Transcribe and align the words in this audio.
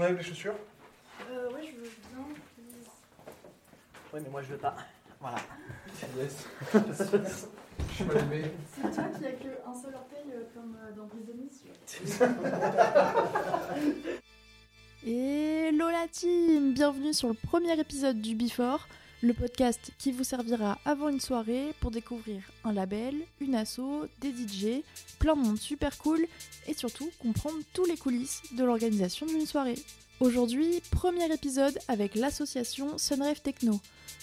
On 0.00 0.02
enlève 0.02 0.16
les 0.16 0.24
chaussures 0.24 0.54
Euh, 1.30 1.50
ouais, 1.52 1.60
je 1.60 1.76
veux 1.76 1.90
bien. 2.08 2.24
Ouais, 4.14 4.20
mais 4.22 4.30
moi 4.30 4.40
je 4.40 4.48
veux 4.48 4.56
pas. 4.56 4.74
Voilà. 5.20 5.36
Yes. 6.16 6.46
Je 7.90 7.94
suis 7.94 8.04
mal 8.04 8.16
aimé. 8.16 8.44
C'est 8.74 8.80
toi 8.80 9.04
qui 9.18 9.26
a 9.26 9.32
qu'un 9.32 9.74
seul 9.74 9.94
orteil 9.94 10.24
euh, 10.32 10.44
comme 10.54 10.74
euh, 10.80 10.92
dans 10.96 11.04
Brise 11.04 11.26
de 11.26 11.34
Nice. 11.34 11.64
Et 15.06 15.70
la 15.70 16.08
team 16.08 16.72
Bienvenue 16.72 17.12
sur 17.12 17.28
le 17.28 17.34
premier 17.34 17.78
épisode 17.78 18.22
du 18.22 18.34
Before, 18.34 18.88
le 19.22 19.34
podcast 19.34 19.92
qui 19.98 20.12
vous 20.12 20.24
servira 20.24 20.78
avant 20.84 21.08
une 21.08 21.20
soirée 21.20 21.74
pour 21.80 21.90
découvrir 21.90 22.42
un 22.64 22.72
label, 22.72 23.14
une 23.40 23.54
asso, 23.54 24.06
des 24.20 24.30
DJ, 24.30 24.82
plein 25.18 25.36
de 25.36 25.40
monde 25.42 25.58
super 25.58 25.98
cool 25.98 26.26
et 26.66 26.74
surtout 26.74 27.10
comprendre 27.18 27.58
tous 27.74 27.84
les 27.84 27.96
coulisses 27.96 28.42
de 28.56 28.64
l'organisation 28.64 29.26
d'une 29.26 29.46
soirée. 29.46 29.78
Aujourd'hui, 30.20 30.80
premier 30.90 31.32
épisode 31.32 31.78
avec 31.88 32.14
l'association 32.14 32.98
Sunrave 32.98 33.40
Techno. 33.40 33.80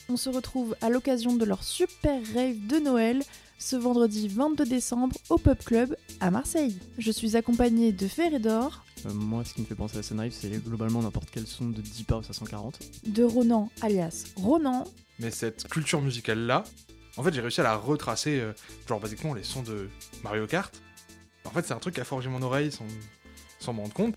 On 0.09 0.17
se 0.17 0.29
retrouve 0.29 0.75
à 0.81 0.89
l'occasion 0.89 1.35
de 1.35 1.45
leur 1.45 1.63
super 1.63 2.21
rave 2.33 2.65
de 2.67 2.79
Noël 2.79 3.23
ce 3.57 3.75
vendredi 3.75 4.27
22 4.27 4.65
décembre 4.65 5.15
au 5.29 5.37
Pub 5.37 5.57
Club 5.63 5.95
à 6.19 6.31
Marseille. 6.31 6.77
Je 6.97 7.11
suis 7.11 7.35
accompagnée 7.35 7.91
de 7.91 8.07
Ferredor, 8.07 8.83
Euh, 9.05 9.13
moi, 9.13 9.43
ce 9.45 9.53
qui 9.53 9.61
me 9.61 9.65
fait 9.65 9.75
penser 9.75 9.97
à 9.99 10.03
Sunrise, 10.03 10.35
c'est 10.39 10.49
globalement 10.63 11.01
n'importe 11.01 11.29
quel 11.31 11.45
son 11.45 11.65
de 11.69 11.81
Deep 11.81 12.11
House 12.11 12.29
à 12.29 12.33
140. 12.33 12.79
de 13.05 13.23
Ronan 13.23 13.69
alias 13.81 14.25
Ronan, 14.35 14.83
Mais 15.19 15.29
cette 15.31 15.67
culture 15.69 16.01
musicale-là, 16.01 16.63
en 17.17 17.23
fait, 17.23 17.33
j'ai 17.33 17.41
réussi 17.41 17.61
à 17.61 17.63
la 17.63 17.75
retracer, 17.75 18.39
euh, 18.39 18.53
genre, 18.87 18.99
basiquement, 18.99 19.33
les 19.33 19.43
sons 19.43 19.63
de 19.63 19.89
Mario 20.23 20.45
Kart. 20.47 20.73
En 21.45 21.51
fait, 21.51 21.65
c'est 21.65 21.73
un 21.73 21.79
truc 21.79 21.95
qui 21.95 22.01
a 22.01 22.05
forgé 22.05 22.29
mon 22.29 22.41
oreille 22.41 22.71
sans, 22.71 22.85
sans 23.59 23.73
m'en 23.73 23.83
rendre 23.83 23.93
compte. 23.93 24.15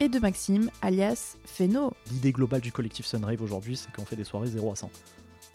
et 0.00 0.08
de 0.08 0.18
Maxime 0.18 0.70
alias 0.80 1.36
Feno. 1.44 1.92
L'idée 2.12 2.32
globale 2.32 2.60
du 2.62 2.72
collectif 2.72 3.06
Sunrave 3.06 3.42
aujourd'hui, 3.42 3.76
c'est 3.76 3.92
qu'on 3.92 4.04
fait 4.06 4.16
des 4.16 4.24
soirées 4.24 4.46
0 4.48 4.72
à 4.72 4.76
100. 4.76 4.90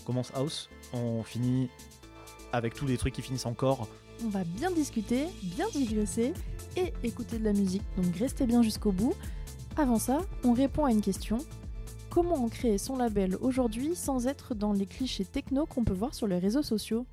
On 0.02 0.04
commence 0.04 0.32
house, 0.36 0.70
on 0.94 1.24
finit 1.24 1.70
avec 2.56 2.74
tous 2.74 2.86
les 2.86 2.98
trucs 2.98 3.14
qui 3.14 3.22
finissent 3.22 3.46
encore. 3.46 3.88
On 4.24 4.30
va 4.30 4.44
bien 4.44 4.72
discuter, 4.72 5.26
bien 5.44 5.68
digresser 5.74 6.34
et 6.78 6.94
écouter 7.04 7.38
de 7.38 7.44
la 7.44 7.54
musique, 7.54 7.84
donc 7.98 8.16
restez 8.18 8.46
bien 8.46 8.62
jusqu'au 8.62 8.92
bout. 8.92 9.14
Avant 9.78 10.00
ça, 10.00 10.20
on 10.44 10.54
répond 10.54 10.86
à 10.86 10.92
une 10.92 11.02
question. 11.02 11.38
Comment 12.10 12.36
on 12.36 12.48
crée 12.48 12.78
son 12.78 12.96
label 12.98 13.36
aujourd'hui 13.42 13.94
sans 13.96 14.26
être 14.28 14.56
dans 14.56 14.72
les 14.72 14.86
clichés 14.86 15.26
techno 15.26 15.66
qu'on 15.66 15.84
peut 15.84 15.94
voir 15.94 16.14
sur 16.14 16.28
les 16.28 16.40
réseaux 16.40 16.64
sociaux? 16.64 17.06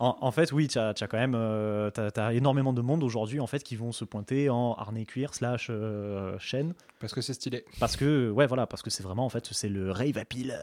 En, 0.00 0.16
en 0.20 0.30
fait, 0.32 0.50
oui, 0.50 0.66
tu 0.66 0.78
as, 0.78 0.94
quand 0.94 1.18
même 1.18 1.34
euh, 1.36 1.90
énormément 2.32 2.72
de 2.72 2.80
monde 2.80 3.04
aujourd'hui 3.04 3.38
en 3.38 3.46
fait 3.46 3.62
qui 3.62 3.76
vont 3.76 3.92
se 3.92 4.04
pointer 4.04 4.48
en 4.48 4.72
harnais 4.74 5.04
cuir 5.04 5.34
slash 5.34 5.68
euh, 5.70 6.36
chaîne 6.38 6.74
Parce 7.00 7.12
que 7.12 7.20
c'est 7.20 7.34
stylé. 7.34 7.64
parce 7.78 7.96
que 7.96 8.30
ouais 8.30 8.46
voilà 8.46 8.66
parce 8.66 8.82
que 8.82 8.88
c'est 8.88 9.02
vraiment 9.02 9.26
en 9.26 9.28
fait 9.28 9.46
c'est 9.52 9.68
le 9.68 9.92
rave 9.92 10.16
à 10.16 10.24
pile. 10.24 10.58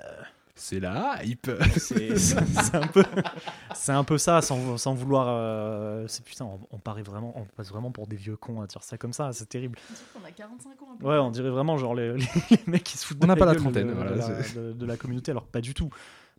Euh, 0.58 0.59
C'est 0.59 0.80
la 0.80 1.19
hype. 1.23 1.50
C'est 1.77 2.17
c'est 2.17 2.75
un 2.75 2.88
peu 2.88 3.03
c'est 3.73 3.91
un 3.91 4.03
peu 4.03 4.17
ça 4.17 4.41
sans, 4.41 4.77
sans 4.77 4.94
vouloir 4.94 5.27
euh, 5.30 6.05
c'est 6.08 6.23
putain 6.25 6.45
on, 6.45 6.59
on 6.72 6.80
paraît 6.80 7.03
vraiment 7.03 7.33
on 7.36 7.45
passe 7.45 7.69
vraiment 7.69 7.91
pour 7.91 8.08
des 8.08 8.16
vieux 8.16 8.36
cons 8.38 8.61
à 8.61 8.67
dire 8.67 8.83
ça 8.83 8.97
comme 8.97 9.13
ça 9.13 9.31
c'est 9.33 9.47
terrible. 9.47 9.78
On 10.22 10.25
a 10.28 10.31
45 10.31 10.69
ans. 10.81 10.97
Ouais, 11.08 11.17
on 11.17 11.31
dirait 11.31 11.50
vraiment 11.50 11.78
genre 11.78 11.95
les, 11.95 12.16
les 12.52 12.59
mecs 12.67 12.83
qui 12.83 12.97
se 12.97 13.05
foutent 13.05 13.17
On 13.22 13.25
de 13.25 13.28
n'a 13.28 13.35
pas 13.35 13.45
la 13.45 13.55
trentaine, 13.55 13.88
de, 13.88 13.94
voilà, 13.94 14.11
de 14.11 14.17
la, 14.17 14.44
c'est- 14.44 14.55
de- 14.58 14.73
de 14.73 14.85
la 14.85 14.97
communauté, 14.97 15.31
alors 15.31 15.45
pas 15.45 15.61
du 15.61 15.73
tout. 15.73 15.89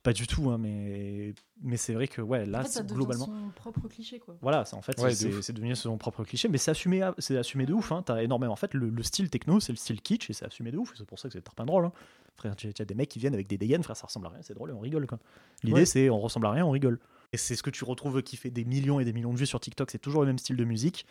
Pas 0.08 0.14
du 0.14 0.26
tout, 0.26 0.48
hein, 0.48 0.56
mais, 0.58 1.34
mais 1.62 1.76
c'est 1.76 1.92
vrai 1.92 2.08
que 2.08 2.22
ouais, 2.22 2.46
là, 2.46 2.60
en 2.60 2.62
fait, 2.62 2.68
ça 2.68 2.80
c'est 2.80 2.94
globalement. 2.94 3.26
son 3.26 3.50
propre 3.54 3.88
cliché, 3.88 4.18
quoi. 4.18 4.36
Voilà, 4.40 4.64
c'est 4.64 4.74
en 4.74 4.80
fait, 4.80 4.98
Ouais, 5.00 5.14
c'est 5.14 5.42
c'est 5.42 5.52
devenu 5.52 5.76
son 5.76 5.98
propre 5.98 6.24
cliché, 6.24 6.48
mais 6.48 6.56
c'est 6.56 6.70
assumé, 6.70 7.02
c'est 7.18 7.36
assumé 7.36 7.66
de 7.66 7.74
ouf. 7.74 7.92
Hein, 7.92 8.02
T'as 8.06 8.22
énormément. 8.22 8.54
En 8.54 8.56
fait, 8.56 8.72
le, 8.72 8.88
le 8.88 9.02
style 9.02 9.28
techno, 9.28 9.60
c'est 9.60 9.72
le 9.72 9.76
style 9.76 10.00
kitsch 10.00 10.30
et 10.30 10.32
c'est 10.32 10.46
assumé 10.46 10.70
de 10.70 10.78
ouf. 10.78 10.94
C'est 10.96 11.04
pour 11.06 11.18
ça 11.18 11.28
que 11.28 11.34
c'est 11.34 11.42
tarpin 11.42 11.66
drôle. 11.66 11.84
Hein. 11.84 11.92
Frère, 12.36 12.56
tu 12.56 12.72
tu 12.72 12.80
as 12.80 12.84
des 12.86 12.94
mecs 12.94 13.10
qui 13.10 13.18
viennent 13.18 13.34
avec 13.34 13.48
des 13.48 13.58
dégaines, 13.58 13.82
frère, 13.82 13.96
ça 13.96 14.06
ressemble 14.06 14.26
à 14.28 14.30
rien, 14.30 14.40
c'est 14.42 14.54
drôle 14.54 14.70
et 14.70 14.72
on 14.72 14.80
rigole. 14.80 15.06
quoi. 15.06 15.18
L'idée, 15.62 15.80
Ouais. 15.80 15.84
c'est 15.84 16.08
on 16.08 16.20
ressemble 16.20 16.46
à 16.46 16.52
rien, 16.52 16.64
on 16.64 16.70
rigole. 16.70 16.98
Et 17.34 17.36
c'est 17.36 17.54
ce 17.56 17.62
que 17.62 17.70
tu 17.70 17.84
retrouves 17.84 18.22
qui 18.22 18.36
fait 18.38 18.50
des 18.50 18.64
millions 18.64 19.00
et 19.00 19.04
des 19.04 19.12
millions 19.12 19.34
de 19.34 19.38
vues 19.38 19.44
sur 19.46 19.60
TikTok, 19.60 19.90
c'est 19.90 19.98
toujours 19.98 20.22
le 20.22 20.28
même 20.28 20.38
style 20.38 20.56
de 20.56 20.64
musique. 20.64 21.04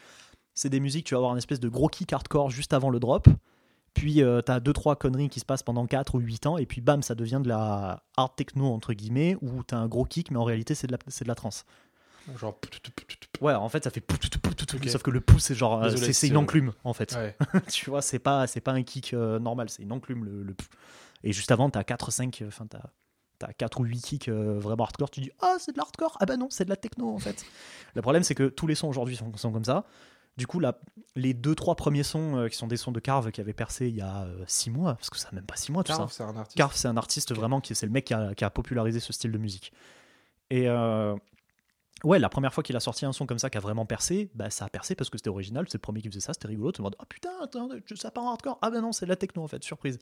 C'est 0.56 0.70
des 0.70 0.80
musiques, 0.80 1.06
tu 1.06 1.14
vas 1.14 1.20
avoir 1.20 1.34
un 1.34 1.38
espèce 1.38 1.60
de 1.60 1.70
gros 1.70 1.88
kick 1.88 2.12
hardcore 2.14 2.50
juste 2.50 2.74
avant 2.74 2.90
le 2.90 3.00
drop. 3.00 3.28
Puis 3.98 4.22
euh, 4.22 4.42
t'as 4.42 4.60
deux 4.60 4.74
trois 4.74 4.96
conneries 4.96 5.28
qui 5.30 5.40
se 5.40 5.46
passent 5.46 5.64
pendant 5.64 5.88
4 5.88 6.16
ou 6.16 6.20
8 6.20 6.46
ans, 6.46 6.58
et 6.58 6.66
puis 6.68 6.82
bam, 6.82 7.02
ça 7.02 7.16
devient 7.16 7.40
de 7.44 7.50
la 7.50 8.04
hard 8.16 8.36
techno 8.36 8.68
entre 8.72 8.94
guillemets, 8.94 9.36
où 9.42 9.64
t'as 9.64 9.78
un 9.78 9.88
gros 9.88 10.06
kick, 10.06 10.30
mais 10.30 10.38
en 10.38 10.44
réalité 10.44 10.76
c'est 10.76 10.86
de 10.88 10.92
la, 10.92 11.00
c'est 11.08 11.24
de 11.24 11.30
la 11.30 11.36
trance. 11.36 11.66
Genre. 12.38 12.60
Ouais, 13.42 13.54
en 13.54 13.70
fait, 13.70 13.86
ça 13.86 13.90
fait 13.90 14.02
pout, 14.02 14.20
pout, 14.20 14.38
pout, 14.38 14.56
pout, 14.56 14.76
Ok. 14.76 14.90
sauf 14.90 15.02
que 15.02 15.12
le 15.12 15.22
pouce, 15.22 15.46
c'est 15.46 15.56
genre, 15.56 15.82
euh, 15.82 15.96
c'est 15.96 16.28
une 16.28 16.38
enclume 16.38 16.74
en 16.84 16.94
fait. 16.94 17.16
Ouais. 17.16 17.36
tu 17.72 17.90
vois, 17.90 18.02
c'est 18.02 18.20
pas, 18.20 18.48
c'est 18.48 18.60
pas 18.62 18.74
un 18.74 18.84
kick 18.84 19.14
euh, 19.14 19.40
normal, 19.40 19.70
c'est 19.70 19.82
une 19.84 19.92
enclume 19.92 20.26
le, 20.26 20.44
le. 20.44 20.56
Et 21.24 21.34
juste 21.34 21.52
avant, 21.52 21.70
t'as 21.70 21.84
4 21.84 22.12
5, 22.12 22.44
enfin 22.48 22.68
t'as 22.68 22.82
T'as 23.40 23.54
4 23.54 23.80
ou 23.82 23.84
8 23.84 24.02
kicks 24.02 24.30
euh, 24.30 24.58
vraiment 24.58 24.84
hardcore, 24.84 25.12
tu 25.12 25.22
dis 25.22 25.30
Ah, 25.42 25.58
c'est 25.60 25.72
de 25.72 25.78
l'hardcore? 25.78 26.18
Ah 26.20 26.26
bah 26.26 26.38
non, 26.38 26.48
c'est 26.50 26.66
de 26.66 26.70
la 26.70 26.76
techno 26.76 27.14
en 27.14 27.20
fait. 27.20 27.46
le 27.94 28.02
problème, 28.02 28.24
c'est 28.24 28.34
que 28.34 28.48
tous 28.48 28.66
les 28.66 28.74
sons 28.74 28.88
aujourd'hui 28.88 29.16
sont, 29.16 29.32
sont 29.38 29.52
comme 29.52 29.66
ça. 29.66 29.86
Du 30.38 30.48
coup, 30.48 30.60
là, 30.60 30.80
les 31.16 31.34
2-3 31.34 31.76
premiers 31.76 32.04
sons 32.04 32.38
euh, 32.38 32.48
qui 32.48 32.56
sont 32.56 32.68
des 32.68 32.78
sons 32.78 32.92
de 32.92 33.00
Carve 33.00 33.32
qui 33.32 33.42
avaient 33.42 33.54
percé 33.54 33.88
il 33.88 33.96
y 33.96 34.02
a 34.02 34.28
6 34.46 34.70
mois, 34.70 34.96
parce 34.96 35.10
que 35.10 35.18
ça 35.18 35.30
a 35.32 35.36
même 35.36 35.46
pas 35.46 35.56
6 35.56 35.72
mois 35.72 35.84
tout 35.84 35.92
ça. 35.92 35.98
Carve, 35.98 36.12
c'est 36.12 36.24
un 36.24 36.38
artiste. 36.38 36.58
Carve, 36.58 36.76
c'est 36.76 36.88
un 36.88 36.98
artiste 36.98 37.34
vraiment 37.34 37.60
qui 37.60 37.74
c'est 37.74 37.88
le 37.88 37.92
mec 37.92 38.06
qui 38.06 38.14
a, 38.14 38.36
qui 38.36 38.44
a 38.44 38.50
popularisé 38.50 39.00
ce 39.00 39.12
style 39.12 39.32
de 39.32 39.38
musique. 39.38 39.74
Et 40.50 40.70
euh, 40.70 41.16
ouais, 42.04 42.20
la 42.20 42.30
première 42.30 42.54
fois 42.54 42.64
qu'il 42.64 42.76
a 42.76 42.80
sorti 42.80 43.06
un 43.06 43.14
son 43.14 43.26
comme 43.26 43.40
ça 43.40 43.50
qui 43.50 43.58
a 43.58 43.62
vraiment 43.62 43.86
percé, 43.86 44.30
bah 44.36 44.50
ça 44.50 44.66
a 44.66 44.70
percé 44.70 44.96
parce 44.96 45.10
que 45.10 45.18
c'était 45.18 45.30
original, 45.30 45.66
c'est 45.68 45.78
le 45.78 45.82
premier 45.82 46.02
qui 46.02 46.10
faisait 46.10 46.20
ça, 46.20 46.34
c'était 46.34 46.48
rigolo. 46.48 46.72
Tu 46.72 46.78
te 46.78 46.78
demandes, 46.82 46.96
ah 47.00 47.06
putain, 47.08 47.32
ça 47.96 48.12
part 48.12 48.24
en 48.24 48.32
hardcore. 48.32 48.60
Ah 48.62 48.70
ben 48.70 48.82
non, 48.82 48.92
c'est 48.92 49.06
de 49.06 49.10
la 49.10 49.16
techno 49.16 49.44
en 49.44 49.48
fait, 49.48 49.64
surprise. 49.64 49.98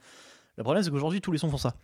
Le 0.57 0.63
problème, 0.63 0.83
c'est 0.83 0.91
qu'aujourd'hui, 0.91 1.21
tous 1.21 1.31
les 1.31 1.37
sons 1.37 1.49
font 1.49 1.57
ça. 1.57 1.75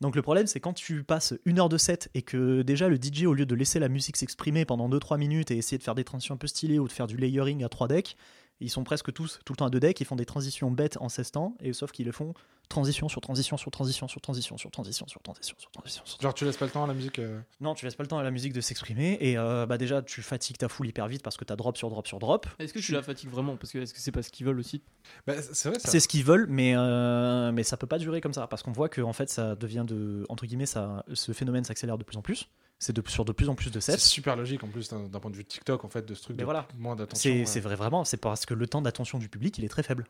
Donc 0.00 0.14
le 0.14 0.22
problème, 0.22 0.46
c'est 0.46 0.60
quand 0.60 0.74
tu 0.74 1.02
passes 1.02 1.34
une 1.44 1.58
heure 1.58 1.68
de 1.68 1.76
set 1.76 2.08
et 2.14 2.22
que 2.22 2.62
déjà 2.62 2.88
le 2.88 2.96
DJ, 2.96 3.24
au 3.24 3.34
lieu 3.34 3.46
de 3.46 3.54
laisser 3.54 3.80
la 3.80 3.88
musique 3.88 4.16
s'exprimer 4.16 4.64
pendant 4.64 4.88
2-3 4.88 5.18
minutes 5.18 5.50
et 5.50 5.56
essayer 5.56 5.78
de 5.78 5.82
faire 5.82 5.96
des 5.96 6.04
transitions 6.04 6.34
un 6.34 6.38
peu 6.38 6.46
stylées 6.46 6.78
ou 6.78 6.86
de 6.86 6.92
faire 6.92 7.08
du 7.08 7.16
layering 7.16 7.64
à 7.64 7.68
3 7.68 7.88
decks, 7.88 8.16
ils 8.60 8.70
sont 8.70 8.84
presque 8.84 9.12
tous 9.12 9.40
tout 9.44 9.52
le 9.52 9.56
temps 9.56 9.66
à 9.66 9.70
2 9.70 9.80
decks, 9.80 10.00
ils 10.00 10.04
font 10.06 10.16
des 10.16 10.26
transitions 10.26 10.70
bêtes 10.70 10.98
en 11.00 11.08
16 11.08 11.30
temps, 11.32 11.56
et 11.60 11.72
sauf 11.72 11.90
qu'ils 11.90 12.06
le 12.06 12.12
font 12.12 12.34
transition 12.68 13.08
sur 13.08 13.20
transition 13.20 13.56
sur 13.56 13.70
transition 13.70 14.08
sur 14.08 14.20
transition 14.20 14.56
sur 14.58 14.70
transition 14.70 15.06
sur 15.08 15.22
transition 15.22 15.56
sur 15.58 15.70
transition. 15.70 16.02
Sur... 16.04 16.20
Genre, 16.20 16.34
tu 16.34 16.44
laisses 16.44 16.56
pas 16.56 16.64
le 16.66 16.70
temps 16.70 16.84
à 16.84 16.86
la 16.86 16.94
musique. 16.94 17.18
euh, 17.18 17.40
Non, 17.60 17.74
tu 17.74 17.84
laisses 17.84 17.94
pas 17.94 18.02
le 18.02 18.08
temps 18.08 18.18
à 18.18 18.22
la 18.22 18.30
musique 18.30 18.52
de 18.52 18.60
s'exprimer, 18.60 19.16
et 19.20 19.38
euh, 19.38 19.66
bah 19.66 19.78
déjà 19.78 20.02
tu 20.02 20.22
fatigues 20.22 20.58
ta 20.58 20.68
foule 20.68 20.86
hyper 20.88 21.08
vite 21.08 21.22
parce 21.22 21.36
que 21.36 21.44
t'as 21.44 21.56
drop 21.56 21.76
sur 21.76 21.90
drop 21.90 22.06
sur 22.06 22.18
drop. 22.18 22.46
Est-ce 22.58 22.72
que 22.72 22.78
tu 22.78 22.92
la 22.92 23.02
fatigues 23.02 23.30
vraiment? 23.30 23.56
Parce 23.56 23.72
que 23.72 23.78
est-ce 23.78 23.94
que 23.94 24.00
c'est 24.00 24.12
pas 24.12 24.22
ce 24.22 24.30
qu'ils 24.30 24.46
veulent 24.46 24.58
aussi? 24.58 24.82
Bah, 25.26 25.34
c'est 25.40 25.70
vrai, 25.70 25.78
ça. 25.78 25.90
C'est 25.90 26.00
ce 26.00 26.08
qu'ils 26.08 26.24
veulent, 26.24 26.46
mais, 26.48 26.74
euh, 26.76 27.52
mais 27.52 27.62
ça 27.62 27.76
peut 27.76 27.86
pas 27.86 27.98
durer 27.98 28.20
comme 28.20 28.34
ça, 28.34 28.46
parce 28.46 28.62
qu'on 28.62 28.72
voit 28.72 28.88
que 28.88 29.00
en 29.00 29.12
fait 29.12 29.30
ça 29.30 29.54
devient 29.54 29.84
de. 29.86 30.24
Entre 30.28 30.46
guillemets, 30.46 30.66
ça, 30.66 31.04
ce 31.12 31.32
phénomène 31.32 31.64
s'accélère 31.64 31.98
de 31.98 32.04
plus 32.04 32.16
en 32.16 32.22
plus. 32.22 32.48
C'est 32.80 32.92
de, 32.92 33.02
sur 33.08 33.24
de 33.24 33.32
plus 33.32 33.48
en 33.48 33.56
plus 33.56 33.72
de 33.72 33.80
C'est 33.80 33.92
sets. 33.92 33.98
super 33.98 34.36
logique 34.36 34.62
en 34.62 34.68
plus 34.68 34.88
d'un 34.88 35.08
d'un 35.08 35.18
point 35.18 35.32
de 35.32 35.36
vue 35.36 35.44
TikTok 35.44 35.84
en 35.84 35.88
fait 35.88 36.06
de 36.06 36.14
ce 36.14 36.22
truc 36.22 36.36
Mais 36.36 36.42
de 36.42 36.44
voilà. 36.44 36.68
moins 36.76 36.94
d'attention. 36.94 37.20
C'est 37.32 37.40
ouais. 37.40 37.44
c'est 37.46 37.58
vrai, 37.58 37.74
vraiment, 37.74 38.04
c'est 38.04 38.18
parce 38.18 38.46
que 38.46 38.54
le 38.54 38.68
temps 38.68 38.80
d'attention 38.82 39.18
du 39.18 39.28
public 39.28 39.58
il 39.58 39.64
est 39.64 39.68
très 39.68 39.82
faible. 39.82 40.06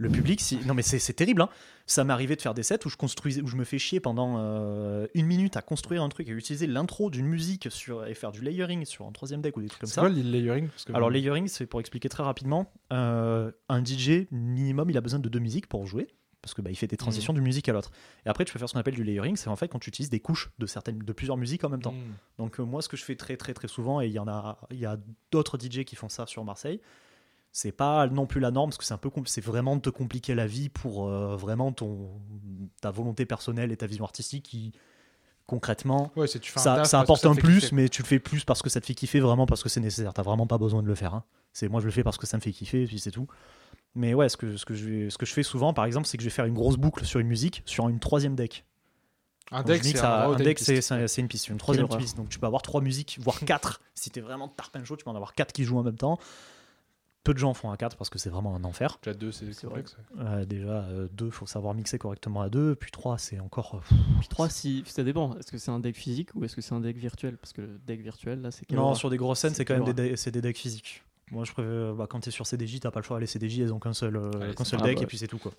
Le 0.00 0.08
public, 0.08 0.40
si... 0.40 0.58
non 0.64 0.74
mais 0.74 0.82
c'est 0.82 1.00
c'est 1.00 1.12
terrible. 1.12 1.42
Hein. 1.42 1.48
Ça 1.86 2.04
m'est 2.04 2.12
arrivé 2.12 2.36
de 2.36 2.40
faire 2.40 2.54
des 2.54 2.62
sets 2.62 2.86
où 2.86 2.88
je 2.88 2.96
construisais, 2.96 3.42
où 3.42 3.48
je 3.48 3.56
me 3.56 3.64
fais 3.64 3.78
chier 3.78 3.98
pendant 3.98 4.36
euh, 4.38 5.06
une 5.14 5.26
minute 5.26 5.56
à 5.56 5.62
construire 5.62 6.02
un 6.04 6.08
truc 6.08 6.28
et 6.28 6.30
utiliser 6.30 6.68
l'intro 6.68 7.10
d'une 7.10 7.26
musique 7.26 7.66
sur 7.70 8.06
et 8.06 8.14
faire 8.14 8.30
du 8.30 8.40
layering 8.40 8.84
sur 8.84 9.06
un 9.06 9.12
troisième 9.12 9.42
deck 9.42 9.56
ou 9.56 9.60
des 9.60 9.66
trucs 9.68 9.80
comme 9.80 9.88
C'est 9.88 9.96
ça. 9.96 10.02
quoi 10.02 10.10
le 10.10 10.22
layering? 10.22 10.68
Parce 10.68 10.84
que- 10.84 10.92
Alors 10.92 11.10
layering, 11.10 11.48
c'est 11.48 11.66
pour 11.66 11.80
expliquer 11.80 12.08
très 12.08 12.22
rapidement. 12.22 12.72
euh, 12.92 13.50
un 13.68 13.84
DJ 13.84 14.28
minimum, 14.30 14.88
il 14.88 14.96
a 14.96 15.00
besoin 15.00 15.18
de 15.18 15.28
deux 15.28 15.40
musiques 15.40 15.66
pour 15.66 15.86
jouer 15.86 16.06
parce 16.40 16.54
que 16.54 16.62
bah, 16.62 16.70
il 16.70 16.76
fait 16.76 16.86
des 16.86 16.96
transitions 16.96 17.32
d'une 17.32 17.42
musique 17.42 17.68
à 17.68 17.72
l'autre. 17.72 17.90
Et 18.24 18.28
après, 18.28 18.44
tu 18.44 18.52
peux 18.52 18.58
faire 18.60 18.68
ce 18.68 18.74
qu'on 18.74 18.80
appelle 18.80 18.94
du 18.94 19.02
layering, 19.04 19.34
c'est 19.36 19.48
en 19.48 19.56
fait 19.56 19.66
quand 19.68 19.80
tu 19.80 19.88
utilises 19.88 20.08
des 20.10 20.20
couches 20.20 20.50
de 20.58 20.66
certaines, 20.66 20.98
de 20.98 21.12
plusieurs 21.12 21.36
musiques 21.36 21.64
en 21.64 21.68
même 21.68 21.82
temps. 21.82 21.92
Hmm. 21.92 22.14
Donc 22.38 22.60
euh, 22.60 22.62
moi, 22.62 22.80
ce 22.80 22.88
que 22.88 22.96
je 22.96 23.04
fais 23.04 23.16
très 23.16 23.36
très 23.36 23.52
très 23.54 23.66
souvent, 23.68 24.00
et 24.00 24.06
il 24.06 24.12
y 24.12 24.18
en 24.20 24.28
a, 24.28 24.60
il 24.70 24.78
y 24.78 24.86
a 24.86 24.96
d'autres 25.32 25.58
DJ 25.58 25.84
qui 25.84 25.96
font 25.96 26.08
ça 26.08 26.26
sur 26.26 26.44
Marseille. 26.44 26.80
C'est 27.52 27.72
pas 27.72 28.06
non 28.06 28.26
plus 28.26 28.40
la 28.40 28.50
norme 28.50 28.70
parce 28.70 28.78
que 28.78 28.84
c'est 28.84 28.94
un 28.94 28.98
peu, 28.98 29.10
c'est 29.26 29.40
vraiment 29.44 29.74
de 29.76 29.80
te 29.80 29.90
compliquer 29.90 30.34
la 30.34 30.46
vie 30.46 30.68
pour 30.68 31.08
euh, 31.08 31.36
vraiment 31.36 31.72
ton 31.72 32.10
ta 32.80 32.90
volonté 32.90 33.26
personnelle 33.26 33.72
et 33.72 33.76
ta 33.76 33.86
vision 33.86 34.04
artistique 34.04 34.44
qui 34.44 34.72
concrètement 35.46 36.12
Ouais, 36.14 36.26
c'est 36.26 36.38
tu 36.40 36.52
fais 36.52 36.60
un 36.60 36.62
ça, 36.62 36.76
taf 36.76 36.86
ça 36.86 37.00
apporte 37.00 37.22
te 37.22 37.28
un 37.28 37.34
plus, 37.34 37.60
kiffer. 37.60 37.74
mais 37.74 37.88
tu 37.88 38.02
le 38.02 38.06
fais 38.06 38.18
plus 38.18 38.44
parce 38.44 38.62
que 38.62 38.68
ça 38.70 38.80
te 38.80 38.86
fait 38.86 38.94
kiffer, 38.94 39.20
vraiment 39.20 39.46
parce 39.46 39.62
que 39.62 39.68
c'est 39.68 39.80
nécessaire. 39.80 40.12
T'as 40.14 40.22
vraiment 40.22 40.46
pas 40.46 40.58
besoin 40.58 40.82
de 40.82 40.86
le 40.88 40.94
faire. 40.94 41.14
hein. 41.14 41.24
C'est 41.52 41.68
moi 41.68 41.80
je 41.80 41.86
le 41.86 41.90
fais 41.92 42.02
parce 42.04 42.18
que 42.18 42.26
ça 42.26 42.36
me 42.36 42.42
fait 42.42 42.52
kiffer, 42.52 42.82
et 42.82 42.86
puis 42.86 43.00
c'est 43.00 43.10
tout. 43.10 43.26
Mais 43.94 44.12
ouais, 44.14 44.28
ce 44.28 44.36
que, 44.36 44.56
ce, 44.56 44.64
que 44.66 44.74
je, 44.74 45.08
ce 45.08 45.16
que 45.18 45.24
je 45.26 45.32
fais 45.32 45.42
souvent, 45.42 45.72
par 45.72 45.86
exemple, 45.86 46.06
c'est 46.06 46.18
que 46.18 46.22
je 46.22 46.28
vais 46.28 46.34
faire 46.34 46.44
une 46.44 46.54
grosse 46.54 46.76
boucle 46.76 47.04
sur 47.06 47.18
une 47.18 47.26
musique 47.26 47.62
sur 47.64 47.88
une 47.88 47.98
troisième 47.98 48.36
deck. 48.36 48.64
Un 49.50 49.62
deck, 49.62 49.82
c'est 49.82 49.98
un, 49.98 50.34
deck, 50.36 50.58
c'est 50.58 50.82
c'est- 50.82 51.08
c'est 51.08 51.20
une 51.22 51.28
piste, 51.28 51.48
une 51.48 51.56
troisième 51.56 51.88
piste. 51.88 52.16
Donc 52.18 52.28
tu 52.28 52.38
peux 52.38 52.46
avoir 52.46 52.60
trois 52.60 52.82
musiques, 52.82 53.18
voire 53.22 53.40
quatre. 53.40 53.80
si 53.94 54.10
t'es 54.10 54.20
vraiment 54.20 54.46
tarpin 54.48 54.84
chaud, 54.84 54.96
tu 54.96 55.04
peux 55.04 55.10
en 55.10 55.14
avoir 55.16 55.32
quatre 55.34 55.52
qui 55.54 55.64
jouent 55.64 55.78
en 55.78 55.82
même 55.82 55.96
temps. 55.96 56.18
Peu 57.28 57.34
de 57.34 57.38
gens 57.38 57.52
font 57.52 57.70
un 57.70 57.76
4 57.76 57.96
parce 57.98 58.08
que 58.08 58.18
c'est 58.18 58.30
vraiment 58.30 58.56
un 58.56 58.64
enfer. 58.64 58.98
Déjà 59.02 59.14
deux, 59.14 59.32
c'est 59.32 59.52
C'est 59.52 59.66
complexe. 59.66 59.96
Euh, 60.18 60.46
déjà, 60.46 60.86
2, 61.12 61.30
faut 61.30 61.44
savoir 61.46 61.74
mixer 61.74 61.98
correctement 61.98 62.40
à 62.40 62.48
2. 62.48 62.74
Puis 62.74 62.90
3, 62.90 63.18
c'est 63.18 63.38
encore. 63.38 63.74
euh, 63.74 63.94
Puis 64.20 64.28
3, 64.28 64.48
si, 64.48 64.82
ça 64.86 65.04
dépend. 65.04 65.36
Est-ce 65.36 65.52
que 65.52 65.58
c'est 65.58 65.70
un 65.70 65.78
deck 65.78 65.94
physique 65.94 66.30
ou 66.34 66.44
est-ce 66.44 66.56
que 66.56 66.62
c'est 66.62 66.72
un 66.74 66.80
deck 66.80 66.96
virtuel? 66.96 67.36
Parce 67.36 67.52
que 67.52 67.60
le 67.60 67.78
deck 67.86 68.00
virtuel, 68.00 68.40
là, 68.40 68.50
c'est 68.50 68.70
Non, 68.70 68.94
sur 68.94 69.10
des 69.10 69.18
grosses 69.18 69.40
scènes, 69.40 69.52
C'est 69.52 69.66
quand 69.66 69.74
même 69.74 69.92
des, 69.92 70.10
de- 70.10 70.16
c'est 70.16 70.30
des 70.30 70.40
decks 70.40 70.56
physiques. 70.56 71.02
Moi, 71.30 71.44
je 71.44 71.52
préfère. 71.52 71.94
Bah, 71.94 72.06
quand 72.08 72.20
t'es 72.20 72.30
sur 72.30 72.46
CDJ, 72.46 72.80
t'as 72.80 72.90
pas 72.90 73.00
le 73.00 73.04
choix. 73.04 73.20
Les 73.20 73.26
CDJ, 73.26 73.60
elles 73.60 73.72
ont 73.74 73.78
qu'un 73.78 73.92
seul, 73.92 74.16
euh, 74.16 74.30
Allez, 74.40 74.54
seul 74.64 74.80
deck 74.80 75.02
et 75.02 75.06
puis 75.06 75.18
c'est 75.18 75.26
tout 75.28 75.36
quoi. 75.38 75.52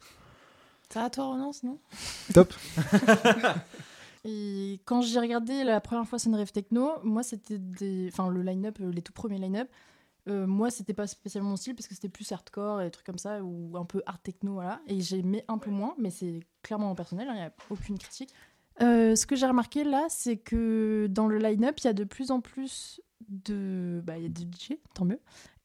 Ça 0.90 1.04
à 1.04 1.10
toi, 1.12 1.26
Ronan, 1.26 1.54
sinon? 1.54 1.78
Top. 2.34 2.52
Et 4.26 4.82
quand 4.86 5.02
j'ai 5.02 5.20
regardé 5.20 5.64
la 5.64 5.80
première 5.80 6.06
fois 6.06 6.20
Sunrave 6.20 6.52
Techno, 6.52 6.92
moi 7.04 7.24
c'était 7.24 7.58
des. 7.58 8.10
Enfin, 8.12 8.30
le 8.30 8.42
line-up, 8.42 8.78
euh, 8.82 8.92
les 8.92 9.02
tout 9.02 9.14
premiers 9.14 9.38
line-up, 9.38 9.70
euh, 10.28 10.46
moi 10.46 10.70
c'était 10.70 10.94
pas 10.94 11.08
spécialement 11.08 11.52
mon 11.52 11.56
style 11.56 11.76
parce 11.76 11.88
que 11.88 11.96
c'était 11.96 12.10
plus 12.10 12.32
hardcore 12.32 12.82
et 12.82 12.86
des 12.86 12.92
trucs 12.92 13.06
comme 13.06 13.18
ça, 13.18 13.42
ou 13.44 13.78
un 13.78 13.86
peu 13.86 14.02
hard 14.06 14.22
techno, 14.22 14.54
voilà. 14.54 14.82
Et 14.88 15.02
j'aimais 15.02 15.46
un 15.48 15.58
peu 15.58 15.72
moins, 15.72 15.96
mais 15.98 16.10
c'est 16.10 16.42
clairement 16.62 16.94
personnel, 16.96 17.28
il 17.32 17.36
n'y 17.36 17.42
a 17.42 17.54
aucune 17.70 17.98
critique. 17.98 18.34
Euh, 18.82 19.16
ce 19.16 19.26
que 19.26 19.36
j'ai 19.36 19.46
remarqué 19.46 19.84
là, 19.84 20.06
c'est 20.10 20.38
que 20.38 21.08
dans 21.10 21.28
le 21.28 21.38
line-up, 21.38 21.76
il 21.80 21.86
y 21.86 21.88
a 21.90 21.94
de 21.94 22.04
plus 22.04 22.32
en 22.32 22.42
plus 22.42 23.02
de. 23.28 24.02
Bah, 24.06 24.18
il 24.18 24.24
y 24.24 24.26
a 24.26 24.30
des 24.30 24.44
DJ, 24.44 24.78
tant 24.94 25.06
mieux. 25.06 25.20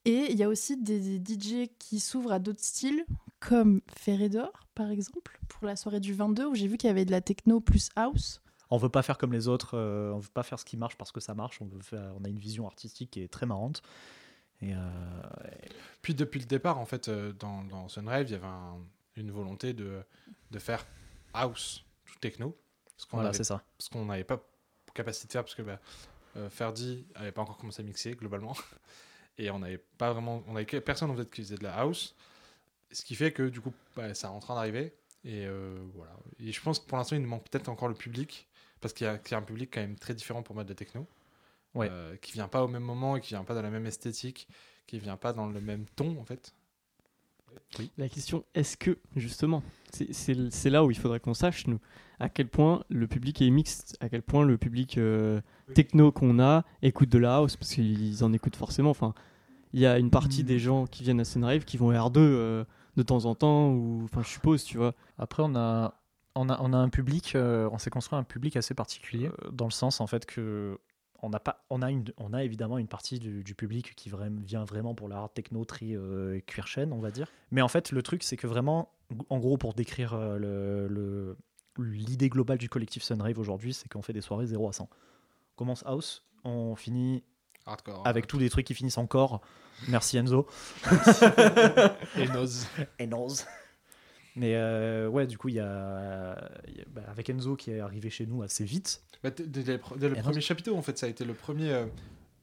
Et 0.04 0.32
il 0.32 0.36
y 0.36 0.42
a 0.42 0.48
aussi 0.48 0.76
des 0.76 1.18
DJ 1.18 1.70
qui 1.78 1.98
s'ouvrent 1.98 2.32
à 2.32 2.38
d'autres 2.38 2.62
styles, 2.62 3.06
comme 3.40 3.80
Ferredor, 3.96 4.52
par 4.74 4.90
exemple, 4.90 5.38
pour 5.48 5.66
la 5.66 5.76
soirée 5.76 6.00
du 6.00 6.12
22, 6.12 6.46
où 6.46 6.54
j'ai 6.54 6.66
vu 6.66 6.76
qu'il 6.76 6.88
y 6.88 6.90
avait 6.90 7.06
de 7.06 7.10
la 7.10 7.20
techno 7.20 7.60
plus 7.60 7.88
house. 7.96 8.42
On 8.70 8.76
veut 8.76 8.88
pas 8.88 9.02
faire 9.02 9.16
comme 9.16 9.32
les 9.32 9.48
autres. 9.48 9.76
euh, 9.78 10.12
on 10.12 10.18
veut 10.18 10.28
pas 10.34 10.42
faire 10.42 10.58
ce 10.58 10.64
qui 10.64 10.76
marche 10.76 10.96
parce 10.96 11.12
que 11.12 11.20
ça 11.20 11.34
marche. 11.34 11.62
On 11.62 11.66
veut 11.66 11.80
faire. 11.80 12.12
On 12.20 12.24
a 12.24 12.28
une 12.28 12.38
vision 12.38 12.66
artistique 12.66 13.12
qui 13.12 13.20
est 13.20 13.28
très 13.28 13.46
marrante. 13.46 13.82
Et 14.69 14.75
euh, 14.75 14.78
Puis 16.02 16.14
depuis 16.14 16.40
le 16.40 16.46
départ, 16.46 16.78
en 16.78 16.84
fait, 16.87 17.08
euh, 17.08 17.32
dans, 17.32 17.64
dans 17.64 17.88
Sunrave, 17.88 18.26
il 18.28 18.32
y 18.32 18.34
avait 18.34 18.46
un- 18.46 18.78
une 19.16 19.31
volonté 19.31 19.72
de, 19.72 20.02
de 20.50 20.58
faire 20.58 20.87
house 21.32 21.84
tout 22.06 22.19
techno. 22.20 22.56
Ce 22.96 23.06
qu'on 23.06 23.16
voilà, 23.19 23.28
avait- 23.31 23.38
c'est 23.38 23.44
ça. 23.44 23.62
ce 23.78 23.88
qu'on 23.90 24.05
n'avait 24.06 24.25
pas 24.25 24.43
capacité 24.94 25.26
de 25.26 25.32
faire 25.32 25.43
parce 25.43 25.55
que 25.55 25.62
bah, 25.62 25.81
euh, 26.37 26.49
Ferdi 26.49 27.05
n'avait 27.16 27.32
pas 27.32 27.43
encore 27.43 27.56
commencé 27.58 27.82
à 27.82 27.84
mixer 27.84 28.14
globalement. 28.14 28.56
Et 29.38 29.50
on 29.50 29.58
n'avait 29.58 29.78
pas 29.99 30.12
vraiment. 30.12 30.43
On 30.46 30.55
avait 30.56 30.64
personne 30.81 31.11
en 31.11 31.16
fait 31.16 31.28
qui 31.31 31.43
faisait 31.43 31.56
de 31.56 31.64
la 31.64 31.75
house. 31.78 32.14
Ce 32.93 33.05
qui 33.05 33.16
fait 33.16 33.32
que 33.32 33.49
du 33.49 33.61
coup, 33.61 33.72
bah, 33.96 34.14
ça 34.14 34.28
est 34.28 34.31
en 34.31 34.38
train 34.38 34.55
d'arriver. 34.55 34.94
Et 35.25 35.46
euh, 35.46 35.76
voilà. 35.94 36.12
Et 36.38 36.52
je 36.52 36.61
pense 36.61 36.78
que 36.78 36.87
pour 36.87 36.96
l'instant, 36.99 37.16
il 37.16 37.22
nous 37.22 37.28
manque 37.28 37.49
peut-être 37.50 37.69
encore 37.69 37.88
le 37.88 37.94
public. 37.94 38.46
Parce 38.81 38.93
qu'il 38.94 39.06
y, 39.06 39.11
y 39.31 39.34
a 39.34 39.38
un 39.38 39.43
public 39.43 39.70
quand 39.72 39.81
même 39.81 39.96
très 39.99 40.14
différent 40.14 40.43
pour 40.43 40.55
mettre 40.55 40.69
de 40.69 40.72
la 40.72 40.76
techno. 40.76 41.06
Ouais. 41.75 41.88
Euh, 41.91 42.17
qui 42.17 42.32
vient 42.32 42.49
pas 42.49 42.62
au 42.65 42.69
même 42.69 42.82
moment 42.85 43.17
et 43.17 43.21
qui 43.21 43.31
vient 43.31 43.44
pas 43.44 43.55
dans 43.55 43.62
la 43.62 43.71
même 43.71 43.87
esthétique. 43.87 44.49
Qui 44.87 44.99
vient 44.99 45.17
pas 45.17 45.32
dans 45.32 45.47
le 45.49 45.61
même 45.61 45.87
ton 45.97 46.19
en 46.21 46.25
fait. 46.25 46.55
La 47.97 48.09
question, 48.09 48.44
est-ce 48.55 48.76
que, 48.76 48.99
justement, 49.17 49.62
c'est- 49.91 50.71
là 50.71 50.85
où 50.85 50.91
il 50.91 50.99
faudrait 50.99 51.21
qu'on 51.21 51.35
sache, 51.35 51.67
nous, 51.67 51.79
à 52.21 52.29
quel 52.29 52.49
point 52.49 52.85
le 52.88 53.06
public 53.06 53.41
est 53.43 53.50
mixte, 53.50 53.97
à 54.00 54.09
quel 54.09 54.23
point 54.23 54.44
le 54.44 54.59
public 54.59 54.99
euh, 54.99 55.41
techno 55.75 56.11
qu'on 56.12 56.41
a 56.41 56.65
écoute 56.82 57.09
de 57.09 57.19
la 57.19 57.37
house, 57.37 57.56
parce 57.56 57.73
qu'ils 57.75 58.23
en 58.25 58.32
écoutent 58.32 58.56
forcément. 58.56 58.91
Enfin, 58.91 59.15
il 59.73 59.81
y 59.81 59.87
a 59.87 59.99
une 59.99 60.11
partie 60.11 60.43
Mm. 60.43 60.47
des 60.47 60.59
gens 60.59 60.87
qui 60.87 61.03
viennent 61.05 61.21
à 61.21 61.25
Sunrave 61.25 61.65
qui 61.65 61.76
vont 61.76 61.91
R2 61.93 62.19
euh, 62.21 62.65
de 62.97 63.03
temps 63.03 63.25
en 63.25 63.35
temps, 63.35 63.71
ou, 63.71 64.03
enfin, 64.05 64.23
je 64.23 64.29
suppose, 64.29 64.65
tu 64.65 64.76
vois. 64.76 64.94
Après, 65.19 65.43
on 65.44 65.55
a, 65.56 65.94
on 66.35 66.49
a, 66.50 66.61
on 66.61 66.73
a 66.73 66.76
un 66.76 66.88
public, 66.88 67.35
euh, 67.35 67.69
on 67.73 67.79
s'est 67.79 67.91
construit 67.91 68.19
un 68.19 68.25
public 68.25 68.56
assez 68.56 68.75
particulier, 68.75 69.29
euh, 69.29 69.50
dans 69.53 69.67
le 69.67 69.71
sens 69.73 70.00
en 70.00 70.06
fait 70.09 70.26
que 70.26 70.79
on 71.25 71.32
a, 71.32 71.41
pas, 71.41 71.65
on 71.71 71.82
a, 71.82 71.91
une, 71.91 72.05
on 72.19 72.32
a 72.32 72.44
évidemment 72.44 72.79
une 72.79 72.87
partie 72.88 73.19
du, 73.19 73.43
du 73.43 73.55
public 73.55 73.94
qui 73.97 74.11
vient 74.44 74.65
vraiment 74.65 74.94
pour 74.94 75.09
la 75.09 75.17
hard 75.17 75.35
techno, 75.35 75.65
tri, 75.65 75.94
euh, 75.97 76.41
cuir 76.47 76.67
chaîne, 76.67 76.93
on 76.93 77.00
va 77.00 77.11
dire. 77.11 77.29
Mais 77.50 77.62
en 77.62 77.69
fait, 77.69 77.91
le 77.93 78.03
truc, 78.03 78.23
c'est 78.23 78.37
que 78.37 78.47
vraiment, 78.47 78.93
en 79.31 79.38
gros, 79.38 79.56
pour 79.56 79.75
décrire 79.75 80.15
euh, 80.15 80.38
le- 80.38 81.37
l'idée 81.79 82.29
globale 82.29 82.59
du 82.59 82.69
collectif 82.69 83.03
Sunrave 83.03 83.38
aujourd'hui, 83.38 83.75
c'est 83.75 83.88
qu'on 83.88 84.03
fait 84.03 84.12
des 84.12 84.21
soirées 84.21 84.47
0 84.47 84.69
à 84.69 84.73
100. 84.73 84.85
On 84.85 85.56
commence 85.56 85.82
house, 85.87 86.23
on 86.44 86.76
finit 86.76 87.25
Hardcore. 87.67 88.06
avec 88.06 88.26
tous 88.26 88.38
des 88.38 88.50
trucs 88.50 88.67
qui 88.67 88.75
finissent 88.75 88.99
encore. 88.99 89.41
Merci 89.88 90.19
Enzo. 90.19 90.47
Et 92.17 92.29
Noz. 92.29 92.67
et 92.99 93.06
Nose. 93.06 93.44
Mais 94.36 94.54
euh, 94.56 95.06
ouais, 95.08 95.26
du 95.26 95.38
coup, 95.38 95.48
il 95.48 95.54
y 95.54 95.60
a, 95.60 96.50
il 96.66 96.76
y 96.76 96.81
a- 96.81 96.84
bah, 96.88 97.02
avec 97.08 97.31
Enzo 97.31 97.54
qui 97.56 97.70
est 97.70 97.81
arrivé 97.81 98.10
chez 98.10 98.26
nous 98.26 98.42
assez 98.42 98.64
vite. 98.64 99.02
Bah, 99.22 99.31
dès, 99.31 99.62
le 99.62 99.75
Et 99.75 99.78
premier 99.78 100.20
non. 100.22 100.40
chapitre, 100.40 100.72
en 100.75 100.82
fait, 100.82 100.98
ça 100.98 101.06
a 101.06 101.08
été 101.08 101.25
le 101.25 101.34
premier, 101.34 101.70
euh, 101.72 101.86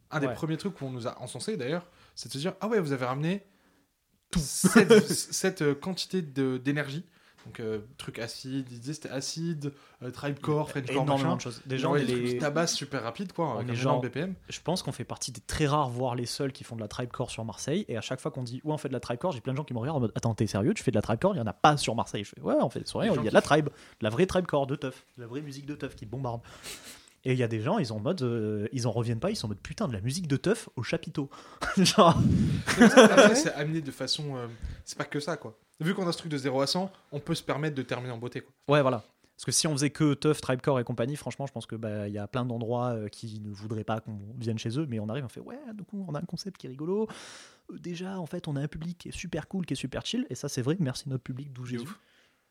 un 0.09 0.19
des 0.19 0.27
Ouais. 0.27 0.33
premiers 0.33 0.57
trucs 0.57 0.79
où 0.81 0.85
on 0.85 0.91
nous 0.91 1.07
a 1.07 1.19
encensé 1.21 1.57
d'ailleurs, 1.57 1.85
c'est 2.15 2.29
de 2.29 2.33
se 2.33 2.37
dire 2.37 2.53
ah 2.61 2.67
ouais, 2.67 2.79
vous 2.79 2.91
avez 2.93 3.05
ramené 3.05 3.43
tout 4.31 4.39
cette, 4.39 5.05
cette, 5.09 5.61
euh, 5.61 5.75
quantité 5.75 6.21
de- 6.21 6.57
d'énergie. 6.57 7.05
Donc 7.45 7.59
euh, 7.59 7.79
truc 7.97 8.19
acide, 8.19 8.67
ils 8.71 8.79
disaient 8.79 8.93
c'était 8.93 9.09
acide, 9.09 9.73
euh, 10.03 10.11
tribecore, 10.11 10.69
frenchcore, 10.69 10.91
énormément 11.03 11.17
machin. 11.17 11.35
de 11.37 11.41
choses. 11.41 11.61
Déjà, 11.65 11.89
on 11.89 11.93
Ouais, 11.93 12.05
des 12.05 12.15
les- 12.15 12.67
super 12.67 13.01
rapide 13.03 13.33
quoi, 13.33 13.55
avec 13.55 13.69
un 13.69 13.73
genre- 13.73 13.99
BPM. 14.01 14.35
je 14.47 14.59
pense 14.61 14.83
qu'on 14.83 14.91
fait 14.91 15.03
partie 15.05 15.31
des 15.31 15.41
très 15.41 15.65
rares, 15.65 15.89
voire 15.89 16.13
les 16.15 16.27
seuls 16.27 16.51
qui 16.51 16.63
font 16.63 16.75
de 16.75 16.81
la 16.81 16.87
tribecore 16.87 17.31
sur 17.31 17.43
Marseille. 17.43 17.83
Et 17.87 17.97
à 17.97 18.01
chaque 18.01 18.19
fois 18.19 18.29
qu'on 18.31 18.43
dit 18.43 18.61
ouais, 18.63 18.73
on 18.73 18.77
fait 18.77 18.89
de 18.89 18.93
la 18.93 18.99
tribecore, 18.99 19.31
j'ai 19.31 19.41
plein 19.41 19.53
de 19.53 19.57
gens 19.57 19.63
qui 19.63 19.73
me 19.73 19.79
regardent 19.79 19.97
en 19.97 20.01
mode 20.01 20.11
attends, 20.15 20.35
t'es 20.35 20.45
sérieux, 20.47 20.73
tu 20.75 20.83
fais 20.83 20.91
de 20.91 20.97
la 20.97 21.01
tribecore? 21.01 21.33
Il 21.35 21.39
y 21.39 21.41
en 21.41 21.47
a 21.47 21.53
pas 21.53 21.77
sur 21.77 21.95
Marseille. 21.95 22.23
Je 22.23 22.29
fais 22.35 22.41
ouais, 22.41 22.55
on 22.61 22.69
fait 22.69 22.79
des 22.81 22.85
Les 22.85 22.91
il 23.07 23.15
gens 23.15 23.23
y 23.23 23.27
a 23.27 23.29
de 23.29 23.33
la 23.33 23.41
tribe, 23.41 23.65
de 23.65 23.71
la 24.03 24.09
vraie 24.09 24.27
tribecore 24.27 24.67
de 24.67 24.75
teuf, 24.75 25.03
de 25.17 25.21
la 25.23 25.27
vraie 25.27 25.41
musique 25.41 25.65
de 25.65 25.73
teuf 25.75 25.95
qui 25.95 26.05
bombarde. 26.05 26.41
Et 27.23 27.33
il 27.33 27.37
y 27.37 27.43
a 27.43 27.47
des 27.47 27.61
gens, 27.61 27.77
ils 27.77 27.85
sont 27.85 27.97
en 27.97 27.99
mode, 27.99 28.23
euh, 28.23 28.67
ils 28.73 28.87
en 28.87 28.91
reviennent 28.91 29.19
pas, 29.19 29.29
ils 29.29 29.35
sont 29.35 29.45
en 29.45 29.49
mode 29.49 29.59
putain 29.59 29.87
de 29.87 29.93
la 29.93 30.01
musique 30.01 30.27
de 30.27 30.37
teuf 30.37 30.69
au 30.75 30.81
chapiteau. 30.81 31.29
Genre, 31.77 32.17
c'est 33.35 33.53
amené 33.53 33.81
de 33.81 33.91
façon, 33.91 34.35
euh, 34.35 34.47
c'est 34.85 34.97
pas 34.97 35.03
que 35.05 35.19
ça 35.19 35.37
quoi. 35.37 35.55
Vu 35.81 35.93
qu'on 35.93 36.07
a 36.07 36.11
ce 36.11 36.19
truc 36.19 36.31
de 36.31 36.37
0 36.37 36.61
à 36.61 36.67
100, 36.67 36.91
on 37.11 37.19
peut 37.19 37.35
se 37.35 37.43
permettre 37.43 37.75
de 37.75 37.81
terminer 37.81 38.13
en 38.13 38.17
beauté 38.17 38.41
quoi. 38.41 38.53
Ouais, 38.67 38.81
voilà. 38.81 39.03
Parce 39.35 39.45
que 39.45 39.51
si 39.51 39.65
on 39.65 39.71
faisait 39.71 39.89
que 39.89 40.13
Tough, 40.13 40.39
Tribecore 40.39 40.79
et 40.79 40.83
compagnie, 40.83 41.15
franchement, 41.15 41.47
je 41.47 41.51
pense 41.51 41.65
que 41.65 41.75
bah, 41.75 42.07
il 42.07 42.13
y 42.13 42.19
a 42.19 42.27
plein 42.27 42.45
d'endroits 42.45 42.91
euh, 42.91 43.07
qui 43.07 43.39
ne 43.39 43.49
voudraient 43.49 43.83
pas 43.83 43.99
qu'on 43.99 44.19
vienne 44.37 44.59
chez 44.59 44.77
eux, 44.77 44.85
mais 44.87 44.99
on 44.99 45.09
arrive, 45.09 45.25
on 45.25 45.29
fait 45.29 45.39
ouais, 45.39 45.57
du 45.73 45.83
coup, 45.83 46.05
on 46.07 46.13
a 46.13 46.19
un 46.19 46.25
concept 46.25 46.57
qui 46.59 46.67
est 46.67 46.69
rigolo. 46.69 47.07
Euh, 47.71 47.79
déjà, 47.79 48.19
en 48.19 48.27
fait, 48.27 48.47
on 48.47 48.55
a 48.55 48.61
un 48.61 48.67
public 48.67 48.99
qui 48.99 49.09
est 49.09 49.11
super 49.11 49.47
cool, 49.47 49.65
qui 49.65 49.73
est 49.73 49.77
super 49.77 50.05
chill, 50.05 50.27
et 50.29 50.35
ça, 50.35 50.47
c'est 50.47 50.61
vrai. 50.61 50.77
Merci 50.79 51.09
notre 51.09 51.23
public 51.23 51.51
d'où 51.51 51.65
Jésus. 51.65 51.83
ouf. 51.83 51.99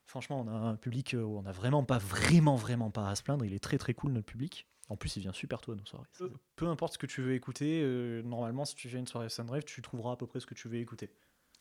Franchement, 0.06 0.44
on 0.44 0.49
a 0.49 0.53
un 0.53 0.75
public 0.75 1.15
euh, 1.15 1.23
où 1.23 1.38
on 1.38 1.47
a 1.47 1.53
vraiment 1.53 1.85
pas, 1.85 1.99
vraiment, 1.99 2.56
vraiment 2.56 2.91
pas 2.91 3.09
à 3.09 3.15
se 3.15 3.23
plaindre. 3.23 3.44
Il 3.44 3.55
est 3.55 3.61
très, 3.61 3.79
très 3.79 3.94
cool 3.94 4.11
notre 4.11 4.27
public. 4.27 4.67
En 4.88 4.97
plus, 4.97 5.15
il 5.15 5.21
vient 5.21 5.32
super 5.32 5.61
tôt 5.61 5.71
à 5.71 5.77
nos 5.77 5.87
soirées. 5.87 6.09
Peu 6.56 6.67
importe 6.67 6.94
ce 6.94 6.99
que 6.99 7.06
tu 7.06 7.23
veux 7.23 7.35
écouter, 7.35 7.81
euh, 7.85 8.23
normalement, 8.23 8.65
si 8.65 8.75
tu 8.75 8.88
fais 8.88 8.99
une 8.99 9.06
soirée 9.06 9.29
Sunrave, 9.29 9.62
tu 9.62 9.81
trouveras 9.82 10.15
à 10.15 10.17
peu 10.17 10.27
près 10.27 10.41
ce 10.41 10.47
que 10.47 10.55
tu 10.55 10.67
veux 10.67 10.79
écouter. 10.79 11.11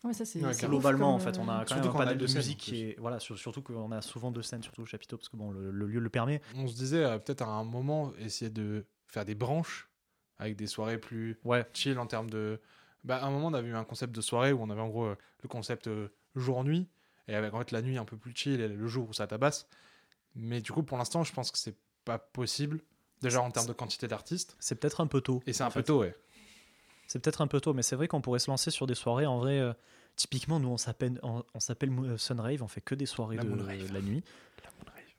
Ouais, 0.04 0.14
ça 0.14 0.24
c'est. 0.26 0.42
Ouais, 0.44 0.54
c'est 0.54 0.66
ouf 0.66 0.72
Globalement, 0.72 1.08
comme, 1.08 1.16
en 1.16 1.20
fait, 1.20 1.38
on 1.40 1.48
euh, 1.50 1.52
a 1.52 1.60
quand 1.66 1.74
Surtout 1.76 1.88
même 1.90 1.96
un 1.96 2.00
panel 2.00 2.18
de 2.18 2.34
musique 2.34 2.58
qui 2.60 2.84
est 2.84 2.96
voilà, 3.00 3.20
sur- 3.20 3.38
surtout 3.38 3.62
qu'on 3.62 3.92
a 3.92 4.02
souvent 4.02 4.32
deux 4.32 4.42
scènes, 4.42 4.64
surtout 4.64 4.82
au 4.84 4.86
chapiteau, 4.86 5.18
parce 5.18 5.28
que 5.30 5.36
bon, 5.38 5.52
le, 5.52 5.72
le 5.72 5.88
lieu 5.88 6.00
le 6.00 6.10
permet. 6.10 6.42
On 6.56 6.68
se 6.68 6.76
disait 6.76 7.04
euh, 7.04 7.18
peut-être 7.20 7.42
à 7.42 7.48
un 7.48 7.64
moment 7.66 8.14
essayer 8.18 8.50
de 8.50 8.86
faire 9.08 9.26
des 9.26 9.36
branches 9.36 9.90
avec 10.38 10.56
des 10.56 10.68
soirées 10.68 10.98
plus 10.98 11.38
Ouais. 11.44 11.66
chill 11.74 12.00
en 12.00 12.06
termes 12.08 12.30
de. 12.30 12.62
Bah, 13.04 13.18
à 13.24 13.26
un 13.28 13.30
moment, 13.32 13.48
on 13.48 13.54
avait 13.54 13.68
eu 13.70 13.76
un 13.76 13.84
concept 13.84 14.14
de 14.16 14.22
soirée 14.22 14.54
où 14.54 14.62
on 14.62 14.70
avait 14.70 14.82
en 14.82 14.88
gros 14.90 15.06
euh, 15.06 15.18
le 15.44 15.50
concept 15.50 15.88
euh, 15.88 16.08
jour-nuit 16.36 16.88
et 17.28 17.36
avec 17.36 17.54
en 17.54 17.60
fait 17.60 17.72
la 17.72 17.82
nuit 17.82 17.98
un 17.98 18.06
peu 18.06 18.16
plus 18.18 18.34
chill 18.36 18.60
et 18.62 18.68
le 18.70 18.88
jour 18.88 19.10
où 19.10 19.14
ça 19.14 19.28
tabasse. 19.28 19.68
Mais 20.36 20.62
du 20.62 20.72
coup, 20.72 20.84
pour 20.84 20.98
l'instant, 20.98 21.24
je 21.24 21.34
pense 21.34 21.52
que 21.52 21.58
c'est 21.58 21.76
pas 22.06 22.18
possible. 22.20 22.82
Déjà 23.22 23.42
en 23.42 23.52
termes 23.52 23.68
de 23.68 23.74
quantité 23.74 24.08
d'artistes. 24.08 24.56
C'est 24.62 24.76
peut-être 24.80 25.02
un 25.02 25.08
peu 25.08 25.20
tôt. 25.20 25.44
Et 25.46 25.52
c'est 25.52 25.64
un 25.64 25.70
peu 25.70 25.82
fait. 25.82 25.84
tôt, 25.88 26.00
ouais. 26.00 26.16
C'est 27.10 27.20
peut-être 27.20 27.42
un 27.42 27.48
peu 27.48 27.60
tôt, 27.60 27.74
mais 27.74 27.82
c'est 27.82 27.96
vrai 27.98 28.08
qu'on 28.08 28.22
pourrait 28.22 28.40
se 28.40 28.50
lancer 28.50 28.72
sur 28.72 28.88
des 28.88 28.96
soirées. 28.96 29.26
En 29.26 29.40
vrai, 29.40 29.60
euh, 29.60 29.74
typiquement, 30.16 30.60
nous, 30.60 30.70
on 30.70 30.78
s'appelle, 30.78 31.20
on, 31.24 31.44
on 31.54 31.60
s'appelle 31.60 31.90
euh, 31.92 32.18
Sunrave, 32.18 32.64
on 32.64 32.68
fait 32.70 32.82
que 32.82 32.96
des 32.96 33.06
soirées 33.08 33.36
La 33.36 33.44
de 33.44 33.50
Moonrave. 33.50 33.92
la 33.92 34.02
nuit. 34.02 34.24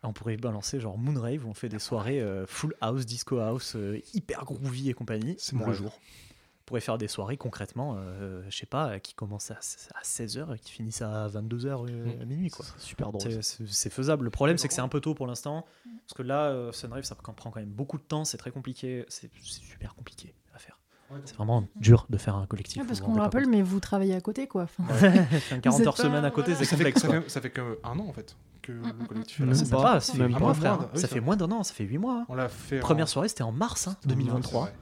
On 0.02 0.14
pourrait 0.14 0.38
balancer 0.38 0.80
genre 0.80 0.96
Moonrave, 0.96 1.44
où 1.44 1.50
on 1.50 1.54
fait 1.54 1.68
des 1.68 1.78
soirées 1.78 2.22
euh, 2.22 2.46
full 2.46 2.74
house, 2.80 3.04
disco 3.04 3.38
house, 3.38 3.74
euh, 3.76 4.00
hyper 4.14 4.46
groovy 4.46 4.88
et 4.88 4.94
compagnie. 4.94 5.34
C'est 5.38 5.54
mon 5.54 5.70
jour. 5.74 5.92
On 5.92 6.64
pourrait 6.64 6.80
faire 6.80 6.96
des 6.96 7.08
soirées 7.08 7.36
concrètement, 7.36 7.96
euh, 7.98 8.42
je 8.48 8.56
sais 8.56 8.64
pas, 8.66 8.98
qui 9.00 9.12
commencent 9.12 9.50
à, 9.50 9.56
à 9.56 10.02
16h 10.04 10.54
et 10.54 10.58
qui 10.60 10.70
finissent 10.72 11.02
à 11.02 11.26
22h 11.28 11.82
Mm. 11.90 12.22
à 12.22 12.24
minuit. 12.24 12.48
Quoi. 12.50 12.64
C'est 12.78 12.86
super 12.86 13.10
drôle. 13.12 13.42
C'est- 13.42 13.90
faisable. 13.90 14.24
Le 14.24 14.30
problème, 14.30 14.56
c'est 14.56 14.68
que 14.68 14.74
c'est 14.74 14.80
un 14.80 14.88
peu 14.88 15.00
tôt 15.00 15.14
pour 15.14 15.26
l'instant. 15.26 15.66
Parce 16.06 16.14
que 16.16 16.22
là, 16.22 16.70
Sunrave, 16.72 17.02
ça 17.02 17.14
prend 17.16 17.32
quand 17.34 17.56
même 17.56 17.68
beaucoup 17.68 17.98
de 17.98 18.02
temps. 18.04 18.24
C'est 18.24 18.38
très 18.38 18.52
compliqué. 18.52 19.04
C'est 19.08 19.30
super 19.42 19.94
compliqué 19.96 20.32
à 20.54 20.58
faire. 20.60 20.78
C'est 21.24 21.34
vraiment 21.36 21.66
dur 21.76 22.06
de 22.08 22.16
faire 22.18 22.36
un 22.36 22.46
collectif. 22.46 22.80
Ouais, 22.80 22.86
parce 22.86 23.00
qu'on 23.00 23.14
le 23.14 23.20
rappelle, 23.20 23.46
mais 23.48 23.62
vous 23.62 23.80
travaillez 23.80 24.14
à 24.14 24.20
côté 24.20 24.46
quoi. 24.46 24.62
Enfin. 24.64 24.84
Ouais, 25.02 25.24
faire 25.40 25.60
40 25.60 25.80
êtes 25.80 25.86
heures 25.86 25.96
pas- 25.96 26.02
semaine 26.04 26.24
à 26.24 26.30
côté, 26.30 26.52
voilà. 26.52 26.58
c'est 26.58 26.64
Ça 26.70 26.76
fait, 26.76 26.84
complexe. 26.92 27.00
ça, 27.02 27.08
fait, 27.22 27.28
ça 27.28 27.40
fait 27.40 27.50
que 27.50 27.78
un 27.84 27.98
an 27.98 28.06
en 28.08 28.12
fait 28.12 28.36
que 28.62 28.72
le 28.72 29.06
collectif 29.06 29.40
est 29.40 29.46
là. 29.46 29.54
C'est 29.54 29.62
Même 29.62 29.70
pas, 29.70 29.82
pas, 29.82 30.00
ça 30.00 30.12
fait 30.12 30.18
même 30.18 30.28
huit 30.28 30.34
pas. 30.34 30.40
mois, 30.40 30.54
frère. 30.54 30.76
moins, 30.76 30.88
oui, 30.92 31.00
ça 31.00 31.08
ça 31.08 31.08
fait 31.14 31.18
va. 31.20 31.24
moins 31.26 31.36
d'un 31.36 31.50
an, 31.50 31.62
ça 31.62 31.74
fait 31.74 31.84
8 31.84 31.98
mois. 31.98 32.20
hein. 32.20 32.26
On 32.28 32.34
l'a 32.34 32.48
fait. 32.48 32.78
en- 32.78 32.82
Première 32.82 33.08
soirée, 33.08 33.28
c'était 33.28 33.42
en 33.42 33.52
mars 33.52 33.88
hein, 33.88 33.96
en 34.04 34.08
2023. 34.08 34.60
mars, 34.62 34.72
ouais. 34.72 34.78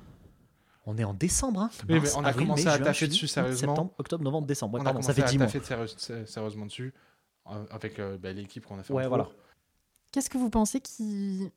On 0.86 0.96
est 0.98 1.04
en 1.04 1.12
décembre. 1.14 1.60
Hein. 1.62 1.70
Oui, 1.80 1.84
mais 1.88 2.00
Mars, 2.00 2.14
on 2.16 2.24
a 2.24 2.28
avril, 2.28 2.46
commencé 2.46 2.64
mai, 2.64 2.70
à 2.70 2.78
taffer 2.78 3.08
dessus 3.08 3.26
sérieusement. 3.28 3.74
Septembre, 3.74 3.92
octobre, 3.98 4.24
novembre, 4.24 4.46
décembre. 4.46 4.74
Ouais, 4.74 4.80
On 4.80 4.82
a 4.82 4.84
pardon, 4.84 5.02
ça 5.02 5.12
commencé 5.12 5.20
fait 5.22 5.28
à 5.28 5.30
10 5.30 5.38
mois. 5.38 5.46
taffer 5.46 5.60
sérieuse- 5.64 5.94
sé- 5.98 6.26
sérieusement 6.26 6.64
dessus 6.66 6.94
euh, 7.50 7.64
avec 7.70 7.98
euh, 7.98 8.16
bah, 8.18 8.32
l'équipe 8.32 8.64
qu'on 8.66 8.78
a 8.78 8.82
fait. 8.82 8.92
Ouais, 8.94 9.06
voilà. 9.06 9.28
Qu'est-ce 10.12 10.30
que 10.30 10.38
vous 10.38 10.48
pensez 10.50 10.80
qui. 10.80 11.50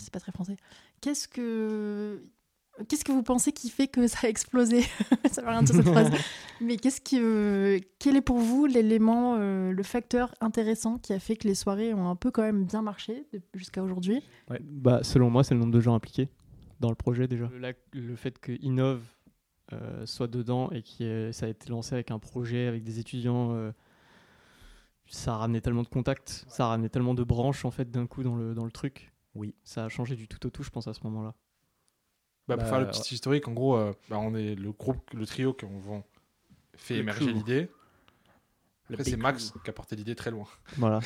C'est 0.00 0.10
pas 0.12 0.20
très 0.20 0.32
français. 0.32 0.56
Qu'est-ce 1.02 1.28
que. 1.28 2.22
Qu'est-ce 2.88 3.04
que 3.04 3.12
vous 3.12 3.22
pensez 3.22 3.52
qui 3.52 3.68
fait 3.70 3.86
que 3.86 4.06
ça 4.06 4.26
a 4.26 4.28
explosé 4.28 4.82
Ça 5.30 5.42
veut 5.42 5.48
rien 5.48 5.62
dire 5.62 5.74
cette 5.74 5.86
phrase. 5.88 6.10
Mais 6.60 6.76
qu'est-ce 6.76 7.00
qui, 7.00 7.18
euh, 7.20 7.78
quel 7.98 8.16
est 8.16 8.20
pour 8.22 8.38
vous 8.38 8.66
l'élément, 8.66 9.36
euh, 9.38 9.72
le 9.72 9.82
facteur 9.82 10.34
intéressant 10.40 10.98
qui 10.98 11.12
a 11.12 11.18
fait 11.18 11.36
que 11.36 11.46
les 11.46 11.54
soirées 11.54 11.92
ont 11.92 12.08
un 12.08 12.16
peu 12.16 12.30
quand 12.30 12.42
même 12.42 12.64
bien 12.64 12.80
marché 12.82 13.26
jusqu'à 13.54 13.82
aujourd'hui? 13.82 14.22
Bah, 14.60 15.00
selon 15.02 15.28
moi, 15.30 15.44
c'est 15.44 15.54
le 15.54 15.60
nombre 15.60 15.72
de 15.72 15.80
gens 15.80 15.94
impliqués 15.94 16.28
dans 16.80 16.88
le 16.88 16.94
projet 16.94 17.28
déjà. 17.28 17.48
Le, 17.52 17.58
la- 17.58 17.72
le 17.92 18.16
fait 18.16 18.38
que 18.38 18.52
Innov 18.62 19.02
euh, 19.72 20.06
soit 20.06 20.26
dedans 20.26 20.70
et 20.70 20.82
qui 20.82 21.04
est- 21.04 21.32
ça 21.32 21.46
a 21.46 21.48
été 21.50 21.68
lancé 21.70 21.94
avec 21.94 22.10
un 22.10 22.18
projet 22.18 22.66
avec 22.66 22.82
des 22.84 22.98
étudiants. 22.98 23.52
euh, 23.54 23.70
ça 25.06 25.34
a 25.34 25.36
ramené 25.36 25.60
tellement 25.60 25.82
de 25.82 25.88
contacts, 25.88 26.44
ça 26.48 26.64
a 26.64 26.68
ramené 26.68 26.88
tellement 26.88 27.12
de 27.14 27.22
branches 27.22 27.64
en 27.66 27.70
fait 27.70 27.90
d'un 27.90 28.06
coup 28.06 28.22
dans 28.22 28.34
le, 28.36 28.54
dans 28.54 28.64
le 28.64 28.70
truc. 28.70 29.12
Oui. 29.34 29.54
Ça 29.62 29.84
a 29.84 29.88
changé 29.88 30.16
du 30.16 30.26
tout 30.28 30.44
au 30.46 30.50
tout, 30.50 30.62
je 30.62 30.70
pense, 30.70 30.86
à 30.88 30.94
ce 30.94 31.00
moment-là. 31.04 31.34
Bah, 32.48 32.56
pour 32.56 32.64
Bah, 32.64 32.70
faire 32.70 32.80
le 32.80 32.86
petit 32.88 33.14
historique, 33.14 33.46
en 33.48 33.52
gros, 33.52 33.76
euh, 33.76 33.92
bah, 34.08 34.18
on 34.18 34.34
est 34.34 34.54
le 34.54 34.72
groupe, 34.72 35.10
le 35.14 35.26
trio 35.26 35.52
qui 35.54 35.64
ont 35.64 36.02
fait 36.76 36.94
Le 36.94 37.00
émerger 37.00 37.32
l'idée. 37.32 37.68
Après, 38.90 39.04
c'est 39.04 39.16
Max 39.16 39.52
qui 39.64 39.70
a 39.70 39.72
porté 39.72 39.96
l'idée 39.96 40.14
très 40.14 40.30
loin. 40.30 40.46
Voilà. 40.76 41.00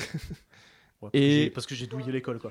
Ouais, 1.02 1.11
Et- 1.12 1.50
parce 1.50 1.66
que 1.66 1.75
j'ai 1.75 1.87
douillé 1.87 2.11
l'école 2.11 2.38
quoi. 2.38 2.50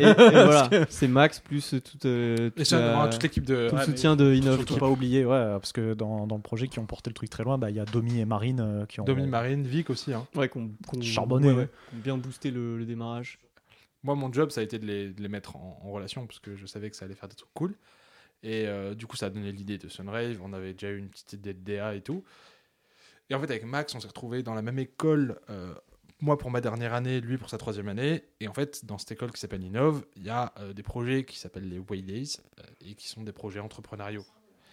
et, 0.00 0.02
et 0.02 0.14
voilà, 0.14 0.70
c'est 0.88 1.06
Max 1.06 1.38
plus 1.38 1.74
toute, 1.84 2.06
euh, 2.06 2.48
toute 2.48 2.66
vraiment, 2.72 3.10
toute 3.10 3.22
l'équipe 3.22 3.44
de. 3.44 3.68
tout 3.68 3.74
le 3.74 3.80
Ouais, 3.82 3.84
soutien 3.86 4.16
de 4.16 4.32
Innov. 4.34 4.56
Surtout 4.56 4.78
pas 4.78 4.88
oublier, 4.88 5.26
ouais, 5.26 5.36
parce 5.60 5.72
que 5.74 5.92
dans, 5.92 6.26
dans 6.26 6.36
le 6.36 6.42
projet 6.42 6.66
qui 6.68 6.78
ont 6.78 6.86
porté 6.86 7.10
le 7.10 7.14
truc 7.14 7.28
très 7.28 7.44
loin, 7.44 7.58
bah, 7.58 7.68
il 7.68 7.76
y 7.76 7.80
a 7.80 7.84
Domi 7.84 8.18
et 8.20 8.24
Marine 8.24 8.60
euh, 8.60 8.86
qui 8.86 9.00
ont. 9.00 9.04
Dominique 9.04 9.30
Marine, 9.30 9.66
Vic 9.66 9.90
aussi. 9.90 10.14
hein. 10.14 10.26
Ouais, 10.34 10.48
qu'on 10.48 10.70
qu'on- 10.88 11.02
Charbonné, 11.02 11.52
ouais, 11.52 11.68
qu'on 11.90 11.96
bien 11.98 12.16
boosté 12.16 12.50
le, 12.50 12.78
le 12.78 12.86
démarrage. 12.86 13.38
Moi, 14.02 14.14
mon 14.14 14.32
job, 14.32 14.48
ça 14.50 14.62
a 14.62 14.64
été 14.64 14.78
de 14.78 14.86
les, 14.86 15.10
de 15.10 15.20
les 15.22 15.28
mettre 15.28 15.54
en, 15.56 15.78
en 15.84 15.90
relation 15.92 16.26
parce 16.26 16.38
que 16.40 16.56
je 16.56 16.64
savais 16.64 16.88
que 16.88 16.96
ça 16.96 17.04
allait 17.04 17.14
faire 17.14 17.28
des 17.28 17.36
trucs 17.36 17.52
cool. 17.52 17.74
Et 18.44 18.68
euh, 18.68 18.94
du 18.94 19.06
coup, 19.06 19.16
ça 19.16 19.26
a 19.26 19.30
donné 19.30 19.50
l'idée 19.50 19.78
de 19.78 19.88
Sunrave. 19.88 20.38
On 20.42 20.52
avait 20.52 20.74
déjà 20.74 20.90
eu 20.90 20.98
une 20.98 21.08
petite 21.08 21.32
idée 21.32 21.54
de 21.54 21.60
DA 21.60 21.94
et 21.94 22.02
tout. 22.02 22.22
Et 23.30 23.34
en 23.34 23.40
fait, 23.40 23.50
avec 23.50 23.64
Max, 23.64 23.94
on 23.94 24.00
s'est 24.00 24.06
retrouvés 24.06 24.42
dans 24.42 24.54
la 24.54 24.62
même 24.62 24.78
école. 24.78 25.40
euh, 25.50 25.74
moi 26.20 26.38
pour 26.38 26.50
ma 26.50 26.60
dernière 26.60 26.94
année, 26.94 27.20
lui 27.20 27.38
pour 27.38 27.50
sa 27.50 27.58
troisième 27.58 27.88
année. 27.88 28.22
Et 28.40 28.48
en 28.48 28.54
fait, 28.54 28.84
dans 28.84 28.98
cette 28.98 29.12
école 29.12 29.32
qui 29.32 29.40
s'appelle 29.40 29.62
Innov, 29.64 30.04
il 30.16 30.22
y 30.24 30.30
a 30.30 30.52
euh, 30.58 30.72
des 30.72 30.82
projets 30.82 31.24
qui 31.24 31.38
s'appellent 31.38 31.68
les 31.68 31.78
Waydays 31.78 32.38
et 32.82 32.94
qui 32.94 33.08
sont 33.08 33.22
des 33.22 33.32
projets 33.32 33.60
entrepreneuriaux. 33.60 34.24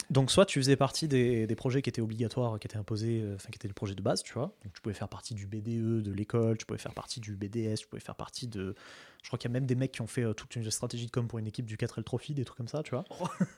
Donc, 0.09 0.29
soit 0.31 0.45
tu 0.45 0.59
faisais 0.59 0.75
partie 0.75 1.07
des, 1.07 1.47
des 1.47 1.55
projets 1.55 1.81
qui 1.81 1.89
étaient 1.89 2.01
obligatoires, 2.01 2.59
qui 2.59 2.67
étaient 2.67 2.77
imposés, 2.77 3.21
euh, 3.21 3.35
enfin 3.35 3.49
qui 3.49 3.55
étaient 3.57 3.67
le 3.69 3.73
projet 3.73 3.95
de 3.95 4.01
base, 4.01 4.23
tu 4.23 4.33
vois. 4.33 4.53
Donc, 4.63 4.73
tu 4.73 4.81
pouvais 4.81 4.95
faire 4.95 5.07
partie 5.07 5.33
du 5.33 5.47
BDE 5.47 6.01
de 6.03 6.11
l'école, 6.11 6.57
tu 6.57 6.65
pouvais 6.65 6.79
faire 6.79 6.93
partie 6.93 7.21
du 7.21 7.35
BDS, 7.37 7.75
tu 7.79 7.87
pouvais 7.87 8.01
faire 8.01 8.15
partie 8.15 8.47
de. 8.47 8.75
Je 9.23 9.27
crois 9.29 9.37
qu'il 9.37 9.49
y 9.49 9.51
a 9.51 9.53
même 9.53 9.67
des 9.67 9.75
mecs 9.75 9.91
qui 9.91 10.01
ont 10.01 10.07
fait 10.07 10.23
euh, 10.23 10.33
toute 10.33 10.55
une 10.55 10.69
stratégie 10.71 11.05
de 11.05 11.11
com 11.11 11.27
pour 11.27 11.37
une 11.39 11.45
équipe 11.47 11.65
du 11.67 11.77
4L 11.77 12.03
Trophy, 12.03 12.33
des 12.33 12.43
trucs 12.43 12.57
comme 12.57 12.67
ça, 12.67 12.81
tu 12.83 12.89
vois. 12.91 13.03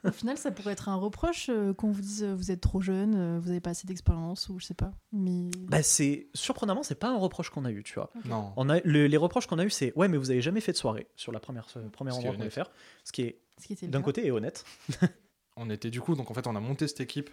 Au 0.03 0.12
final, 0.12 0.38
ça 0.38 0.51
pourrait 0.51 0.73
être 0.73 0.89
un 0.89 0.95
reproche 0.95 1.47
euh, 1.50 1.73
qu'on 1.73 1.89
vous 1.91 2.01
dise 2.01 2.23
euh, 2.23 2.35
vous 2.35 2.51
êtes 2.51 2.59
trop 2.62 2.81
jeune, 2.81 3.15
euh, 3.15 3.39
vous 3.41 3.50
avez 3.50 3.62
pas 3.62 3.69
assez 3.71 3.88
d'expérience 3.88 4.50
ou 4.50 4.59
je 4.59 4.65
sais 4.65 4.73
pas. 4.73 4.91
Mais 5.13 5.50
Bah, 5.69 5.81
c'est 5.81 6.27
surprenamment, 6.33 6.83
c'est 6.83 6.95
pas 7.00 7.09
un 7.09 7.17
reproche 7.17 7.50
qu'on 7.50 7.63
a 7.65 7.71
eu, 7.71 7.81
tu 7.83 7.93
vois. 7.95 8.12
Non. 8.25 8.51
On 8.57 8.69
a, 8.69 8.79
le- 8.81 9.07
les 9.07 9.17
reproches 9.17 9.47
qu'on 9.47 9.57
a 9.59 9.63
eu, 9.63 9.69
c'est 9.69 9.93
ouais, 9.97 10.09
mais 10.09 10.17
vous 10.17 10.29
avez 10.31 10.41
jamais 10.41 10.59
fait 10.62 10.73
de 10.73 10.77
soirée 10.77 11.07
sur 11.15 11.31
la 11.31 11.39
première, 11.39 11.65
est 11.75 11.77
endroit 11.79 12.21
qu'on 12.31 12.31
voulait 12.33 12.50
faire. 12.50 12.69
Ce 13.05 13.12
qui 13.13 13.21
est 13.23 13.39
d'un 13.88 14.01
côté 14.01 14.27
est 14.27 14.31
honnête. 14.31 14.65
on 15.55 15.69
était 15.69 15.89
du 15.89 16.01
coup, 16.01 16.15
donc 16.15 16.31
en 16.31 16.33
fait, 16.33 16.48
on 16.48 16.55
a 16.55 16.60
monté 16.60 16.88
cette 16.88 17.01
équipe 17.01 17.29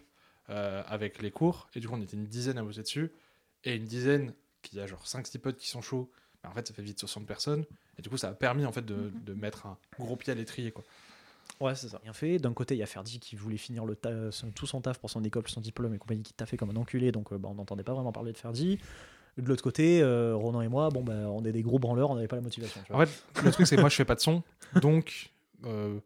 euh, 0.50 0.83
avec 0.87 1.23
les 1.23 1.31
cours, 1.31 1.69
et 1.75 1.81
du 1.81 1.89
coup, 1.89 1.95
on 1.95 2.00
était 2.03 2.17
une 2.17 2.27
dizaine 2.27 2.59
à 2.59 2.62
bosser 2.62 2.83
dessus, 2.83 3.11
et 3.65 3.77
une 3.77 3.85
dizaine 3.85 4.35
qui 4.62 4.81
a 4.81 4.87
genre 4.87 5.05
5-6 5.07 5.39
potes 5.39 5.57
qui 5.57 5.69
sont 5.69 5.81
chauds, 5.83 6.11
bah, 6.43 6.50
en 6.50 6.55
fait, 6.55 6.67
ça 6.69 6.75
fait 6.75 6.83
vite 6.83 6.99
60 6.99 7.27
personnes, 7.27 7.65
et 7.99 8.03
du 8.03 8.09
coup, 8.09 8.17
ça 8.17 8.29
a 8.29 8.33
permis 8.35 8.65
en 8.67 8.73
fait 8.73 8.85
de, 8.85 8.95
Mhm. 8.95 9.12
de 9.25 9.35
mettre 9.35 9.67
un 9.67 9.77
gros 9.99 10.17
pied 10.17 10.33
à 10.33 10.37
l'étrier, 10.37 10.71
quoi. 10.73 10.85
Ouais, 11.61 11.75
c'est 11.75 11.89
ça. 11.89 11.99
Bien 12.03 12.12
fait. 12.12 12.39
D'un 12.39 12.53
côté, 12.55 12.75
il 12.75 12.79
y 12.79 12.83
a 12.83 12.87
Ferdi 12.87 13.19
qui 13.19 13.35
voulait 13.37 13.57
finir 13.57 13.85
le 13.85 13.97
ta- 13.97 14.31
son- 14.31 14.50
tout 14.50 14.67
son 14.67 14.81
taf 14.81 14.99
pour 14.99 15.11
son 15.11 15.23
école, 15.25 15.43
son 15.49 15.61
diplôme 15.61 15.93
et 15.95 15.99
compagnie 15.99 16.23
qui 16.23 16.33
taffait 16.33 16.57
comme 16.57 16.71
un 16.71 16.77
enculé, 16.77 17.11
donc 17.12 17.33
euh, 17.33 17.39
bah, 17.39 17.49
on 17.50 17.55
n'entendait 17.55 17.83
pas 17.83 17.93
vraiment 17.93 18.12
parler 18.12 18.33
de 18.33 18.39
Ferdi. 18.39 18.79
De 19.37 19.47
l'autre 19.49 19.62
côté, 19.62 20.00
euh, 20.03 20.35
Ronan 20.37 20.61
et 20.62 20.69
moi, 20.69 20.89
bon, 20.91 21.03
bah, 21.03 21.12
on 21.29 21.45
est 21.45 21.53
des 21.53 21.62
gros 21.62 21.79
branleurs, 21.79 22.11
on 22.11 22.15
n'avait 22.15 22.29
pas 22.29 22.37
la 22.37 22.43
motivation. 22.43 22.81
tu 22.87 22.93
vois. 22.93 23.03
En 23.03 23.07
fait, 23.07 23.25
le 23.45 23.50
truc, 23.53 23.67
c'est 23.67 23.77
que 23.77 23.81
moi, 23.81 23.89
je 23.91 23.97
fais 23.97 24.05
pas 24.05 24.15
de 24.15 24.21
son, 24.21 24.43
donc 24.81 25.31
euh, 25.65 25.99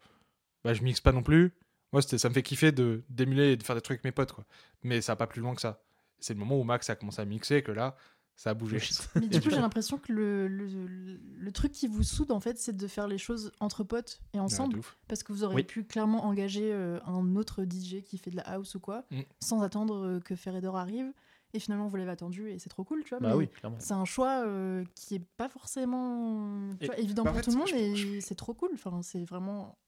bah, 0.64 0.72
je 0.74 0.82
mixe 0.82 1.00
pas 1.00 1.12
non 1.12 1.22
plus. 1.22 1.52
Moi, 1.94 2.02
c'était- 2.02 2.18
ça 2.18 2.28
me 2.28 2.34
fait 2.34 2.42
kiffer 2.42 2.70
de 2.72 3.02
d'émuler 3.08 3.52
et 3.52 3.56
de 3.56 3.62
faire 3.62 3.74
des 3.74 3.80
trucs 3.80 3.96
avec 3.96 4.04
mes 4.04 4.12
potes, 4.12 4.32
quoi. 4.32 4.44
Mais 4.82 5.00
ça 5.00 5.12
va 5.12 5.16
pas 5.16 5.26
plus 5.26 5.40
loin 5.40 5.54
que 5.54 5.60
ça. 5.62 5.82
C'est 6.18 6.34
le 6.34 6.40
moment 6.40 6.58
où 6.60 6.62
Max 6.64 6.90
a 6.90 6.96
commencé 6.96 7.20
à 7.22 7.24
mixer 7.24 7.62
que 7.62 7.72
là, 7.72 7.96
ça 8.36 8.50
a 8.50 8.54
bougé. 8.54 8.78
Mais 9.14 9.28
du 9.28 9.40
coup, 9.40 9.48
j'ai 9.50 9.56
l'impression 9.60 9.96
que 9.98 10.12
le, 10.12 10.48
le, 10.48 11.52
truc 11.52 11.70
qui 11.72 11.86
vous 11.86 12.02
soude, 12.02 12.30
en 12.32 12.40
fait, 12.40 12.58
c'est 12.58 12.76
de 12.76 12.86
faire 12.88 13.06
les 13.08 13.18
choses 13.18 13.52
entre 13.60 13.84
potes 13.84 14.20
et 14.32 14.38
Ouais, 14.38 14.42
ensemble. 14.44 14.80
Parce 15.08 15.22
que 15.22 15.32
vous 15.32 15.44
auriez 15.44 15.56
Oui. 15.56 15.62
pu 15.64 15.84
clairement 15.84 16.24
engager 16.26 16.72
euh, 16.72 16.98
un 17.06 17.36
autre 17.36 17.62
DJ 17.64 18.02
qui 18.02 18.18
fait 18.18 18.30
de 18.30 18.36
la 18.36 18.42
house 18.42 18.74
ou 18.74 18.80
quoi, 18.80 19.04
Mm. 19.12 19.20
sans 19.40 19.62
attendre 19.62 20.04
euh, 20.04 20.20
que 20.20 20.34
Ferredor 20.34 20.76
arrive. 20.76 21.12
Et 21.52 21.60
finalement, 21.60 21.86
vous 21.86 21.94
l'avez 21.94 22.10
attendu 22.10 22.48
et 22.50 22.58
c'est 22.58 22.68
trop 22.68 22.82
cool, 22.82 23.04
tu 23.04 23.10
vois. 23.10 23.20
Bah 23.20 23.28
mais 23.28 23.34
oui, 23.36 23.48
clairement. 23.48 23.76
C'est 23.78 23.94
un 23.94 24.04
choix 24.04 24.44
euh, 24.44 24.84
qui 24.96 25.14
est 25.14 25.24
pas 25.36 25.48
forcément 25.48 26.70
tu 26.80 26.84
Et- 26.84 26.86
vois, 26.88 26.98
évident 26.98 27.22
bah, 27.22 27.30
en 27.30 27.32
pour 27.34 27.40
fait, 27.44 27.50
tout 27.50 27.52
le 27.52 27.58
monde, 27.58 27.68
je- 27.68 27.74
mais 27.76 27.94
je- 27.94 28.18
c'est 28.20 28.34
trop 28.34 28.54
cool. 28.54 28.70
Enfin, 28.74 29.00
c'est 29.02 29.22
vraiment. 29.24 29.78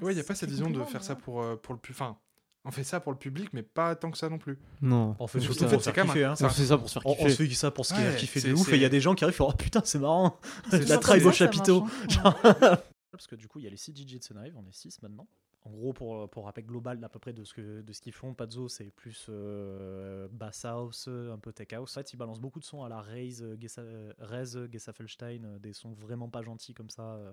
Ouais, 0.00 0.12
il 0.12 0.14
n'y 0.16 0.20
a 0.20 0.24
pas 0.24 0.34
cette 0.34 0.50
vision 0.50 0.70
de 0.70 0.82
faire 0.84 1.02
ça 1.02 1.14
ouais. 1.14 1.20
pour, 1.20 1.42
euh, 1.42 1.56
pour 1.56 1.74
le 1.74 1.80
public. 1.80 2.00
Enfin, 2.00 2.16
on 2.64 2.70
fait 2.70 2.84
ça 2.84 3.00
pour 3.00 3.12
le 3.12 3.18
public, 3.18 3.50
mais 3.52 3.62
pas 3.62 3.94
tant 3.96 4.10
que 4.10 4.18
ça 4.18 4.28
non 4.28 4.38
plus. 4.38 4.58
Non. 4.80 5.16
On 5.18 5.26
fait 5.26 5.40
surtout 5.40 5.64
en 5.64 5.68
pour 5.68 5.82
se 5.82 5.90
faire 5.90 6.04
kiffer. 6.04 6.24
hein. 6.24 6.34
On 6.40 6.48
fait 6.48 6.64
ça 6.64 6.78
pour 6.78 6.88
se 6.88 6.92
faire 6.94 7.06
On, 7.06 7.10
on 7.12 7.14
kiffer. 7.16 7.30
se 7.30 7.42
fait 7.42 7.54
ça 7.54 7.70
pour 7.70 7.84
ce 7.86 7.94
qui 7.94 8.00
Ouais, 8.00 8.16
c'est- 8.40 8.48
de 8.48 8.54
ouf, 8.54 8.72
et 8.72 8.76
il 8.76 8.82
y 8.82 8.84
a 8.84 8.88
des 8.88 9.00
gens 9.00 9.14
qui 9.14 9.24
arrivent, 9.24 9.40
Oh 9.40 9.52
putain, 9.52 9.82
c'est 9.84 9.98
marrant, 9.98 10.38
C'est 10.70 10.80
la 10.80 10.86
ça, 10.86 10.98
tribe 10.98 11.22
ça, 11.22 11.28
au 11.28 11.32
ça 11.32 11.44
marche, 11.44 11.56
chapiteau. 11.56 11.84
hein. 12.24 12.78
Parce 13.10 13.26
que 13.26 13.34
du 13.36 13.46
coup, 13.48 13.58
il 13.58 13.64
y 13.64 13.66
a 13.66 13.70
les 13.70 13.76
6 13.76 13.92
DJ 13.94 14.18
de 14.18 14.22
Sunrive, 14.24 14.54
on 14.56 14.66
est 14.66 14.72
6 14.72 15.02
maintenant. 15.02 15.26
En 15.64 15.70
gros, 15.70 15.92
pour, 15.92 16.28
pour 16.30 16.46
rappel 16.46 16.64
global 16.66 16.98
à 17.04 17.08
peu 17.08 17.18
près 17.20 17.32
de 17.32 17.44
ce 17.44 17.52
que- 17.54 17.82
de 17.82 17.92
ce 17.92 18.00
qu'ils 18.00 18.12
font, 18.14 18.32
Pazzo, 18.34 18.68
c'est 18.68 18.90
plus 18.90 19.26
euh, 19.28 20.26
bass 20.32 20.64
house, 20.64 21.08
un 21.08 21.38
peu 21.38 21.52
tech 21.52 21.72
house. 21.72 21.96
En 21.96 22.00
fait, 22.00 22.12
ils 22.12 22.16
balancent 22.16 22.40
beaucoup 22.40 22.58
de 22.58 22.64
sons 22.64 22.82
à 22.84 22.88
la 22.88 23.00
euh, 23.00 23.56
euh, 23.78 24.12
Raise, 24.18 24.68
Gesaffelstein, 24.72 25.44
euh, 25.44 25.58
des 25.58 25.72
sons 25.72 25.92
vraiment 25.92 26.28
pas 26.28 26.42
gentils 26.42 26.74
comme 26.74 26.90
ça. 26.90 27.02
euh. 27.14 27.32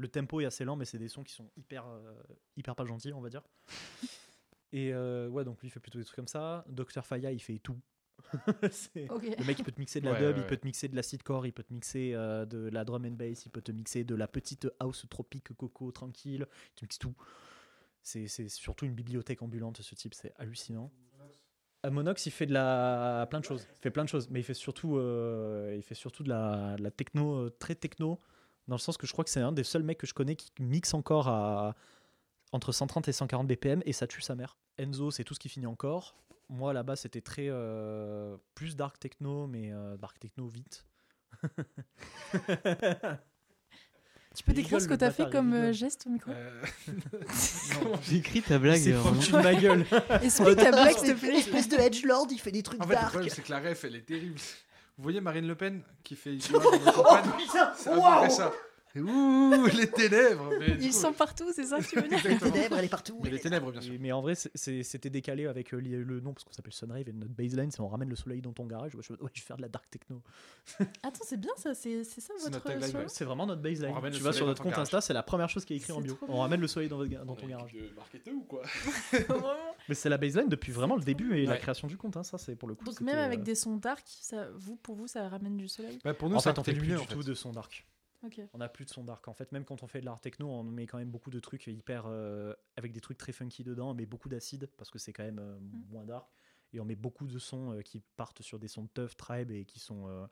Le 0.00 0.08
tempo 0.08 0.40
est 0.40 0.46
assez 0.46 0.64
lent, 0.64 0.76
mais 0.76 0.86
c'est 0.86 0.96
des 0.98 1.08
sons 1.08 1.22
qui 1.22 1.34
sont 1.34 1.50
hyper, 1.58 1.86
euh, 1.86 2.14
hyper 2.56 2.74
pas 2.74 2.86
gentils, 2.86 3.12
on 3.12 3.20
va 3.20 3.28
dire. 3.28 3.42
Et 4.72 4.94
euh, 4.94 5.28
ouais, 5.28 5.44
donc 5.44 5.60
lui, 5.60 5.68
il 5.68 5.70
fait 5.70 5.80
plutôt 5.80 5.98
des 5.98 6.04
trucs 6.04 6.16
comme 6.16 6.26
ça. 6.28 6.64
Dr. 6.68 7.04
Faya, 7.04 7.32
il 7.32 7.40
fait 7.40 7.58
tout. 7.58 7.78
C'est- 8.70 9.10
Ok. 9.10 9.24
le 9.38 9.44
mec, 9.44 9.58
il 9.58 9.62
peut 9.64 9.72
te 9.72 9.78
mixer 9.80 10.00
de 10.00 10.06
la 10.06 10.12
Ouais, 10.12 10.18
dub, 10.18 10.36
ouais, 10.36 10.42
il 10.42 10.46
peut 10.46 10.56
te 10.56 10.66
mixer 10.66 10.88
de 10.88 10.96
l'acidcore, 10.96 11.44
il 11.46 11.52
peut 11.52 11.62
te 11.64 11.72
mixer 11.74 12.12
euh, 12.14 12.46
de 12.46 12.68
la 12.70 12.84
drum 12.84 13.04
and 13.04 13.10
bass, 13.12 13.44
il 13.44 13.50
peut 13.50 13.60
te 13.60 13.72
mixer 13.72 14.04
de 14.04 14.14
la 14.14 14.26
petite 14.28 14.68
house 14.78 15.06
tropique 15.10 15.52
coco 15.54 15.90
tranquille, 15.92 16.46
il 16.50 16.74
te 16.76 16.84
mixe 16.84 16.98
tout. 16.98 17.14
C'est 18.02 18.26
c'est 18.28 18.48
surtout 18.48 18.86
une 18.86 18.94
bibliothèque 18.94 19.42
ambulante, 19.42 19.82
ce 19.82 19.94
type, 19.94 20.14
c'est 20.14 20.32
hallucinant. 20.36 20.90
Euh, 21.84 21.90
Monox, 21.90 22.24
il 22.26 22.30
fait 22.30 22.46
de 22.46 22.52
la 22.54 23.26
plein 23.28 23.40
de 23.40 23.44
choses, 23.44 23.66
il 23.76 23.80
fait 23.82 23.90
plein 23.90 24.04
de 24.04 24.08
choses, 24.08 24.30
mais 24.30 24.40
il 24.40 24.44
fait 24.44 24.54
surtout, 24.54 24.96
euh, 24.96 25.74
il 25.76 25.82
fait 25.82 25.94
surtout 25.94 26.22
de 26.22 26.28
la, 26.30 26.76
de 26.76 26.82
la 26.82 26.90
techno 26.90 27.34
euh, 27.36 27.50
très 27.58 27.74
techno, 27.74 28.20
dans 28.70 28.76
le 28.76 28.80
sens 28.80 28.96
que 28.96 29.06
je 29.06 29.12
crois 29.12 29.24
que 29.24 29.30
c'est 29.30 29.40
un 29.40 29.50
des 29.50 29.64
seuls 29.64 29.82
mecs 29.82 29.98
que 29.98 30.06
je 30.06 30.14
connais 30.14 30.36
qui 30.36 30.50
mixe 30.60 30.94
encore 30.94 31.26
à 31.26 31.74
entre 32.52 32.70
130 32.70 33.08
et 33.08 33.12
140 33.12 33.46
BPM 33.48 33.82
et 33.84 33.92
ça 33.92 34.06
tue 34.06 34.20
sa 34.22 34.36
mère. 34.36 34.56
Enzo, 34.78 35.10
c'est 35.10 35.24
tout 35.24 35.34
ce 35.34 35.40
qui 35.40 35.48
finit 35.48 35.66
encore. 35.66 36.14
Moi 36.48 36.72
là-bas, 36.72 36.94
c'était 36.94 37.20
très 37.20 37.46
euh, 37.48 38.36
plus 38.54 38.76
dark 38.76 38.98
techno, 39.00 39.48
mais 39.48 39.72
euh, 39.72 39.96
dark 39.96 40.18
techno 40.20 40.46
vite. 40.46 40.86
Tu 44.36 44.44
peux 44.44 44.52
décrire 44.52 44.80
ce 44.80 44.86
que 44.86 44.92
le 44.92 44.98
tu 44.98 45.04
as 45.04 45.08
bâtard, 45.10 45.26
fait 45.26 45.32
comme 45.32 45.52
euh, 45.54 45.72
geste 45.72 46.06
au 46.06 46.10
micro 46.10 46.30
Euh, 46.30 46.62
J'ai 48.02 48.18
écrit 48.18 48.40
ta 48.42 48.60
blague. 48.60 48.78
C'est 48.78 48.92
foutu 48.92 49.32
vraiment. 49.32 49.50
de 49.50 49.54
ma 49.54 49.60
gueule. 49.60 49.86
Explique 50.22 50.56
ta 50.56 50.70
blague, 50.70 50.96
s'il 50.96 51.14
te 51.14 51.18
plaît. 51.18 51.38
Espèce 51.38 51.68
de 51.68 51.76
edgelord, 51.76 52.28
il 52.30 52.38
fait 52.40 52.52
des 52.52 52.62
trucs 52.62 52.80
En 52.80 52.86
fait, 52.86 52.90
le 52.90 53.00
dark. 53.00 53.10
problème, 53.10 53.32
c'est 53.34 53.42
que 53.42 53.50
la 53.50 53.58
ref, 53.58 53.84
elle 53.84 53.96
est 53.96 54.06
terrible. 54.06 54.38
Vous 55.00 55.04
voyez 55.04 55.22
Marine 55.22 55.46
Le 55.48 55.54
Pen 55.54 55.80
qui 56.04 56.14
fait 56.14 56.36
campagnes 56.94 57.30
Putain, 57.38 57.72
waouh 57.96 58.28
ça. 58.28 58.52
Ouh, 58.96 59.66
les 59.76 59.88
ténèbres 59.88 60.50
mais 60.58 60.70
Ils 60.80 60.88
coup- 60.88 60.92
sont 60.92 61.12
partout, 61.12 61.52
c'est 61.54 61.64
ça 61.64 61.78
que 61.78 61.84
tu 61.84 61.96
veux 61.96 62.08
dire 62.08 62.18
Les 62.24 62.38
ténèbres, 62.38 62.76
elle 62.78 62.84
est 62.84 62.88
partout. 62.88 63.20
Mais 63.22 63.30
les 63.30 63.38
ténèbres, 63.38 63.70
bien 63.70 63.80
sûr. 63.80 63.92
Et- 63.94 63.98
mais 63.98 64.10
en 64.12 64.20
vrai, 64.20 64.34
c'était 64.34 65.10
décalé 65.10 65.46
avec 65.46 65.72
euh, 65.72 65.80
le 65.80 66.20
nom 66.20 66.32
parce 66.32 66.44
qu'on 66.44 66.52
s'appelle 66.52 66.72
Sunrave 66.72 67.08
et 67.08 67.12
notre 67.12 67.32
baseline, 67.32 67.70
c'est 67.70 67.80
on 67.80 67.88
ramène 67.88 68.08
le 68.08 68.16
soleil 68.16 68.40
dans 68.42 68.52
ton 68.52 68.66
garage. 68.66 68.92
Je, 68.92 69.12
ouais, 69.12 69.30
je 69.32 69.40
vais 69.40 69.46
faire 69.46 69.56
de 69.56 69.62
la 69.62 69.68
dark 69.68 69.88
techno. 69.90 70.22
Attends, 71.02 71.24
c'est 71.24 71.38
bien 71.40 71.52
ça, 71.56 71.74
c'est 71.74 72.02
c'est 72.04 72.20
ça 72.20 72.32
votre. 72.42 73.08
C'est 73.08 73.24
vraiment 73.24 73.46
notre 73.46 73.62
baseline. 73.62 73.94
Tu 74.12 74.20
vas 74.22 74.32
sur 74.32 74.46
notre 74.46 74.62
compte 74.62 74.72
garage. 74.72 74.86
Insta, 74.88 75.00
c'est 75.00 75.12
la 75.14 75.22
première 75.22 75.48
chose 75.48 75.64
qui 75.64 75.74
est 75.74 75.76
écrit 75.76 75.92
en 75.92 76.00
bio. 76.00 76.18
On 76.28 76.38
ramène 76.40 76.60
le 76.60 76.66
soleil 76.68 76.88
dans, 76.88 76.96
votre 76.98 77.36
ton 77.36 77.46
garage. 77.46 77.72
de 77.72 77.94
marketeur 77.96 78.34
ou 78.34 78.42
quoi. 78.42 78.62
Mais 79.88 79.94
c'est 79.94 80.08
la 80.08 80.18
baseline 80.18 80.48
depuis 80.48 80.72
vraiment 80.72 80.96
le 80.96 81.02
début 81.04 81.36
et 81.38 81.46
la 81.46 81.56
création 81.56 81.88
du 81.88 81.96
compte. 81.96 82.16
hein, 82.16 82.22
ça, 82.22 82.38
c'est 82.38 82.56
pour 82.56 82.68
le 82.68 82.74
coup. 82.74 82.84
Donc 82.84 83.00
même 83.00 83.18
avec 83.18 83.40
euh, 83.40 83.42
des 83.44 83.54
sons 83.54 83.76
dark, 83.76 84.04
ça, 84.20 84.48
vous, 84.56 84.76
pour 84.76 84.94
vous, 84.96 85.06
ça 85.06 85.28
ramène 85.28 85.56
du 85.56 85.68
soleil? 85.68 85.98
Bah, 86.04 86.14
Pour 86.14 86.28
nous, 86.28 86.36
En 86.36 86.40
ça 86.40 86.52
fait, 86.52 86.58
on 86.58 86.64
fait 86.64 86.72
plus 86.72 86.80
lumineux 86.82 87.00
du 87.00 87.06
tout 87.06 87.22
de 87.22 87.34
son 87.34 87.52
dark. 87.52 87.86
On 88.52 88.58
n'a 88.58 88.68
plus 88.68 88.84
de 88.84 88.90
son 88.90 89.04
dark. 89.04 89.26
En 89.28 89.34
fait, 89.34 89.50
même 89.52 89.64
quand 89.64 89.82
on 89.82 89.86
fait 89.86 90.00
de 90.00 90.04
l'art 90.06 90.20
techno, 90.20 90.48
on 90.48 90.62
met 90.64 90.86
quand 90.86 90.98
même 90.98 91.10
beaucoup 91.10 91.30
de 91.30 91.40
trucs 91.40 91.66
hyper. 91.66 92.04
euh, 92.06 92.54
avec 92.76 92.92
des 92.92 93.00
trucs 93.00 93.18
très 93.18 93.32
funky 93.32 93.64
dedans, 93.64 93.94
mais 93.94 94.06
beaucoup 94.06 94.28
d'acide 94.28 94.68
parce 94.76 94.90
que 94.90 94.98
c'est 94.98 95.12
quand 95.12 95.24
même 95.24 95.38
euh, 95.38 95.58
moins 95.90 96.04
dark. 96.04 96.28
Et 96.72 96.80
on 96.80 96.84
met 96.84 96.94
beaucoup 96.96 97.26
de 97.26 97.38
sons 97.38 97.72
euh, 97.72 97.82
qui 97.82 98.00
partent 98.16 98.42
sur 98.42 98.58
des 98.58 98.68
sons 98.68 98.82
de 98.84 98.88
tough, 98.88 99.16
tribe 99.16 99.50
et 99.50 99.64
qui 99.64 99.78
sont. 99.80 100.08
euh, 100.08 100.26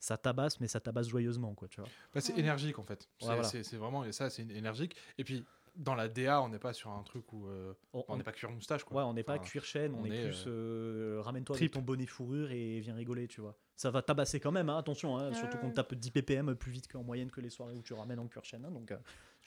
ça 0.00 0.16
tabasse, 0.16 0.60
mais 0.60 0.68
ça 0.68 0.78
tabasse 0.80 1.08
joyeusement, 1.08 1.54
quoi, 1.56 1.66
tu 1.66 1.80
vois. 1.80 1.90
Bah, 2.14 2.20
c'est 2.20 2.32
Ouais. 2.34 2.38
énergique 2.40 2.78
en 2.78 2.84
fait. 2.84 3.08
C'est 3.18 3.26
Ouais, 3.26 3.34
voilà. 3.34 3.48
c'est- 3.48 3.64
c'est 3.64 3.76
vraiment 3.76 4.04
et 4.04 4.12
ça, 4.12 4.30
c'est 4.30 4.42
énergique. 4.42 4.94
Et 5.18 5.24
puis 5.24 5.44
dans 5.78 5.94
la 5.94 6.08
DA, 6.08 6.42
on 6.42 6.48
n'est 6.48 6.58
pas 6.58 6.72
sur 6.72 6.90
un 6.90 7.02
truc 7.04 7.32
où 7.32 7.46
euh, 7.46 7.72
On- 7.92 8.16
n'est 8.16 8.22
pas 8.24 8.32
cuir 8.32 8.50
moustache 8.50 8.84
quoi. 8.84 9.02
Ouais, 9.02 9.08
on 9.08 9.14
n'est 9.14 9.22
pas 9.22 9.38
cuir 9.38 9.64
chaîne, 9.64 9.94
on, 9.94 10.00
on 10.02 10.04
est, 10.04 10.10
est, 10.16 10.24
plus 10.24 10.44
euh, 10.48 11.20
ramène-toi 11.22 11.56
avec 11.56 11.70
ton 11.70 11.80
bonnet 11.82 12.04
fourrure 12.06 12.50
et 12.50 12.80
viens 12.80 12.94
rigoler, 12.96 13.28
tu 13.28 13.40
vois. 13.40 13.56
Ça 13.76 13.90
va 13.92 14.02
tabasser 14.02 14.40
quand 14.40 14.50
même, 14.50 14.68
hein, 14.68 14.76
attention, 14.78 15.16
hein, 15.16 15.28
Ouais, 15.28 15.34
surtout 15.34 15.54
ouais. 15.56 15.60
qu'on 15.62 15.70
tape 15.70 15.94
10 15.94 16.10
ppm 16.10 16.54
plus 16.56 16.72
vite 16.72 16.88
qu'en 16.88 17.04
moyenne 17.04 17.30
que 17.30 17.40
les 17.40 17.48
soirées 17.50 17.74
où 17.76 17.82
tu 17.82 17.92
ramènes 17.94 18.18
en 18.18 18.26
cuir 18.26 18.44
chaîne. 18.44 18.64
hein, 18.64 18.70
donc, 18.72 18.90
euh, 18.90 18.96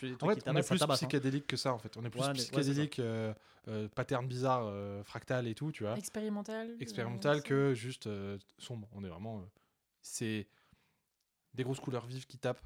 des 0.02 0.14
En 0.14 0.18
trucs 0.18 0.44
fait, 0.44 0.50
on 0.50 0.56
est 0.56 0.66
plus 0.68 0.80
tabasse, 0.80 1.04
hein. 1.04 1.08
psychédélique 1.08 1.48
que 1.48 1.58
ça 1.58 1.74
en 1.74 1.78
fait. 1.80 1.96
On 1.98 2.06
est 2.06 2.10
plus 2.10 2.22
Ouais, 2.22 2.28
ouais, 2.28 2.34
psychédélique, 2.34 3.00
euh, 3.00 3.34
euh, 3.68 3.90
pattern 3.90 4.26
bizarre, 4.26 4.64
euh, 4.68 5.04
fractal 5.04 5.48
et 5.48 5.54
tout, 5.54 5.72
tu 5.74 5.84
vois. 5.84 5.98
Expérimental. 5.98 6.76
expérimental 6.80 7.38
euh, 7.38 7.42
que 7.42 7.74
juste 7.74 8.08
euh, 8.08 8.38
sombre. 8.58 8.88
On 8.94 9.04
est 9.04 9.10
vraiment. 9.10 9.40
euh, 9.40 9.44
c'est 10.02 10.48
des 11.54 11.64
grosses 11.64 11.82
couleurs 11.82 12.06
vives 12.06 12.26
qui 12.26 12.38
tapent, 12.38 12.62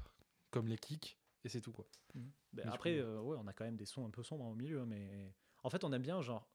comme 0.52 0.68
les 0.68 0.78
kicks, 0.78 1.18
et 1.44 1.48
c'est 1.48 1.60
tout 1.60 1.72
quoi. 1.72 1.84
Ben, 2.14 2.22
Après, 2.64 2.98
euh, 2.98 3.20
ouais, 3.20 3.36
on 3.40 3.46
a 3.46 3.52
quand 3.52 3.64
même 3.64 3.76
des 3.76 3.86
sons 3.86 4.06
un 4.06 4.10
peu 4.10 4.22
sombres 4.22 4.44
hein, 4.44 4.50
au 4.50 4.54
milieu, 4.54 4.84
mais 4.86 5.32
en 5.62 5.70
fait, 5.70 5.84
on 5.84 5.92
aime 5.92 6.02
bien, 6.02 6.20
genre, 6.22 6.48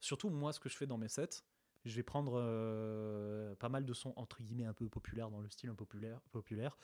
surtout 0.00 0.30
moi, 0.30 0.52
ce 0.52 0.60
que 0.60 0.68
je 0.68 0.76
fais 0.76 0.86
dans 0.86 0.98
mes 0.98 1.08
sets, 1.08 1.42
je 1.84 1.94
vais 1.94 2.02
prendre 2.02 2.34
euh, 2.36 3.54
pas 3.56 3.68
mal 3.68 3.84
de 3.84 3.94
sons 3.94 4.12
entre 4.16 4.42
guillemets 4.42 4.64
un 4.66 4.74
peu 4.74 4.88
populaires 4.88 5.30
dans 5.30 5.40
le 5.40 5.48
style 5.48 5.70
un 5.70 5.74
peu 5.74 5.84
populaire. 5.84 6.20
populaire. 6.32 6.76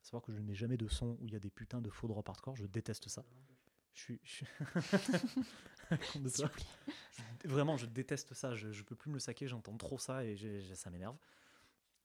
À 0.00 0.04
savoir 0.04 0.22
que 0.22 0.32
je 0.32 0.38
ne 0.38 0.44
mets 0.44 0.54
jamais 0.54 0.76
de 0.76 0.88
son 0.88 1.16
où 1.20 1.26
il 1.28 1.32
y 1.32 1.36
a 1.36 1.38
des 1.38 1.50
putains 1.50 1.80
de 1.80 1.88
faux 1.90 2.08
drop 2.08 2.28
hardcore, 2.28 2.56
je 2.56 2.66
déteste 2.66 3.08
ça. 3.08 3.24
Je 3.94 4.00
suis. 4.00 4.20
je 4.24 4.30
suis- 4.30 4.46
de. 6.20 6.28
Je- 7.12 7.48
Vraiment, 7.48 7.76
je 7.76 7.86
déteste 7.86 8.34
ça. 8.34 8.54
Je, 8.54 8.72
je 8.72 8.82
peux 8.82 8.96
plus 8.96 9.10
me 9.10 9.14
le 9.14 9.20
saquer, 9.20 9.46
j'entends 9.48 9.76
trop 9.76 9.98
ça 9.98 10.24
et 10.24 10.34
j'ai- 10.36 10.60
j'ai- 10.60 10.74
ça 10.74 10.90
m'énerve. 10.90 11.16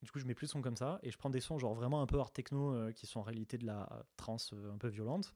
Du 0.04 0.12
coup, 0.12 0.20
je 0.20 0.26
mets 0.26 0.36
plus 0.36 0.46
de 0.48 0.52
sons 0.52 0.62
comme 0.62 0.78
ça 0.78 1.00
et 1.02 1.10
je 1.10 1.18
prends 1.18 1.30
des 1.32 1.40
sons 1.40 1.58
genre 1.58 1.74
vraiment 1.74 2.02
un 2.02 2.06
peu 2.06 2.20
hard 2.20 2.32
techno 2.34 2.74
euh, 2.74 2.92
qui 2.92 3.08
sont 3.08 3.20
en 3.20 3.24
réalité 3.24 3.58
de 3.58 3.66
la 3.66 4.06
trance 4.16 4.54
euh, 4.54 4.72
un 4.72 4.78
peu 4.78 4.90
violente. 4.90 5.34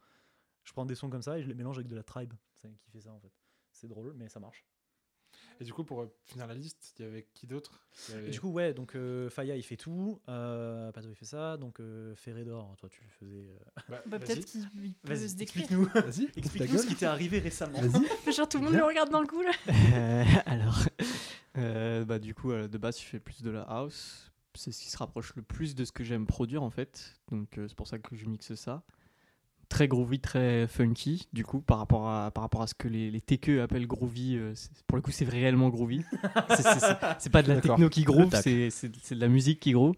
Je 0.63 0.71
prends 0.73 0.85
des 0.85 0.95
sons 0.95 1.09
comme 1.09 1.21
ça 1.21 1.37
et 1.37 1.43
je 1.43 1.47
les 1.47 1.53
mélange 1.55 1.77
avec 1.77 1.87
de 1.87 1.95
la 1.95 2.03
tribe. 2.03 2.33
C'est 2.53 2.69
qui 2.83 2.91
fait 2.91 3.01
ça 3.01 3.11
en 3.11 3.19
fait. 3.19 3.31
C'est 3.71 3.87
drôle, 3.87 4.13
mais 4.15 4.29
ça 4.29 4.39
marche. 4.39 4.65
Et 5.59 5.63
du 5.63 5.73
coup, 5.73 5.83
pour 5.83 6.01
euh, 6.01 6.13
finir 6.25 6.45
la 6.47 6.53
liste, 6.55 6.93
il 6.97 7.03
y 7.03 7.05
avait 7.07 7.27
qui 7.33 7.47
d'autre? 7.47 7.87
Avait- 8.11 8.29
du 8.31 8.39
coup, 8.41 8.49
ouais, 8.49 8.73
donc 8.73 8.95
euh, 8.95 9.29
Faya 9.29 9.55
il 9.55 9.63
fait 9.63 9.77
tout, 9.77 10.19
euh, 10.27 10.91
Pato 10.91 11.07
il 11.09 11.15
fait 11.15 11.25
ça, 11.25 11.55
donc 11.57 11.79
euh, 11.79 12.15
Ferredor, 12.15 12.75
toi 12.77 12.89
tu 12.89 13.01
faisais. 13.19 13.47
euh, 13.49 13.57
Bah, 13.87 14.01
Bah, 14.07 14.19
peut-être 14.19 14.45
qu'il 14.45 14.67
il 14.83 14.93
peut 14.95 15.13
Vas-y, 15.13 15.29
se 15.29 15.35
décrire. 15.35 15.63
explique-nous. 15.63 15.85
Vas-y, 16.01 16.29
Explique-nous 16.35 16.77
ce 16.79 16.87
qui 16.87 16.95
t'est 16.95 17.05
arrivé 17.05 17.39
récemment. 17.39 17.79
Genre 18.35 18.49
tout 18.49 18.57
le 18.57 18.65
monde 18.65 18.73
le 18.73 18.83
regarde 18.83 19.09
dans 19.09 19.21
le 19.21 19.27
coup 19.27 19.41
là. 19.41 19.51
Euh, 19.93 20.23
alors, 20.45 20.79
euh, 21.57 22.05
bah, 22.05 22.19
du 22.19 22.33
coup, 22.33 22.51
de 22.51 22.77
base, 22.77 22.99
je 22.99 23.05
fais 23.05 23.19
plus 23.19 23.41
de 23.41 23.49
la 23.51 23.61
house. 23.63 24.31
C'est 24.55 24.71
ce 24.71 24.81
qui 24.81 24.89
se 24.89 24.97
rapproche 24.97 25.33
le 25.35 25.43
plus 25.43 25.75
de 25.75 25.85
ce 25.85 25.91
que 25.91 26.03
j'aime 26.03 26.25
produire 26.27 26.61
en 26.63 26.69
fait. 26.69 27.13
Donc, 27.29 27.57
euh, 27.57 27.67
c'est 27.67 27.75
pour 27.75 27.87
ça 27.87 27.99
que 27.99 28.15
je 28.15 28.25
mixe 28.25 28.53
ça. 28.55 28.83
Très 29.71 29.87
groovy, 29.87 30.19
très 30.19 30.67
funky, 30.67 31.29
du 31.31 31.45
coup, 31.45 31.61
par 31.61 31.77
rapport 31.77 32.09
à, 32.09 32.29
par 32.31 32.43
rapport 32.43 32.61
à 32.61 32.67
ce 32.67 32.73
que 32.73 32.89
les, 32.89 33.09
les 33.09 33.21
TQ 33.21 33.61
appellent 33.61 33.87
groovy. 33.87 34.35
euh, 34.35 34.53
pour 34.85 34.97
le 34.97 35.01
coup, 35.01 35.11
c'est 35.11 35.23
réellement 35.23 35.69
groovy. 35.69 36.03
C'est- 37.19 37.29
pas 37.29 37.41
de 37.41 37.47
la 37.47 37.61
techno 37.61 37.87
qui 37.89 38.03
groove, 38.03 38.29
c'est 38.41 39.15
de 39.15 39.19
la 39.21 39.29
musique 39.29 39.61
qui 39.61 39.71
groove. 39.71 39.95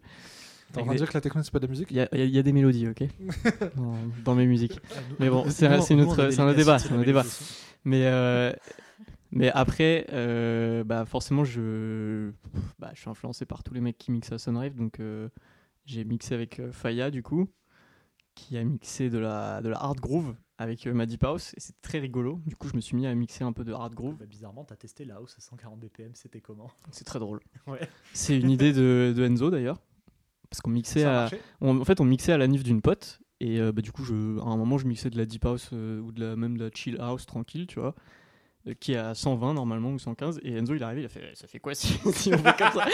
T'es 0.71 0.79
en 0.79 0.83
train 0.83 0.93
de 0.93 0.97
dire 0.99 1.09
que 1.09 1.13
la 1.17 1.21
techno 1.21 1.41
c'est 1.43 1.51
pas 1.51 1.59
de 1.59 1.65
la 1.65 1.69
musique 1.71 1.87
Il 1.91 1.97
y 1.97 2.17
y 2.21 2.29
y 2.29 2.37
a 2.39 2.43
des 2.43 2.53
mélodies, 2.53 2.87
ok 2.87 3.03
dans, 3.75 3.95
dans 4.23 4.35
mes 4.35 4.45
musiques. 4.45 4.79
Mais 5.19 5.29
bon, 5.29 5.45
c'est 5.49 5.65
un- 5.65 5.79
autre- 6.03 6.15
débat, 6.53 6.77
c'est 6.79 6.91
un 6.93 7.01
débat. 7.01 7.23
Mais, 7.83 8.05
euh, 8.05 8.53
mais 9.31 9.49
après, 9.51 10.05
euh, 10.13 10.83
bah 10.83 11.05
forcément, 11.05 11.43
je, 11.43 12.29
bah, 12.79 12.91
je 12.93 12.99
suis 13.01 13.09
influencé 13.09 13.45
par 13.47 13.63
tous 13.63 13.73
les 13.73 13.81
mecs 13.81 13.97
qui 13.97 14.11
mixent 14.11 14.31
à 14.31 14.37
Sunrave. 14.37 14.75
Donc, 14.75 14.99
euh, 14.99 15.29
j'ai 15.85 16.03
mixé 16.05 16.33
avec 16.35 16.61
Faya, 16.71 17.09
du 17.11 17.23
coup, 17.23 17.49
qui 18.35 18.57
a 18.57 18.63
mixé 18.63 19.09
de 19.09 19.17
la, 19.17 19.61
de 19.61 19.69
la 19.69 19.77
hard 19.81 19.99
groove 19.99 20.35
avec 20.57 20.85
euh, 20.87 20.93
ma 20.93 21.05
Deep 21.05 21.23
House. 21.23 21.53
Et 21.55 21.59
c'est 21.59 21.79
très 21.81 21.99
rigolo. 21.99 22.39
Du 22.45 22.55
coup, 22.55 22.67
je 22.67 22.75
me 22.75 22.81
suis 22.81 22.95
mis 22.95 23.05
à 23.07 23.13
mixer 23.15 23.43
un 23.43 23.53
peu 23.53 23.63
de 23.63 23.73
hard 23.73 23.93
groove. 23.93 24.15
Bah, 24.17 24.25
bizarrement, 24.25 24.63
t'as 24.63 24.75
testé 24.75 25.05
la 25.05 25.15
house 25.15 25.35
à 25.37 25.41
140 25.41 25.79
BPM, 25.79 26.11
c'était 26.15 26.41
comment 26.41 26.71
C'est 26.91 27.03
très 27.05 27.19
drôle. 27.19 27.39
Ouais. 27.67 27.87
C'est 28.13 28.37
une 28.39 28.49
idée 28.49 28.73
de, 28.73 29.13
de 29.15 29.23
Enzo, 29.25 29.49
d'ailleurs. 29.49 29.79
Parce 30.49 30.61
qu'on 30.61 30.71
mixait 30.71 31.03
à, 31.05 31.29
on- 31.61 31.81
en 31.81 31.85
fait, 31.85 31.99
on 31.99 32.05
mixait 32.05 32.31
à 32.33 32.37
la 32.37 32.47
nif 32.47 32.63
d'une 32.63 32.81
pote. 32.81 33.19
Et 33.39 33.59
euh, 33.59 33.71
bah, 33.71 33.81
du 33.81 33.91
coup, 33.91 34.03
je, 34.03 34.13
à 34.39 34.45
un 34.45 34.57
moment, 34.57 34.77
je 34.77 34.85
mixais 34.87 35.09
de 35.09 35.17
la 35.17 35.25
deep 35.25 35.45
house 35.45 35.69
euh, 35.73 35.99
ou 35.99 36.11
de 36.11 36.21
la, 36.23 36.35
même 36.35 36.57
de 36.57 36.63
la 36.65 36.69
chill 36.73 36.97
house 37.01 37.25
tranquille, 37.25 37.65
tu 37.67 37.79
vois, 37.79 37.95
euh, 38.67 38.73
qui 38.79 38.93
est 38.93 38.97
à 38.97 39.13
120 39.15 39.53
normalement 39.55 39.91
ou 39.91 39.99
115. 39.99 40.39
Et 40.43 40.53
Enzo, 40.55 40.75
il 40.75 40.81
est 40.81 40.85
arrivé, 40.85 41.01
il 41.01 41.05
a 41.05 41.09
fait 41.09 41.31
Ça 41.35 41.47
fait 41.47 41.59
quoi 41.59 41.73
si, 41.75 41.87
si 42.13 42.33
on 42.33 42.37
fait 42.37 42.55
comme 42.57 42.71
ça? 42.71 42.85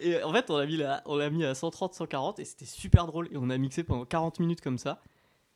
Et 0.00 0.22
en 0.22 0.32
fait, 0.32 0.50
on 0.50 0.56
l'a 0.56 0.66
mis, 0.66 0.76
là- 0.76 1.02
on 1.06 1.16
l'a 1.16 1.30
mis 1.30 1.44
à 1.44 1.54
130, 1.54 1.94
140 1.94 2.38
et 2.38 2.44
c'était 2.44 2.64
super 2.64 3.06
drôle. 3.06 3.28
Et 3.32 3.36
on 3.36 3.50
a 3.50 3.58
mixé 3.58 3.82
pendant 3.84 4.04
40 4.04 4.40
minutes 4.40 4.60
comme 4.60 4.78
ça. 4.78 5.02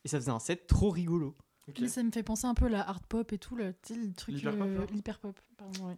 Et 0.04 0.08
ça 0.08 0.18
faisait 0.18 0.30
un 0.30 0.38
set 0.38 0.66
trop 0.66 0.90
rigolo. 0.90 1.34
Mais 1.80 1.88
ça 1.88 2.02
me 2.02 2.10
fait 2.10 2.22
penser 2.22 2.46
un 2.46 2.54
peu 2.54 2.66
à 2.66 2.68
la 2.70 2.88
hard 2.88 3.04
pop 3.06 3.32
et 3.32 3.38
tout, 3.38 3.54
le 3.54 3.72
truc. 4.16 4.34
L'hyper 4.34 4.56
pop, 4.56 4.66
euh, 4.66 4.78
là 4.80 4.86
L'hyper 4.90 5.18
pop, 5.20 5.38
pardon, 5.56 5.86
ouais. 5.88 5.96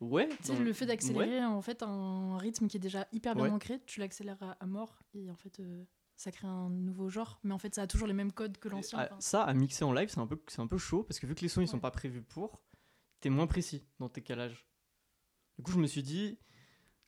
Ouais. 0.00 0.28
Tu 0.38 0.46
sais, 0.46 0.56
le 0.58 0.72
fait 0.72 0.86
d'accélérer 0.86 1.44
en 1.44 1.62
fait 1.62 1.84
un 1.84 2.36
rythme 2.38 2.66
qui 2.66 2.76
est 2.76 2.80
déjà 2.80 3.06
hyper 3.12 3.36
bien 3.36 3.44
Ouais. 3.44 3.50
ancré, 3.50 3.78
tu 3.86 4.00
l'accélères 4.00 4.42
à, 4.42 4.56
à 4.58 4.66
mort 4.66 4.98
et 5.14 5.30
en 5.30 5.36
fait 5.36 5.60
euh, 5.60 5.84
ça 6.16 6.32
crée 6.32 6.48
un 6.48 6.70
nouveau 6.70 7.08
genre, 7.08 7.38
mais 7.44 7.54
en 7.54 7.58
fait 7.58 7.72
ça 7.76 7.82
a 7.82 7.86
toujours 7.86 8.08
les 8.08 8.12
mêmes 8.14 8.32
codes 8.32 8.58
que 8.58 8.68
l'ancien. 8.68 8.98
Ah, 8.98 9.06
enfin. 9.12 9.20
ça, 9.20 9.44
à 9.44 9.54
mixer 9.54 9.84
en 9.84 9.92
live, 9.92 10.08
c'est 10.08 10.18
un, 10.18 10.26
peu, 10.26 10.40
c'est 10.48 10.58
un 10.60 10.66
peu 10.66 10.76
chaud 10.78 11.04
parce 11.04 11.20
que 11.20 11.26
vu 11.28 11.36
que 11.36 11.42
les 11.42 11.48
sons 11.48 11.60
ils 11.60 11.68
sont 11.68 11.76
Ouais. 11.76 11.80
pas 11.82 11.92
prévus 11.92 12.22
pour, 12.22 12.58
t'es 13.20 13.30
moins 13.30 13.46
précis 13.46 13.84
dans 14.00 14.08
tes 14.08 14.22
calages. 14.22 14.66
Du 15.58 15.62
coup, 15.62 15.70
je 15.70 15.78
me 15.78 15.86
suis 15.86 16.02
dit, 16.02 16.36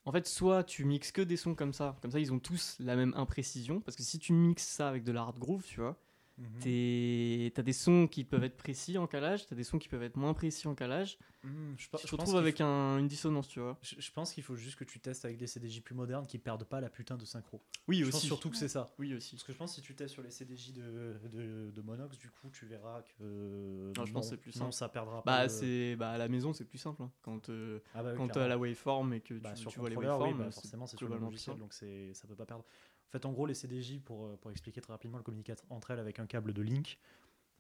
en 0.07 0.13
fait, 0.13 0.27
soit 0.27 0.65
tu 0.65 0.85
mixes 0.85 1.13
que 1.13 1.23
des 1.23 1.37
sons 1.37 1.55
comme 1.55 1.73
ça, 1.73 1.97
comme 2.03 2.11
ça 2.11 2.21
ils 2.21 2.33
ont 2.33 2.39
tous 2.39 2.77
la 2.81 2.97
même 2.97 3.15
imprécision, 3.17 3.81
parce 3.81 3.97
que 3.97 4.03
si 4.03 4.19
tu 4.19 4.33
mixes 4.33 4.67
ça 4.67 4.89
avec 4.89 5.05
de 5.05 5.13
la 5.13 5.23
hard 5.23 5.39
groove, 5.39 5.65
tu 5.65 5.81
vois, 5.81 5.97
Mhm. 6.37 6.59
t'es- 6.61 7.53
t'as 7.55 7.63
des 7.63 7.73
sons 7.73 8.09
qui 8.09 8.25
peuvent 8.25 8.43
être 8.43 8.57
précis 8.57 8.99
en 8.99 9.07
calage, 9.07 9.47
t'as 9.47 9.55
des 9.55 9.63
sons 9.63 9.79
qui 9.79 9.89
peuvent 9.89 10.03
être 10.03 10.17
moins 10.17 10.35
précis 10.35 10.67
en 10.67 10.75
calage. 10.75 11.17
Mhm, 11.45 11.75
je, 11.77 11.85
Tu 11.85 11.85
je 11.85 11.89
pense 11.89 12.11
retrouves 12.11 12.29
qu'il 12.31 12.37
avec 12.39 12.59
faut- 12.59 12.65
un- 12.65 12.99
une 12.99 13.07
dissonance, 13.07 13.47
tu 13.49 13.61
vois. 13.61 13.79
je- 13.83 13.97
je 14.01 14.11
pense 14.11 14.33
qu'il 14.33 14.43
faut 14.43 14.57
juste 14.57 14.77
que 14.77 14.85
tu 14.85 14.99
testes 14.99 15.25
avec 15.25 15.37
des 15.37 15.47
CDJ 15.47 15.81
plus 15.83 15.95
modernes 15.95 16.27
qui 16.27 16.39
perdent 16.39 16.65
pas 16.65 16.81
la 16.81 16.89
putain 16.91 17.17
de 17.17 17.25
synchro. 17.25 17.61
Oui, 17.87 18.03
je 18.03 18.11
pense 18.11 18.23
surtout 18.25 18.51
que 18.51 18.57
c'est 18.57 18.67
ça. 18.69 18.93
Oui, 18.99 19.15
aussi. 19.15 19.37
Parce 19.37 19.45
que 19.45 19.53
je 19.53 19.59
pense 19.59 19.71
que 19.71 19.77
si 19.77 19.83
tu 19.83 19.95
testes 19.95 20.15
sur 20.15 20.23
les 20.23 20.31
CDJ 20.31 20.73
de, 20.73 21.21
de, 21.33 21.71
de 21.71 21.83
Monox, 21.83 22.19
du 22.19 22.31
coup, 22.31 22.49
tu 22.51 22.67
verras 22.67 23.03
que. 23.03 23.93
Non, 23.97 24.05
je 24.07 24.13
pense 24.13 24.31
que 24.31 24.37
c'est 24.37 24.41
plus 24.41 24.57
Non, 24.57 24.67
simple. 24.67 24.73
ça 24.73 24.89
perdra 24.89 25.17
Bah, 25.19 25.23
pas. 25.23 25.43
le- 25.45 25.49
c'est 25.51 25.95
bah, 25.97 26.11
à 26.13 26.19
la 26.19 26.29
maison, 26.29 26.53
c'est 26.53 26.65
plus 26.65 26.79
simple. 26.79 27.03
hein. 27.03 27.13
Quand, 27.23 27.49
euh, 27.51 27.79
Ah 27.95 28.03
bah 28.03 28.09
oui, 28.11 28.17
quand 28.17 28.25
clairement. 28.27 28.33
t'as 28.33 28.49
la 28.49 28.59
waveform 28.59 29.13
et 29.13 29.21
que 29.21 29.35
tu, 29.35 29.41
Bah, 29.41 29.55
sur 29.55 29.71
tu 29.71 29.79
vois 29.79 29.91
les 29.91 29.97
oui, 29.97 30.07
waveforms, 30.07 30.39
bah, 30.39 30.45
c'est 30.51 30.55
forcément 30.63 30.87
c'est 30.87 30.97
sur 30.97 31.09
le 31.09 31.19
logiciel 31.19 31.59
donc 31.59 31.73
ça 31.75 31.87
peut 32.27 32.35
pas 32.35 32.47
perdre. 32.47 32.65
En 33.09 33.13
fait 33.13 33.27
en 33.27 33.33
gros 33.33 33.47
les 33.47 33.55
CDJ 33.55 34.01
pour, 34.01 34.27
euh, 34.27 34.37
pour 34.41 34.51
expliquer 34.51 34.81
très 34.81 34.93
rapidement 34.93 35.19
le 35.19 35.23
communiquent 35.23 35.53
entre 35.71 35.91
elles 35.93 35.99
avec 36.01 36.19
un 36.19 36.27
câble 36.27 36.53
de 36.53 36.63
link 36.63 36.99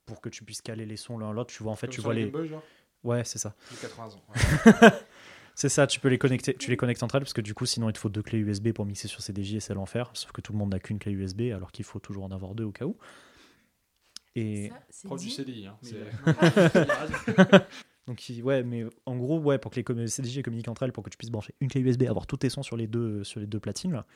pour 0.07 0.21
que 0.21 0.29
tu 0.29 0.45
puisses 0.45 0.63
caler 0.63 0.87
les 0.87 0.97
sons 0.97 1.17
l'un 1.19 1.31
à 1.31 1.33
l'autre, 1.33 1.53
tu 1.55 1.63
vois 1.63 1.73
en 1.73 1.77
fait 1.77 1.87
Comme 1.87 1.95
tu 1.95 2.01
vois 2.01 2.15
les 2.15 2.27
Boy, 2.27 2.49
genre 2.49 2.63
Ouais, 3.05 3.23
c'est 3.25 3.39
ça. 3.39 3.55
J'ai 3.71 3.77
80 3.77 4.07
ans. 4.17 4.23
ouais. 4.83 4.91
C'est 5.57 5.69
ça, 5.69 5.87
tu 5.87 6.01
peux 6.01 6.09
les 6.09 6.19
connecter, 6.19 6.55
tu 6.55 6.69
les 6.69 6.77
connectes 6.77 7.03
entre 7.05 7.15
elles 7.15 7.23
parce 7.23 7.33
que 7.33 7.41
du 7.41 7.55
coup 7.55 7.65
sinon 7.65 7.89
il 7.89 7.93
te 7.93 7.99
faut 7.99 8.09
deux 8.09 8.23
clés 8.23 8.39
USB 8.41 8.73
pour 8.73 8.87
mixer 8.87 9.07
sur 9.07 9.23
CDJ 9.23 9.55
et 9.55 9.61
c'est 9.61 9.75
l'enfer, 9.75 10.11
sauf 10.15 10.33
que 10.33 10.41
tout 10.41 10.53
le 10.53 10.59
monde 10.59 10.73
n'a 10.73 10.81
qu'une 10.81 10.99
clé 10.99 11.13
USB 11.13 11.43
alors 11.55 11.71
qu'il 11.71 11.85
faut 11.85 12.01
toujours 12.01 12.25
en 12.25 12.33
avoir 12.33 12.57
deux 12.57 12.65
au 12.65 12.73
cas 12.73 12.87
où. 12.87 12.97
Et 14.35 14.71
Ça, 14.71 14.83
c'est 14.91 15.07
Proche 15.07 15.21
du 15.21 15.29
dit. 15.29 15.33
CDI. 15.33 15.67
Hein. 15.69 15.79
Donc, 18.07 18.23
ouais, 18.43 18.63
mais 18.65 18.85
en 19.07 19.17
gros, 19.17 19.39
ouais, 19.39 19.59
pour 19.59 19.71
que 19.71 19.93
les 19.93 20.09
CDJ 20.09 20.43
communiquent 20.43 20.69
entre 20.69 20.83
elles, 20.83 20.93
pour 20.93 21.03
que 21.05 21.09
tu 21.11 21.17
puisses 21.17 21.31
brancher 21.31 21.55
une 21.61 21.69
clé 21.69 21.81
USB, 21.81 22.03
avoir 22.03 22.27
tous 22.27 22.39
tes 22.39 22.51
sons 22.51 22.63
sur 22.63 22.77
les 22.77 22.87
deux, 22.87 23.25
sur 23.25 23.41
les 23.41 23.47
deux 23.47 23.61
platines. 23.61 23.93
là. 23.93 24.07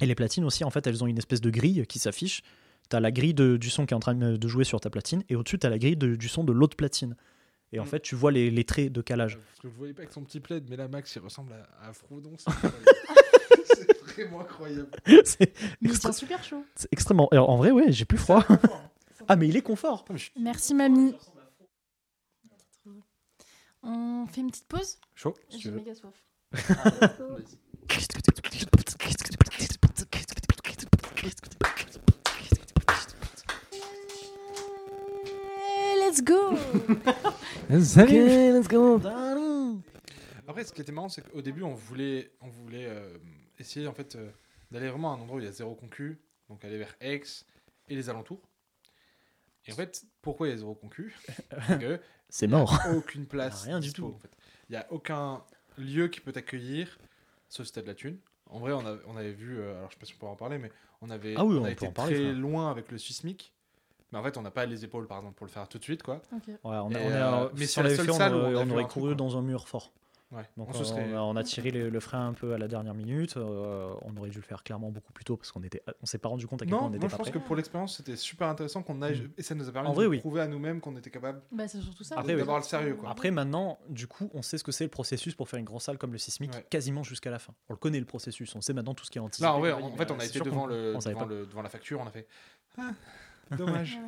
Et 0.00 0.06
les 0.06 0.14
platines 0.14 0.44
aussi, 0.44 0.64
en 0.64 0.70
fait, 0.70 0.86
elles 0.86 1.02
ont 1.04 1.06
une 1.06 1.18
espèce 1.18 1.40
de 1.40 1.50
grille 1.50 1.84
qui 1.86 1.98
s'affiche. 1.98 2.42
Tu 2.88 2.96
as 2.96 3.00
la 3.00 3.10
grille 3.12 3.34
de- 3.34 3.56
du 3.56 3.70
son 3.70 3.86
qui 3.86 3.94
est 3.94 3.96
en 3.96 4.00
train 4.00 4.14
de 4.14 4.48
jouer 4.48 4.64
sur 4.64 4.80
ta 4.80 4.90
platine, 4.90 5.22
et 5.28 5.36
au-dessus, 5.36 5.58
tu 5.58 5.66
as 5.66 5.70
la 5.70 5.78
grille 5.78 5.96
de- 5.96 6.16
du 6.16 6.28
son 6.28 6.42
de 6.44 6.52
l'autre 6.52 6.76
platine. 6.76 7.16
Et 7.72 7.78
en 7.78 7.84
Mm. 7.84 7.86
fait, 7.86 8.00
tu 8.00 8.14
vois 8.16 8.32
les, 8.32 8.50
les 8.50 8.64
traits 8.64 8.90
de 8.92 9.00
calage. 9.00 9.36
Parce 9.38 9.60
que 9.60 9.68
vous 9.68 9.76
voyez 9.76 9.92
pas 9.94 10.02
avec 10.02 10.12
son 10.12 10.22
petit 10.24 10.40
plaid, 10.40 10.64
mais 10.68 10.76
là, 10.76 10.88
Max, 10.88 11.14
il 11.14 11.20
ressemble 11.20 11.52
à, 11.52 11.88
à 11.88 11.92
Frodon. 11.92 12.32
C'est 12.36 12.46
incroyable. 12.50 12.84
C'est 13.64 14.02
vraiment 14.14 14.40
incroyable. 14.40 14.88
c'est 15.24 15.52
extra- 15.84 16.12
super 16.12 16.42
chaud. 16.42 16.64
c'est 16.74 16.88
extrêmement. 16.92 17.28
alors, 17.30 17.48
en 17.50 17.56
vrai, 17.58 17.70
ouais, 17.70 17.92
j'ai 17.92 18.04
plus 18.04 18.18
froid. 18.18 18.44
Ah, 19.28 19.36
mais 19.36 19.46
il 19.46 19.56
est 19.56 19.62
confort. 19.62 20.04
Merci 20.40 20.74
mamie. 20.74 21.14
On 23.82 24.26
fait 24.26 24.40
une 24.40 24.50
petite 24.50 24.66
pause 24.66 24.98
chaud, 25.14 25.34
J'ai 25.50 25.70
méga 25.70 25.94
soif. 25.94 26.14
Let's 31.22 31.40
go 36.22 36.56
let's 37.68 38.68
go. 38.68 39.00
Après, 40.48 40.64
ce 40.64 40.72
qui 40.72 40.80
était 40.80 40.92
marrant, 40.92 41.08
c'est 41.08 41.22
qu'au 41.28 41.42
début, 41.42 41.62
on 41.62 41.74
voulait, 41.74 42.32
on 42.40 42.48
voulait 42.48 42.86
euh, 42.86 43.16
essayer 43.58 43.86
en 43.86 43.92
fait 43.92 44.16
euh, 44.16 44.30
d'aller 44.72 44.88
vraiment 44.88 45.12
à 45.12 45.16
un 45.16 45.20
endroit 45.20 45.36
où 45.36 45.40
il 45.40 45.44
y 45.44 45.48
a 45.48 45.52
zéro 45.52 45.74
concu, 45.74 46.18
donc 46.48 46.64
aller 46.64 46.78
vers 46.78 46.94
Aix 47.00 47.22
et 47.88 47.94
les 47.94 48.08
alentours. 48.10 48.40
Et 49.66 49.72
en 49.72 49.76
fait, 49.76 50.04
pourquoi 50.22 50.48
il 50.48 50.50
y 50.50 50.54
a 50.54 50.56
zéro 50.56 50.74
concu? 50.74 51.14
Parce 51.50 51.78
que 51.78 52.00
C'est 52.28 52.46
il 52.46 52.52
y 52.52 52.54
a 52.54 52.58
mort. 52.58 52.78
aucune 52.94 53.26
place. 53.26 53.62
Il 53.64 53.68
y 53.68 53.70
a 53.70 53.74
rien 53.74 53.80
du 53.80 53.92
tout. 53.92 54.06
en 54.06 54.18
fait. 54.18 54.30
Il 54.68 54.72
n'y 54.72 54.78
a 54.78 54.86
aucun 54.90 55.44
lieu 55.78 56.08
qui 56.08 56.20
peut 56.20 56.32
t'accueillir, 56.32 56.98
sauf 57.48 57.66
si 57.66 57.72
t'as 57.72 57.82
de 57.82 57.86
la 57.86 57.94
thune. 57.94 58.18
En 58.46 58.58
vrai, 58.58 58.72
on, 58.72 58.84
a- 58.84 58.98
on 59.06 59.16
avait 59.16 59.32
vu, 59.32 59.60
euh, 59.60 59.76
alors 59.76 59.90
je 59.90 59.94
sais 59.94 60.00
pas 60.00 60.06
si 60.06 60.14
on 60.14 60.18
peut 60.18 60.26
en 60.26 60.34
parler, 60.36 60.58
mais 60.58 60.72
on 61.02 61.10
avait, 61.10 61.34
Ah 61.36 61.44
oui, 61.44 61.56
on 61.56 61.62
on 61.62 61.64
a 61.64 61.70
été 61.70 61.88
parler, 61.88 62.14
très 62.14 62.32
loin 62.32 62.70
avec 62.70 62.90
le 62.90 62.98
Sismic, 62.98 63.52
Mais 64.12 64.18
en 64.18 64.22
fait, 64.22 64.36
on 64.36 64.42
n'a 64.42 64.50
pas 64.50 64.66
les 64.66 64.84
épaules, 64.84 65.06
par 65.06 65.18
exemple, 65.18 65.36
pour 65.36 65.46
le 65.46 65.52
faire 65.52 65.68
tout 65.68 65.78
de 65.78 65.84
suite, 65.84 66.02
quoi. 66.02 66.20
Ok. 66.34 66.48
Ouais, 66.48 66.56
on, 66.64 66.92
a- 66.94 66.98
Et, 66.98 67.06
on 67.06 67.10
a- 67.10 67.42
euh, 67.44 67.48
si 67.48 67.54
mais 67.58 67.64
on 67.64 67.68
c'est 67.68 67.82
la 67.82 67.96
seule 67.96 68.10
on 68.10 68.14
salle 68.14 68.34
on 68.34 68.70
aurait, 68.70 68.84
on 68.84 68.86
couru 68.88 69.14
dans 69.14 69.36
un 69.38 69.42
mur 69.42 69.68
fort. 69.68 69.92
Ouais. 70.32 70.44
Donc 70.56 70.68
on 70.68 70.70
on, 70.70 70.74
se 70.74 70.84
serait... 70.84 71.12
on 71.12 71.16
a, 71.16 71.20
on 71.22 71.34
a 71.36 71.42
tiré 71.42 71.72
le, 71.72 71.90
le 71.90 72.00
frein 72.00 72.28
un 72.28 72.32
peu 72.34 72.54
à 72.54 72.58
la 72.58 72.68
dernière 72.68 72.94
minute. 72.94 73.36
euh, 73.36 73.92
on 74.02 74.16
aurait 74.16 74.30
dû 74.30 74.36
le 74.38 74.44
faire 74.44 74.62
clairement 74.62 74.90
beaucoup 74.90 75.12
plus 75.12 75.24
tôt 75.24 75.36
parce 75.36 75.50
qu'on 75.50 75.62
était, 75.64 75.82
on 76.02 76.06
s'est 76.06 76.18
pas 76.18 76.28
rendu 76.28 76.46
compte 76.46 76.62
à 76.62 76.66
quel 76.66 76.70
point 76.70 76.78
Non, 76.78 76.84
on 76.86 76.88
moi 76.90 76.96
n'était 76.98 77.06
je 77.08 77.10
pas 77.10 77.16
pense 77.16 77.30
prêt. 77.30 77.40
que 77.40 77.44
pour 77.44 77.56
l'expérience, 77.56 77.96
c'était 77.96 78.14
super 78.14 78.46
intéressant 78.46 78.82
qu'on 78.84 79.02
aille. 79.02 79.22
Mm. 79.22 79.30
Et 79.38 79.42
ça 79.42 79.54
nous 79.56 79.68
a 79.68 79.72
permis 79.72 79.88
En 79.88 79.90
de 79.90 79.96
vrai, 79.96 80.04
nous 80.04 80.10
oui. 80.12 80.18
prouver 80.20 80.40
à 80.42 80.46
nous-mêmes 80.46 80.80
qu'on 80.80 80.96
était 80.96 81.10
capable. 81.10 81.42
Bah, 81.50 81.66
c'est 81.66 81.80
surtout 81.80 82.04
ça. 82.04 82.14
Après, 82.16 82.28
de- 82.28 82.34
oui. 82.34 82.38
D'avoir 82.42 82.58
le 82.58 82.62
sérieux, 82.64 82.94
quoi. 82.94 83.10
Après 83.10 83.32
maintenant, 83.32 83.78
du 83.88 84.06
coup, 84.06 84.30
on 84.32 84.42
sait 84.42 84.56
ce 84.56 84.62
que 84.62 84.70
c'est 84.72 84.84
le 84.84 84.90
processus 84.90 85.34
pour 85.34 85.48
faire 85.48 85.58
une 85.58 85.64
grosse 85.64 85.84
salle 85.84 85.98
comme 85.98 86.12
le 86.12 86.18
sismique 86.18 86.52
Ouais. 86.54 86.64
quasiment 86.70 87.02
jusqu'à 87.02 87.30
la 87.30 87.40
fin. 87.40 87.52
On 87.68 87.72
le 87.72 87.78
connaît 87.78 87.98
le 87.98 88.06
processus, 88.06 88.54
on 88.54 88.60
sait 88.60 88.72
maintenant 88.72 88.94
tout 88.94 89.04
ce 89.04 89.10
qui 89.10 89.18
est 89.18 89.20
anticipé. 89.20 89.48
Non, 89.48 89.54
en 89.54 89.58
vrai, 89.58 89.72
compagnie, 89.72 89.92
en 89.92 89.96
fait, 89.96 90.10
on 90.12 90.16
a 90.16 90.20
c'est 90.20 90.28
été 90.36 90.40
devant, 90.40 90.66
le, 90.66 90.94
devant 91.46 91.62
la 91.62 91.68
facture, 91.68 91.98
on 92.00 92.06
a 92.06 92.10
fait. 92.10 92.28
Ah, 92.78 92.92
dommage. 93.56 93.98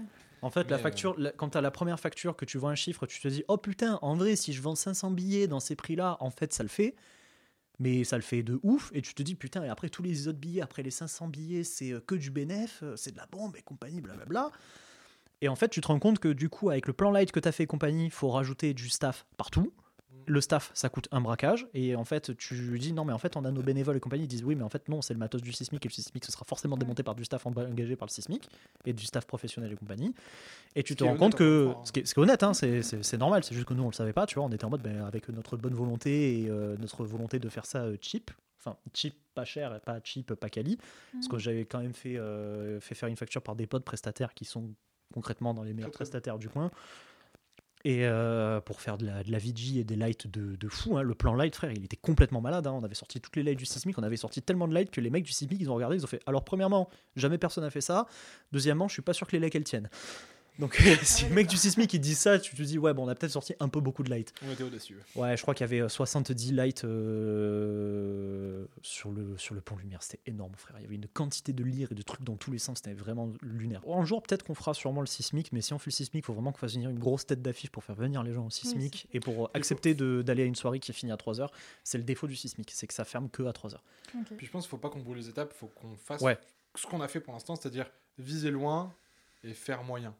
En 0.43 0.51
fait, 0.51 0.71
la 0.71 0.77
Mais, 0.77 0.83
facture, 0.83 1.19
la- 1.19 1.31
quand 1.33 1.51
tu 1.51 1.59
as 1.59 1.61
la 1.61 1.71
première 1.71 1.99
facture 2.01 2.37
que 2.37 2.45
tu 2.45 2.59
vois 2.59 2.71
un 2.71 2.75
chiffre, 2.75 3.07
tu 3.07 3.21
te 3.21 3.29
dis 3.29 3.45
oh 3.49 3.57
putain, 3.57 3.99
en 4.03 4.17
vrai, 4.17 4.37
si 4.37 4.53
je 4.53 4.61
vends 4.61 4.75
500 4.75 5.11
billets 5.13 5.47
dans 5.47 5.61
ces 5.61 5.77
prix-là, 5.77 6.17
en 6.21 6.31
fait, 6.31 6.53
ça 6.53 6.63
le 6.63 6.69
fait. 6.69 6.95
Mais 7.79 8.05
ça 8.05 8.17
le 8.17 8.23
fait 8.23 8.43
de 8.43 8.61
ouf, 8.63 8.91
et 8.95 9.03
tu 9.03 9.15
te 9.15 9.23
dis 9.23 9.35
putain, 9.35 9.65
et 9.65 9.69
après 9.69 9.89
tous 9.89 10.03
les 10.03 10.29
autres 10.29 10.39
billets, 10.39 10.61
après 10.61 10.83
les 10.83 10.91
500 10.91 11.27
billets, 11.29 11.65
c'est 11.65 11.93
euh, 11.93 12.01
que 12.01 12.15
du 12.15 12.31
bénéf, 12.31 12.81
euh, 12.83 12.97
c'est 12.97 13.13
de 13.13 13.17
la 13.17 13.27
bombe 13.27 13.57
et 13.57 13.63
compagnie, 13.63 14.01
blablabla. 14.01 14.51
Et 15.41 15.49
en 15.49 15.57
fait, 15.57 15.69
tu 15.69 15.81
te 15.81 15.89
rends 15.89 15.99
compte 15.99 16.19
que 16.21 16.29
du 16.29 16.49
coup, 16.49 16.71
avec 16.71 16.87
le 16.87 16.93
plan 16.93 17.11
light 17.11 17.33
que 17.33 17.41
tu 17.41 17.49
as 17.49 17.53
fait 17.53 17.65
et 17.65 17.67
compagnie, 17.67 18.05
il 18.05 18.11
faut 18.13 18.29
rajouter 18.29 18.75
du 18.75 18.89
staff 18.89 19.27
partout. 19.37 19.73
Le 20.27 20.41
staff, 20.41 20.71
ça 20.75 20.89
coûte 20.89 21.09
un 21.13 21.21
braquage. 21.21 21.67
Et 21.75 21.95
en 21.97 22.05
fait, 22.05 22.37
tu 22.37 22.79
dis 22.79 22.93
non, 22.93 23.05
mais 23.05 23.13
en 23.13 23.19
fait, 23.19 23.37
on 23.37 23.45
a 23.45 23.51
nos 23.51 23.63
bénévoles 23.63 23.97
et 23.97 24.01
compagnie. 24.01 24.25
Ils 24.25 24.29
disent 24.29 24.45
oui, 24.45 24.55
mais 24.55 24.63
en 24.65 24.69
fait, 24.69 24.89
non, 24.89 25.03
c'est 25.03 25.15
le 25.15 25.19
matos 25.19 25.43
du 25.43 25.53
sismique. 25.53 25.85
Et 25.87 25.89
le 25.89 25.93
sismique, 25.95 26.25
ce 26.25 26.33
sera 26.33 26.45
forcément 26.45 26.77
démonté 26.77 27.03
par 27.03 27.15
du 27.15 27.25
staff 27.25 27.47
engagé 27.47 27.97
par 27.97 28.07
le 28.07 28.13
sismique 28.13 28.49
et 28.85 28.93
du 28.93 29.05
staff 29.05 29.27
professionnel 29.27 29.73
et 29.73 29.77
compagnie. 29.77 30.15
Et 30.75 30.83
tu 30.83 30.93
Ce 30.95 30.99
te 30.99 31.05
rends 31.05 31.17
compte 31.17 31.35
que. 31.35 31.73
Ce 31.85 31.93
qui 31.93 32.01
est, 32.01 32.07
ce 32.07 32.15
qui 32.15 32.21
est 32.21 32.23
honnête, 32.23 32.43
hein, 32.43 32.55
c'est- 32.55 32.83
c'est 32.83 33.03
c'est 33.05 33.19
normal. 33.19 33.45
C'est 33.45 33.55
juste 33.55 33.67
que 33.67 33.75
nous, 33.75 33.83
on 33.83 33.89
le 33.89 33.93
savait 33.93 34.13
pas. 34.13 34.27
Tu 34.27 34.37
vois, 34.37 34.45
on 34.45 34.51
était 34.53 34.65
en 34.65 34.71
mode 34.71 34.83
ben, 34.83 35.05
avec 35.05 35.29
notre 35.29 35.57
bonne 35.57 35.75
volonté 35.75 36.41
et 36.43 36.49
euh, 36.51 36.77
notre 36.79 37.05
volonté 37.05 37.39
de 37.39 37.49
faire 37.49 37.67
ça 37.67 37.83
euh, 37.85 37.97
cheap. 38.01 38.31
Enfin, 38.65 38.77
cheap, 38.95 39.15
pas 39.35 39.45
cher, 39.45 39.81
pas 39.81 39.99
cheap, 40.05 40.35
pas 40.35 40.49
quali. 40.49 40.79
Parce 41.13 41.27
que 41.29 41.37
j'avais 41.39 41.65
quand 41.65 41.81
même 41.81 41.95
fait, 41.95 42.17
euh, 42.17 42.79
fait 42.81 42.95
faire 42.95 43.09
une 43.09 43.17
facture 43.17 43.43
par 43.43 43.57
des 43.57 43.67
potes 43.67 43.85
prestataires 43.85 44.35
qui 44.35 44.45
sont 44.45 44.71
concrètement 45.13 45.53
dans 45.53 45.63
les 45.65 45.73
meilleurs 45.75 45.91
prestataires 45.91 46.39
du 46.39 46.49
coin. 46.49 46.71
Et 47.85 48.07
euh, 48.07 48.61
pour 48.61 48.81
faire 48.81 48.97
de 48.97 49.07
la, 49.07 49.39
VG 49.39 49.81
et 49.81 49.85
des 49.85 49.97
lights 49.97 50.29
de, 50.29 50.55
de 50.55 50.69
fou, 50.69 50.97
hein. 50.97 51.03
le 51.03 51.15
plan 51.15 51.35
light, 51.35 51.55
frère, 51.55 51.73
il 51.73 51.85
était 51.85 51.97
complètement 51.97 52.41
malade. 52.41 52.67
hein. 52.67 52.73
On 52.73 52.85
avait 52.85 52.95
sorti 52.95 53.21
toutes 53.21 53.35
les 53.35 53.43
lights 53.43 53.59
du 53.59 53.67
sismique, 53.67 53.99
on 53.99 54.05
avait 54.05 54.17
sorti 54.17 54.41
tellement 54.41 54.69
de 54.69 54.75
lights 54.75 54.91
que 54.91 55.01
les 55.01 55.11
mecs 55.11 55.25
du 55.25 55.33
sismique, 55.33 55.61
ils 55.61 55.69
ont 55.69 55.75
regardé, 55.75 55.97
ils 55.97 56.05
ont 56.05 56.09
fait 56.09 56.21
Alors, 56.27 56.45
premièrement, 56.45 56.89
jamais 57.17 57.39
personne 57.39 57.65
n'a 57.65 57.71
fait 57.71 57.81
ça. 57.81 58.07
Deuxièmement, 58.53 58.87
je 58.87 58.93
suis 58.93 59.03
pas 59.03 59.13
sûr 59.13 59.27
que 59.27 59.33
les 59.33 59.41
lights 59.41 59.57
elles 59.57 59.65
tiennent. 59.65 59.91
Donc, 60.59 60.75
si 61.03 61.25
le 61.25 61.35
mec 61.35 61.47
du 61.47 61.57
sismique 61.57 61.93
il 61.95 62.01
dit 62.01 62.15
ça, 62.15 62.39
tu 62.39 62.55
te 62.55 62.63
dis 62.63 62.79
Ouais, 62.79 62.93
bon, 62.95 63.05
on 63.05 63.09
a 63.09 63.15
peut-être 63.15 63.33
sorti 63.33 63.55
un 63.59 63.69
peu 63.69 63.81
beaucoup 63.81 64.03
de 64.03 64.11
lights. 64.11 64.33
On 64.47 64.51
était 64.53 64.63
audacieux. 64.63 65.01
Ouais, 65.17 65.37
je 65.37 65.43
crois 65.43 65.55
qu'il 65.55 65.65
y 65.65 65.69
avait 65.69 65.81
euh, 65.81 65.89
70 65.89 66.53
lights 66.53 66.85
euh, 66.85 68.67
sur, 68.83 69.11
le, 69.11 69.37
sur 69.39 69.55
le 69.55 69.61
pont 69.61 69.77
lumière. 69.77 70.03
C'était 70.03 70.21
énorme, 70.31 70.55
frère. 70.57 70.77
Il 70.79 70.83
y 70.83 70.87
avait 70.87 70.95
une 70.97 71.07
quantité 71.09 71.53
de 71.53 71.65
lyres 71.65 71.93
et 71.93 71.95
de 71.95 72.03
trucs 72.03 72.23
dans 72.23 72.37
tous 72.37 72.51
les 72.51 72.59
sens. 72.59 72.79
C'était 72.79 72.95
vraiment 72.95 73.33
lunaire. 73.43 73.83
Un 73.89 74.05
jour, 74.05 74.23
peut-être 74.23 74.43
qu'on 74.45 74.55
fera 74.55 74.75
sûrement 74.75 75.01
le 75.01 75.07
sismique, 75.07 75.53
mais 75.53 75.61
si 75.61 75.73
on 75.73 75.79
fait 75.79 75.91
le 75.91 75.95
sismique, 75.95 76.23
il 76.25 76.27
faut 76.27 76.35
vraiment 76.35 76.53
qu'on 76.53 76.59
fasse 76.59 76.75
venir 76.75 76.91
une 76.91 76.99
grosse 76.99 77.27
tête 77.27 77.43
d'affiche 77.43 77.71
pour 77.71 77.85
faire 77.85 77.95
venir 77.97 78.23
les 78.23 78.33
gens 78.33 78.47
au 78.47 78.51
sismique 78.51 79.09
et 79.13 79.21
pour 79.21 79.47
euh, 79.47 79.51
accepter 79.55 79.95
de- 79.95 80.23
d'aller 80.23 80.43
à 80.43 80.47
une 80.47 80.55
soirée 80.55 80.81
qui 80.81 80.93
finit 80.93 81.13
à 81.13 81.17
3h. 81.17 81.49
C'est 81.85 81.99
le 81.99 82.05
défaut 82.05 82.27
du 82.27 82.37
sismique, 82.37 82.71
c'est 82.73 82.87
que 82.87 82.95
ça 82.95 83.05
ferme 83.05 83.29
que 83.31 83.43
à 83.45 83.53
3h. 83.53 83.77
Ok. 84.19 84.37
Puis 84.37 84.47
je 84.47 84.51
pense 84.53 84.65
qu'il 84.65 84.71
faut 84.71 84.77
pas 84.79 84.91
qu'on 84.91 85.01
brûle 85.01 85.19
les 85.19 85.29
étapes, 85.29 85.53
il 85.55 85.59
faut 85.59 85.69
qu'on 85.69 85.97
fasse 85.97 86.21
Ouais. 86.21 86.39
ce 86.75 86.87
qu'on 86.87 87.01
a 87.01 87.09
fait 87.09 87.21
pour 87.21 87.33
l'instant, 87.33 87.57
c'est-à-dire 87.57 87.91
viser 88.19 88.51
loin 88.51 88.93
et 89.45 89.55
faire 89.55 89.83
moyen. 89.83 90.15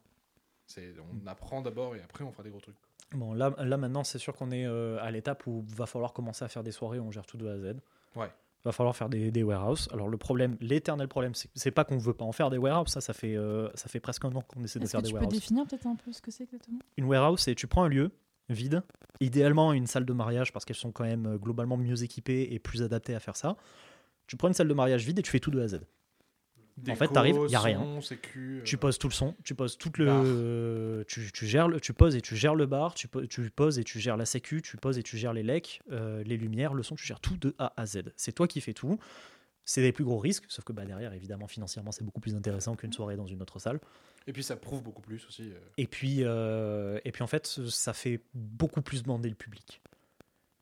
C'est, 0.65 0.93
on 1.23 1.27
apprend 1.27 1.61
d'abord 1.61 1.95
et 1.95 2.01
après 2.01 2.23
on 2.23 2.31
fera 2.31 2.43
des 2.43 2.49
gros 2.49 2.59
trucs. 2.61 2.75
Bon, 3.13 3.33
là, 3.33 3.53
là 3.59 3.77
maintenant, 3.77 4.03
c'est 4.03 4.17
sûr 4.17 4.33
qu'on 4.35 4.51
est 4.51 4.65
euh, 4.65 4.97
à 5.01 5.11
l'étape 5.11 5.45
où 5.45 5.63
va 5.75 5.85
falloir 5.85 6.13
commencer 6.13 6.43
à 6.45 6.47
faire 6.47 6.63
des 6.63 6.71
soirées 6.71 6.99
où 6.99 7.03
on 7.03 7.11
gère 7.11 7.25
tout 7.25 7.37
de 7.37 7.47
A 7.47 7.51
à 7.53 7.59
Z. 7.59 7.75
Ouais. 8.15 8.31
Va 8.65 8.71
falloir 8.71 8.95
faire 8.95 9.09
des, 9.09 9.29
des 9.29 9.43
warehouses. 9.43 9.89
Alors 9.91 10.07
le 10.07 10.17
problème, 10.17 10.55
l'éternel 10.61 11.07
problème, 11.09 11.35
c'est 11.35 11.49
c'est 11.53 11.69
pas 11.71 11.83
qu'on 11.83 11.97
veut 11.97 12.13
pas 12.13 12.23
en 12.25 12.31
faire 12.31 12.49
des 12.49 12.57
warehouses. 12.57 12.87
Ça, 12.89 13.01
ça 13.01 13.13
fait, 13.13 13.35
euh, 13.35 13.69
ça 13.75 13.89
fait 13.89 13.99
presque 13.99 14.23
un 14.25 14.33
an 14.33 14.41
qu'on 14.41 14.63
essaie 14.63 14.79
de 14.79 14.85
Est-ce 14.85 14.91
faire 14.93 15.01
que 15.01 15.03
des 15.05 15.09
tu 15.09 15.13
peux 15.13 15.19
warehouses. 15.19 15.33
définir 15.39 15.67
peut-être 15.67 15.85
un 15.85 15.95
peu 15.95 16.11
ce 16.13 16.21
que 16.21 16.31
c'est 16.31 16.43
exactement? 16.45 16.79
Une 16.97 17.05
warehouse, 17.05 17.41
c'est 17.41 17.55
tu 17.55 17.67
prends 17.67 17.83
un 17.83 17.89
lieu 17.89 18.09
vide, 18.49 18.81
idéalement 19.19 19.73
une 19.73 19.85
salle 19.85 20.05
de 20.05 20.13
mariage 20.13 20.51
parce 20.53 20.63
qu'elles 20.65 20.75
sont 20.77 20.91
quand 20.91 21.03
même 21.03 21.25
euh, 21.25 21.37
globalement 21.37 21.77
mieux 21.77 22.03
équipées 22.03 22.47
et 22.53 22.59
plus 22.59 22.81
adaptées 22.83 23.15
à 23.15 23.19
faire 23.19 23.35
ça. 23.35 23.57
Tu 24.27 24.37
prends 24.37 24.47
une 24.47 24.53
salle 24.53 24.69
de 24.69 24.73
mariage 24.73 25.05
vide 25.05 25.19
et 25.19 25.21
tu 25.21 25.29
fais 25.29 25.39
tout 25.41 25.51
de 25.51 25.59
A 25.59 25.63
à 25.63 25.67
Z. 25.67 25.81
En 26.89 26.95
fait, 26.95 27.07
t'arrives, 27.09 27.35
y 27.49 27.55
a 27.55 27.59
rien. 27.59 28.01
sécu, 28.01 28.59
euh, 28.59 28.63
Tu 28.63 28.77
poses 28.77 28.97
tout 28.97 29.07
le 29.07 29.13
son, 29.13 29.35
tu 29.43 29.53
poses 29.55 29.77
tout 29.77 29.91
le, 29.99 31.05
tu, 31.07 31.31
tu 31.31 31.45
gères 31.45 31.67
le, 31.67 31.79
tu 31.79 31.93
poses 31.93 32.15
et 32.15 32.21
tu 32.21 32.35
gères 32.35 32.55
le 32.55 32.65
bar, 32.65 32.93
tu, 32.95 33.07
po- 33.07 33.25
tu 33.27 33.49
poses 33.51 33.77
et 33.79 33.83
tu 33.83 33.99
gères 33.99 34.17
la 34.17 34.25
sécu, 34.25 34.61
tu 34.61 34.77
poses 34.77 34.97
et 34.97 35.03
tu 35.03 35.17
gères 35.17 35.33
les 35.33 35.43
lecs, 35.43 35.81
euh, 35.91 36.23
les 36.23 36.35
lumières, 36.37 36.73
le 36.73 36.81
son, 36.83 36.95
tu 36.95 37.05
gères 37.05 37.19
tout 37.19 37.37
de 37.37 37.53
A 37.59 37.73
à 37.77 37.85
Z. 37.85 38.03
C'est 38.15 38.31
toi 38.31 38.47
qui 38.47 38.59
fais 38.61 38.73
tout. 38.73 38.97
C'est 39.65 39.81
des 39.81 39.93
plus 39.93 40.03
gros 40.03 40.17
risques, 40.19 40.43
sauf 40.49 40.65
que 40.65 40.73
bah, 40.73 40.83
derrière, 40.83 41.13
évidemment, 41.13 41.47
financièrement, 41.47 41.91
c'est 41.93 42.03
beaucoup 42.03 42.19
plus 42.19 42.35
intéressant 42.35 42.75
qu'une 42.75 42.91
soirée 42.91 43.15
dans 43.15 43.27
une 43.27 43.41
autre 43.41 43.59
salle. 43.59 43.79
Et 44.27 44.33
puis 44.33 44.43
ça 44.43 44.55
prouve 44.57 44.83
beaucoup 44.83 45.01
plus 45.01 45.25
aussi. 45.27 45.43
euh. 45.53 45.59
Et 45.77 45.87
puis, 45.87 46.17
euh, 46.21 46.99
et 47.05 47.11
puis 47.13 47.23
en 47.23 47.27
fait, 47.27 47.45
ça 47.47 47.93
fait 47.93 48.19
beaucoup 48.33 48.81
plus 48.81 49.03
bander 49.03 49.29
le 49.29 49.35
public. 49.35 49.81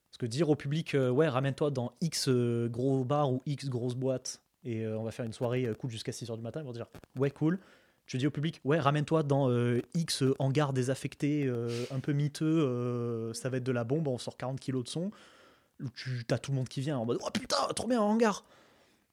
Parce 0.09 0.17
que 0.19 0.25
dire 0.27 0.49
au 0.49 0.55
public, 0.55 0.95
ouais, 0.95 1.29
ramène-toi 1.29 1.71
dans 1.71 1.93
X 2.01 2.27
gros 2.29 3.05
bar 3.05 3.31
ou 3.31 3.41
X 3.45 3.69
grosse 3.69 3.95
boîte 3.95 4.41
et 4.63 4.85
euh, 4.85 4.97
on 4.97 5.03
va 5.03 5.11
faire 5.11 5.25
une 5.25 5.33
soirée 5.33 5.65
euh, 5.65 5.73
cool 5.73 5.89
jusqu'à 5.91 6.11
6h 6.11 6.35
du 6.35 6.41
matin, 6.43 6.61
ils 6.61 6.65
vont 6.65 6.71
dire, 6.71 6.87
ouais, 7.17 7.31
cool. 7.31 7.59
Tu 8.05 8.17
dis 8.17 8.27
au 8.27 8.31
public, 8.31 8.59
ouais, 8.65 8.79
ramène-toi 8.79 9.23
dans 9.23 9.49
euh, 9.49 9.81
X 9.93 10.23
hangar 10.39 10.73
désaffecté, 10.73 11.49
un 11.91 11.99
peu 11.99 12.11
miteux, 12.13 13.31
ça 13.33 13.49
va 13.49 13.57
être 13.57 13.63
de 13.63 13.71
la 13.71 13.83
bombe, 13.83 14.07
on 14.07 14.17
sort 14.17 14.35
40 14.37 14.59
kilos 14.59 14.83
de 14.83 14.89
son. 14.89 15.11
Tu 15.95 16.23
as 16.29 16.37
tout 16.37 16.51
le 16.51 16.57
monde 16.57 16.67
qui 16.67 16.81
vient 16.81 16.97
en 16.97 17.05
mode, 17.05 17.19
oh 17.25 17.29
putain, 17.31 17.55
trop 17.75 17.87
bien, 17.87 18.01
un 18.01 18.03
hangar. 18.03 18.43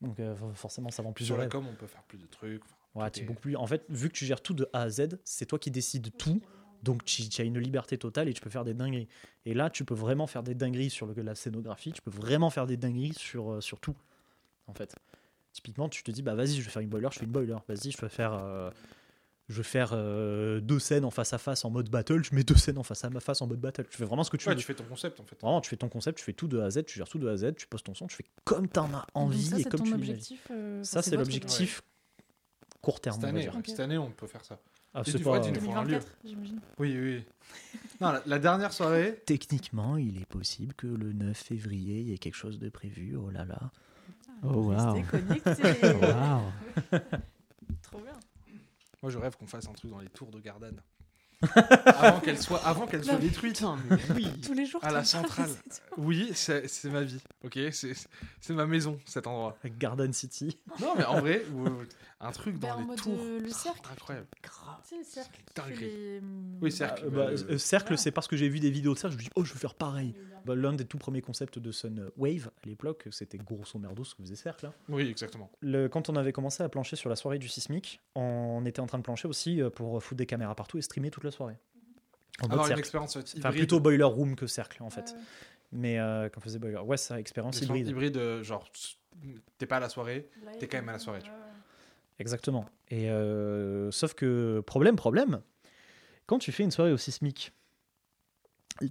Donc 0.01 0.17
forcément, 0.55 0.91
ça 0.91 1.03
vend 1.03 1.13
plus 1.13 1.27
Sur 1.27 1.37
la 1.37 1.47
com, 1.47 1.65
on 1.71 1.75
peut 1.75 1.87
faire 1.87 2.03
plus 2.05 2.19
de 2.19 2.27
trucs. 2.27 2.63
Ouais, 2.95 3.07
est- 3.07 3.23
beaucoup 3.23 3.41
plus. 3.41 3.57
En 3.57 3.67
fait, 3.67 3.85
vu 3.89 4.09
que 4.09 4.15
tu 4.15 4.25
gères 4.25 4.41
tout 4.41 4.55
de 4.55 4.69
A 4.73 4.83
à 4.83 4.91
Z, 4.91 5.19
c'est 5.25 5.47
toi 5.47 5.59
qui 5.59 5.71
décides 5.71 6.11
tout. 6.17 6.41
Donc 6.83 7.05
tu, 7.05 7.23
as 7.39 7.45
une 7.45 7.59
liberté 7.59 7.99
totale 7.99 8.29
et 8.29 8.33
tu 8.33 8.41
peux 8.41 8.51
faire 8.51 8.65
des 8.65 8.75
dingueries. 8.75 9.09
Et 9.45 9.55
là, 9.55 9.69
tu 9.71 9.85
peux 9.85 9.95
vraiment 9.95 10.27
faire 10.27 10.43
des 10.43 10.55
dingueries 10.55 10.91
sur 10.91 11.07
le- 11.07 11.23
la 11.23 11.35
scénographie. 11.35 11.93
Tu 11.93 12.01
peux 12.03 12.11
vraiment 12.11 12.51
faire 12.51 12.67
des 12.67 12.77
dingueries 12.77 13.15
sur, 13.15 13.63
sur 13.63 13.81
tout. 13.81 13.97
En 14.69 14.75
fait. 14.75 14.95
Typiquement, 15.53 15.89
tu 15.89 16.03
te 16.03 16.11
dis, 16.11 16.23
bah 16.23 16.35
vas-y, 16.35 16.55
je 16.57 16.63
vais 16.63 16.71
faire 16.71 16.83
une 16.83 16.89
boiler, 16.89 17.09
je 17.13 17.19
fais 17.19 17.25
une 17.25 17.33
boiler. 17.33 17.57
Vas-y, 17.69 17.91
je 17.91 17.99
vais 18.01 18.09
faire. 18.09 18.33
euh, 18.35 18.71
je 19.49 19.57
vais 19.57 19.63
faire 19.63 19.93
euh, 19.95 20.61
deux 20.61 20.79
scènes 20.79 21.07
en 21.07 21.11
face 21.11 21.33
à 21.33 21.39
face 21.39 21.65
en 21.65 21.71
mode 21.71 21.89
battle, 21.89 22.23
je 22.23 22.35
mets 22.35 22.45
deux 22.45 22.55
scènes 22.57 22.77
en 22.77 22.83
face 22.83 23.03
à 23.05 23.09
ma 23.11 23.19
face 23.21 23.41
en 23.41 23.47
mode 23.47 23.59
battle. 23.61 23.87
Tu 23.91 23.97
fais 23.97 24.05
vraiment 24.05 24.23
ce 24.23 24.31
que 24.31 24.37
tu 24.37 24.47
Ouais, 24.47 24.55
veux. 24.55 24.61
tu 24.61 24.67
fais 24.67 24.75
ton 24.75 24.85
concept 24.85 25.19
en 25.21 25.25
fait. 25.25 25.41
Vraiment, 25.41 25.63
tu 25.63 25.71
fais 25.71 25.77
ton 25.77 25.89
concept, 25.89 26.19
tu 26.19 26.25
fais 26.25 26.35
tout 26.35 26.49
de 26.49 26.59
A 26.61 26.67
à 26.67 26.71
Z, 26.71 26.85
tu 26.85 26.99
gères 26.99 27.09
tout 27.09 27.19
de 27.19 27.27
A 27.27 27.33
à 27.33 27.37
Z, 27.39 27.55
tu 27.57 27.67
poses 27.67 27.83
ton 27.83 27.95
son, 27.95 28.07
tu 28.09 28.17
fais 28.17 28.25
comme 28.45 28.69
t'en 28.69 28.93
as 28.93 29.07
envie 29.15 29.43
ça, 29.47 29.59
et 29.59 29.63
c'est 29.63 29.71
comme 29.71 29.79
ton 29.81 29.85
tu 29.85 29.93
l'imagines. 29.93 30.13
objectif. 30.17 30.47
euh, 30.51 30.85
Ça, 30.85 31.01
c'est 31.01 31.17
l'objectif 31.17 31.81
court 32.83 33.01
terme, 33.01 33.15
Cette 33.17 33.25
on 33.25 33.27
va 33.27 33.31
année, 33.31 33.41
dire. 33.41 33.53
ouais, 33.55 33.59
Ok. 33.61 33.69
cette 33.69 33.81
année, 33.81 33.97
on 33.99 34.11
peut 34.11 34.27
faire 34.27 34.45
ça. 34.45 34.61
Ah, 34.93 35.03
c'est 35.05 35.13
pas- 35.15 35.19
fois, 35.25 35.41
tu 35.41 35.51
nous 35.51 35.61
feras 35.61 35.81
un 35.81 35.85
lieu. 35.85 35.99
2024, 35.99 36.19
j'imagine. 36.25 36.61
Oui, 36.79 36.95
oui. 36.99 37.15
oui. 37.17 37.25
non, 38.03 38.13
la, 38.13 38.23
la 38.27 38.39
dernière 38.39 38.73
soirée, 38.75 39.23
Techniquement, 39.27 39.97
il 39.97 40.21
est 40.21 40.27
possible 40.27 40.75
que 40.75 40.87
le 40.87 41.15
9 41.15 41.35
février, 41.37 42.01
il 42.01 42.09
y 42.09 42.13
ait 42.13 42.19
quelque 42.19 42.35
chose 42.37 42.59
de 42.59 42.69
prévu. 42.69 43.17
Oh 43.17 43.31
là 43.31 43.47
là. 43.47 43.71
Oh, 44.43 44.49
wow. 44.49 44.93
Restez 44.93 45.03
connectés. 45.03 45.87
Waouh. 46.03 46.43
Trop 47.83 47.99
bien. 48.01 48.13
moi 49.03 49.11
je 49.11 49.19
rêve 49.19 49.37
qu'on 49.37 49.47
fasse 49.47 49.69
un 49.69 49.73
truc 49.73 49.91
dans 49.91 49.99
les 49.99 50.09
tours 50.09 50.31
de 50.31 50.41
Gardanne. 50.41 50.81
Avant 51.87 52.21
qu'elle 52.21 52.39
soit, 52.39 52.59
avant 52.67 52.87
qu'elle 52.87 53.05
soit 53.05 53.15
Non, 53.15 53.19
détruite. 53.21 53.63
oui. 54.15 54.27
Tous 54.45 54.53
les 54.55 54.67
jours. 54.67 54.83
À 54.85 54.91
la 54.91 55.05
centrale. 55.05 55.51
Oui, 55.97 56.31
c'est 56.35 56.67
c'est 56.69 56.91
ma 56.91 57.03
vie. 57.03 57.21
Ok, 57.45 57.59
c'est 57.73 57.93
c'est 58.41 58.53
ma 58.55 58.67
maison 58.67 58.99
cet 59.05 59.27
endroit. 59.27 59.57
Garden 59.79 60.13
City. 60.13 60.59
Non, 60.81 60.95
mais 60.97 61.05
en 61.05 61.21
vrai, 61.21 61.43
un 62.21 62.33
truc 62.33 62.57
Ben, 62.59 62.69
dans 62.71 62.75
en 62.75 62.81
les 62.81 62.87
mode, 62.87 62.97
tours. 62.99 63.15
euh, 63.19 63.39
le 63.41 63.49
Oh, 63.49 63.53
cercle. 63.55 63.81
Incroyable. 63.93 64.27
Le 64.91 65.05
cercle. 65.05 65.41
hum, 66.21 66.59
Oui, 66.61 66.73
cercle. 66.73 67.09
Bah, 67.11 67.29
Euh, 67.31 67.37
euh, 67.51 67.59
cercle, 67.59 67.97
c'est 67.99 68.11
parce 68.11 68.27
que 68.27 68.37
j'ai 68.37 68.49
vu 68.49 68.59
des 68.59 68.71
vidéos 68.71 68.95
de 68.95 68.99
cercle, 68.99 69.13
je 69.15 69.19
me 69.19 69.23
dis, 69.25 69.31
oh, 69.37 69.45
je 69.45 69.53
veux 69.53 69.59
faire 69.59 69.75
pareil. 69.75 70.15
Bah, 70.45 70.55
L'un 70.57 70.73
des 70.73 70.85
tout 70.85 70.99
premiers 70.99 71.21
concepts 71.21 71.59
de 71.59 71.71
Sun 71.73 72.11
Wave 72.17 72.51
à 72.65 72.67
l'époque, 72.67 73.07
c'était 73.11 73.39
grosso 73.39 73.79
merdo 73.79 74.03
ce 74.05 74.15
que 74.15 74.23
faisait 74.23 74.35
cercle. 74.37 74.67
hein. 74.67 74.73
Oui, 74.89 75.09
exactement. 75.09 75.51
Le- 75.61 75.89
quand 75.89 76.09
on 76.09 76.17
avait 76.17 76.33
commencé 76.33 76.63
à 76.63 76.69
plancher 76.69 76.97
sur 76.97 77.11
la 77.11 77.17
soirée 77.17 77.39
du 77.39 77.49
sismique, 77.49 78.01
on 78.15 78.65
était 78.65 78.81
en 78.81 78.87
train 78.87 78.99
de 78.99 79.03
plancher 79.05 79.29
aussi 79.29 79.61
pour 79.77 80.03
foutre 80.03 80.17
des 80.19 80.27
caméras 80.27 80.55
partout 80.55 80.79
et 80.79 80.83
streamer 80.83 81.11
toute 81.11 81.25
la 81.25 81.28
soirée. 81.31 81.57
En 82.41 82.45
mode 82.45 82.53
Avoir 82.53 82.67
une 82.67 82.69
cercle. 82.69 82.81
expérience 82.81 83.15
hybride. 83.15 83.39
Enfin, 83.39 83.51
plutôt 83.51 83.81
boiler 83.81 84.05
room 84.05 84.37
que 84.37 84.47
cercle 84.47 84.83
en 84.83 84.91
fait. 84.91 85.15
Mais 85.73 85.99
euh, 85.99 86.29
quand 86.29 86.41
on 86.41 86.45
faisait 86.45 86.59
boiler, 86.59 86.79
ouais, 86.79 86.97
ça 86.97 87.19
expérience 87.21 87.61
hybride. 87.61 87.89
hybride, 87.89 88.17
euh, 88.17 88.43
genre, 88.43 88.71
t'es 89.59 89.67
pas 89.67 89.77
à 89.77 89.81
la 89.81 89.89
soirée. 89.89 90.31
T'es 90.59 90.67
quand 90.67 90.79
même 90.79 90.89
à 90.89 90.93
la 90.93 90.99
soirée, 90.99 91.21
tu. 91.23 91.31
Exactement. 92.21 92.67
Et 92.89 93.11
euh, 93.11 93.91
sauf 93.91 94.15
que 94.15 94.61
problème, 94.61 94.97
problème, 94.97 95.41
quand 96.27 96.39
tu 96.39 96.53
fais 96.53 96.65
une 96.65 96.71
soirée 96.71 96.93
au 96.93 96.97
sismique, 96.97 97.53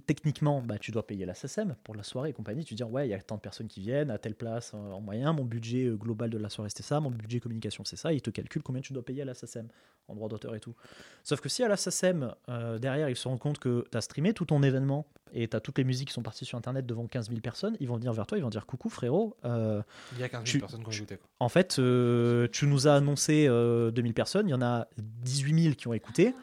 techniquement, 0.06 0.60
bah, 0.62 0.78
tu 0.78 0.90
dois 0.90 1.06
payer 1.06 1.24
la 1.26 1.34
SACEM 1.34 1.74
pour 1.84 1.94
la 1.94 2.02
soirée 2.02 2.30
et 2.30 2.32
compagnie. 2.32 2.64
Tu 2.64 2.74
dis, 2.74 2.82
ouais, 2.84 3.06
il 3.06 3.10
y 3.10 3.14
a 3.14 3.20
tant 3.20 3.36
de 3.36 3.40
personnes 3.40 3.68
qui 3.68 3.80
viennent 3.80 4.10
à 4.10 4.18
telle 4.18 4.34
place 4.34 4.74
en 4.74 5.00
moyen. 5.00 5.32
Mon 5.32 5.44
budget 5.44 5.86
euh, 5.86 5.96
global 5.96 6.30
de 6.30 6.38
la 6.38 6.48
soirée, 6.48 6.68
c'était 6.70 6.82
ça. 6.82 7.00
Mon 7.00 7.10
budget 7.10 7.40
communication, 7.40 7.84
c'est 7.84 7.96
ça. 7.96 8.12
Ils 8.12 8.22
te 8.22 8.30
calculent 8.30 8.62
combien 8.62 8.82
tu 8.82 8.92
dois 8.92 9.04
payer 9.04 9.22
à 9.22 9.24
la 9.24 9.34
SACEM 9.34 9.68
en 10.08 10.14
droit 10.14 10.28
d'auteur 10.28 10.54
et 10.54 10.60
tout. 10.60 10.74
Sauf 11.22 11.40
que 11.40 11.48
si 11.50 11.62
à 11.62 11.68
la 11.68 11.76
SACEM, 11.76 12.34
euh, 12.48 12.78
derrière, 12.78 13.10
ils 13.10 13.16
se 13.16 13.28
rendent 13.28 13.38
compte 13.40 13.58
que 13.58 13.84
tu 13.90 13.96
as 13.98 14.00
streamé 14.00 14.32
tout 14.32 14.46
ton 14.46 14.62
événement 14.62 15.06
et 15.34 15.46
tu 15.48 15.54
as 15.56 15.60
toutes 15.60 15.76
les 15.76 15.84
musiques 15.84 16.08
qui 16.08 16.14
sont 16.14 16.22
parties 16.22 16.46
sur 16.46 16.56
Internet 16.56 16.86
devant 16.86 17.06
15 17.06 17.28
000 17.28 17.40
personnes, 17.40 17.76
ils 17.80 17.88
vont 17.88 17.96
venir 17.96 18.14
vers 18.14 18.26
toi, 18.26 18.38
ils 18.38 18.40
vont 18.40 18.48
dire, 18.48 18.64
coucou 18.64 18.88
frérot, 18.88 19.36
euh, 19.44 19.82
Il 20.14 20.20
y 20.20 20.22
a 20.22 20.28
15 20.30 20.44
000 20.46 20.52
Tu- 20.52 20.58
personnes 20.60 20.80
qui 20.82 20.88
ont 20.88 20.92
écouté. 20.92 21.16
Quoi. 21.18 21.28
en 21.40 21.48
fait, 21.50 21.76
euh, 21.78 22.48
tu 22.50 22.66
nous 22.66 22.88
as 22.88 22.94
annoncé 22.94 23.46
euh, 23.46 23.90
2000 23.90 24.14
personnes, 24.14 24.48
il 24.48 24.52
y 24.52 24.54
en 24.54 24.62
a 24.62 24.88
18 24.96 25.62
000 25.62 25.74
qui 25.74 25.86
ont 25.88 25.92
écouté. 25.92 26.34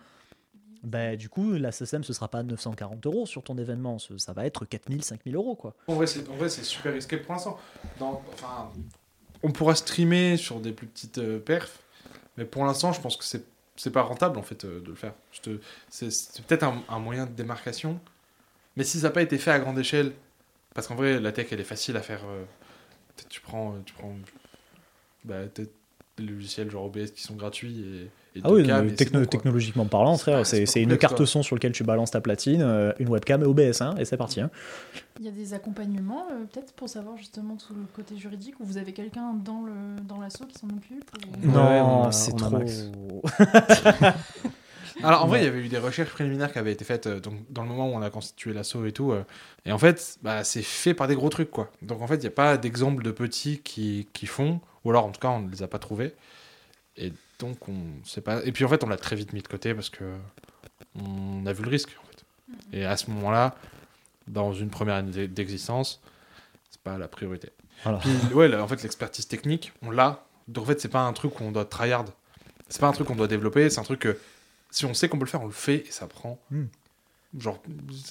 Bah, 0.85 1.15
du 1.15 1.29
coup, 1.29 1.53
la 1.53 1.71
SSM, 1.71 2.03
ce 2.03 2.13
sera 2.13 2.27
pas 2.27 2.43
940 2.43 3.05
euros 3.07 3.25
sur 3.25 3.43
ton 3.43 3.57
événement, 3.57 3.97
ça 3.99 4.33
va 4.33 4.45
être 4.45 4.65
4000, 4.65 5.03
5000 5.03 5.35
euros. 5.35 5.55
Quoi. 5.55 5.73
En 5.87 5.95
vrai, 5.95 6.05
c'est 6.07 6.63
super 6.63 6.93
risqué 6.93 7.17
pour 7.17 7.33
l'instant. 7.33 7.59
On 9.43 9.51
pourra 9.51 9.75
streamer 9.75 10.37
sur 10.37 10.59
des 10.59 10.71
plus 10.71 10.87
petites 10.87 11.17
euh, 11.17 11.39
perfs, 11.39 11.79
mais 12.37 12.45
pour 12.45 12.65
l'instant, 12.65 12.93
je 12.93 13.01
pense 13.01 13.17
que 13.17 13.23
c'est 13.23 13.45
c'est 13.75 13.91
pas 13.91 14.03
rentable 14.03 14.39
en 14.39 14.41
fait 14.41 14.63
euh, 14.65 14.79
de 14.79 14.87
le 14.87 14.95
faire. 14.95 15.13
C'est 15.89 16.07
peut-être 16.47 16.63
un, 16.63 16.99
moyen 16.99 17.25
de 17.25 17.31
démarcation, 17.31 17.99
mais 18.77 18.83
si 18.83 18.99
ça 18.99 19.07
n'a 19.07 19.13
pas 19.13 19.21
été 19.21 19.37
fait 19.37 19.51
à 19.51 19.59
grande 19.59 19.77
échelle, 19.77 20.13
parce 20.73 20.87
qu'en 20.87 20.95
vrai, 20.95 21.19
la 21.19 21.31
tech, 21.31 21.47
elle 21.51 21.59
est 21.59 21.65
facile 21.65 21.97
à 21.97 22.01
faire. 22.01 22.21
euh, 22.25 22.43
tu 23.29 23.41
prends, 23.41 23.75
tu 23.85 23.93
prends 23.93 24.15
bah, 25.23 25.41
logiciels 26.17 26.69
genre 26.69 26.85
OBS 26.85 27.11
qui 27.11 27.21
sont 27.21 27.35
gratuits 27.35 28.09
et 28.35 28.41
Ah 28.43 28.51
oui, 28.51 28.63
techno- 28.95 29.19
bon, 29.21 29.25
technologiquement 29.25 29.85
parlant, 29.85 30.15
C'est 30.17 30.21
frère, 30.23 30.37
une 30.37 30.43
complexe, 30.83 31.01
carte 31.01 31.17
quoi. 31.17 31.25
son 31.25 31.41
sur 31.43 31.55
laquelle 31.55 31.71
tu 31.71 31.83
balances 31.83 32.11
ta 32.11 32.21
platine, 32.21 32.61
euh, 32.61 32.91
une 32.99 33.07
webcam 33.09 33.41
et 33.41 33.45
OBS, 33.45 33.81
hein, 33.81 33.95
et 33.97 34.05
c'est 34.05 34.17
parti. 34.17 34.41
hein. 34.41 34.49
Il 35.19 35.25
y 35.25 35.29
a 35.29 35.31
des 35.31 35.53
accompagnements, 35.53 36.25
euh, 36.31 36.43
peut-être, 36.51 36.73
pour 36.73 36.89
savoir 36.89 37.15
justement 37.17 37.55
tout 37.55 37.73
le 37.73 37.85
côté 37.95 38.17
juridique, 38.17 38.59
ou 38.59 38.65
vous 38.65 38.77
avez 38.77 38.91
quelqu'un 38.91 39.33
dans 39.33 39.61
le 39.63 39.71
dans 40.07 40.19
l'assaut 40.19 40.45
qui 40.45 40.59
s'en 40.59 40.67
occupe 40.67 41.09
ou- 41.43 41.47
Non. 41.51 42.03
Ouais, 42.05 42.11
c'est 42.11 42.35
trop. 42.35 42.49
Max. 42.49 42.91
Alors 45.03 45.23
en 45.23 45.27
vrai, 45.27 45.39
Ouais. 45.39 45.43
il 45.43 45.45
y 45.45 45.49
avait 45.49 45.59
eu 45.59 45.67
des 45.67 45.77
recherches 45.77 46.11
préliminaires 46.11 46.53
qui 46.53 46.57
avaient 46.59 46.71
été 46.71 46.85
faites 46.85 47.07
euh, 47.07 47.19
donc, 47.19 47.33
dans 47.49 47.63
le 47.63 47.67
moment 47.67 47.89
où 47.89 47.93
on 47.95 48.01
a 48.01 48.09
constitué 48.09 48.53
l'assaut 48.53 48.85
et 48.85 48.93
tout. 48.93 49.11
euh, 49.11 49.23
et 49.65 49.71
en 49.73 49.77
fait, 49.77 50.17
bah, 50.21 50.43
c'est 50.45 50.61
fait 50.61 50.93
par 50.93 51.07
des 51.09 51.15
gros 51.15 51.27
trucs 51.29 51.51
quoi. 51.51 51.69
Donc 51.81 52.01
en 52.01 52.07
fait, 52.07 52.15
il 52.15 52.21
n'y 52.21 52.27
a 52.27 52.31
pas 52.31 52.55
d'exemple 52.57 53.03
de 53.03 53.11
petits 53.11 53.59
qui, 53.59 54.07
qui 54.13 54.25
font, 54.25 54.61
ou 54.85 54.89
alors 54.91 55.05
en 55.05 55.09
tout 55.11 55.19
cas, 55.19 55.29
on 55.29 55.41
ne 55.41 55.51
les 55.51 55.63
a 55.63 55.67
pas 55.67 55.79
trouvés. 55.79 56.13
Et 56.97 57.11
donc 57.39 57.67
on 57.69 57.75
sait 58.03 58.21
pas. 58.21 58.43
Et 58.45 58.51
puis 58.51 58.63
en 58.65 58.67
fait, 58.69 58.83
on 58.83 58.87
l'a 58.87 58.97
très 58.97 59.15
vite 59.15 59.33
mis 59.33 59.41
de 59.41 59.47
côté 59.47 59.73
parce 59.73 59.89
que 59.89 60.03
on 60.95 61.45
a 61.45 61.53
vu 61.53 61.63
le 61.63 61.69
risque 61.69 61.89
en 62.01 62.07
fait. 62.07 62.77
Et 62.77 62.85
à 62.85 62.95
ce 62.97 63.09
moment-là, 63.11 63.55
dans 64.27 64.53
une 64.53 64.69
première 64.69 64.95
année 64.95 65.27
d'existence, 65.27 66.01
c'est 66.69 66.81
pas 66.81 66.97
la 66.97 67.07
priorité. 67.07 67.49
Voilà. 67.83 67.99
Puis 67.99 68.11
ouais, 68.33 68.47
là, 68.47 68.63
en 68.63 68.67
fait, 68.67 68.81
l'expertise 68.83 69.27
technique, 69.27 69.73
on 69.81 69.91
l'a. 69.91 70.25
Donc 70.47 70.63
en 70.63 70.67
fait, 70.67 70.79
c'est 70.81 70.89
pas 70.89 71.01
un 71.01 71.13
truc 71.13 71.39
où 71.39 71.43
on 71.43 71.51
doit 71.51 71.65
tryhard. 71.65 72.05
C'est 72.69 72.79
pas 72.81 72.87
un 72.87 72.91
truc 72.93 73.07
qu'on 73.07 73.15
doit 73.15 73.27
développer. 73.27 73.69
C'est 73.69 73.79
un 73.79 73.83
truc 73.83 73.99
que 73.99 74.17
si 74.71 74.85
on 74.85 74.93
sait 74.93 75.09
qu'on 75.09 75.17
peut 75.17 75.25
le 75.25 75.29
faire, 75.29 75.41
on 75.41 75.45
le 75.47 75.51
fait 75.51 75.85
et 75.87 75.91
ça 75.91 76.07
prend. 76.07 76.39
Hmm. 76.51 76.65
Genre, 77.37 77.61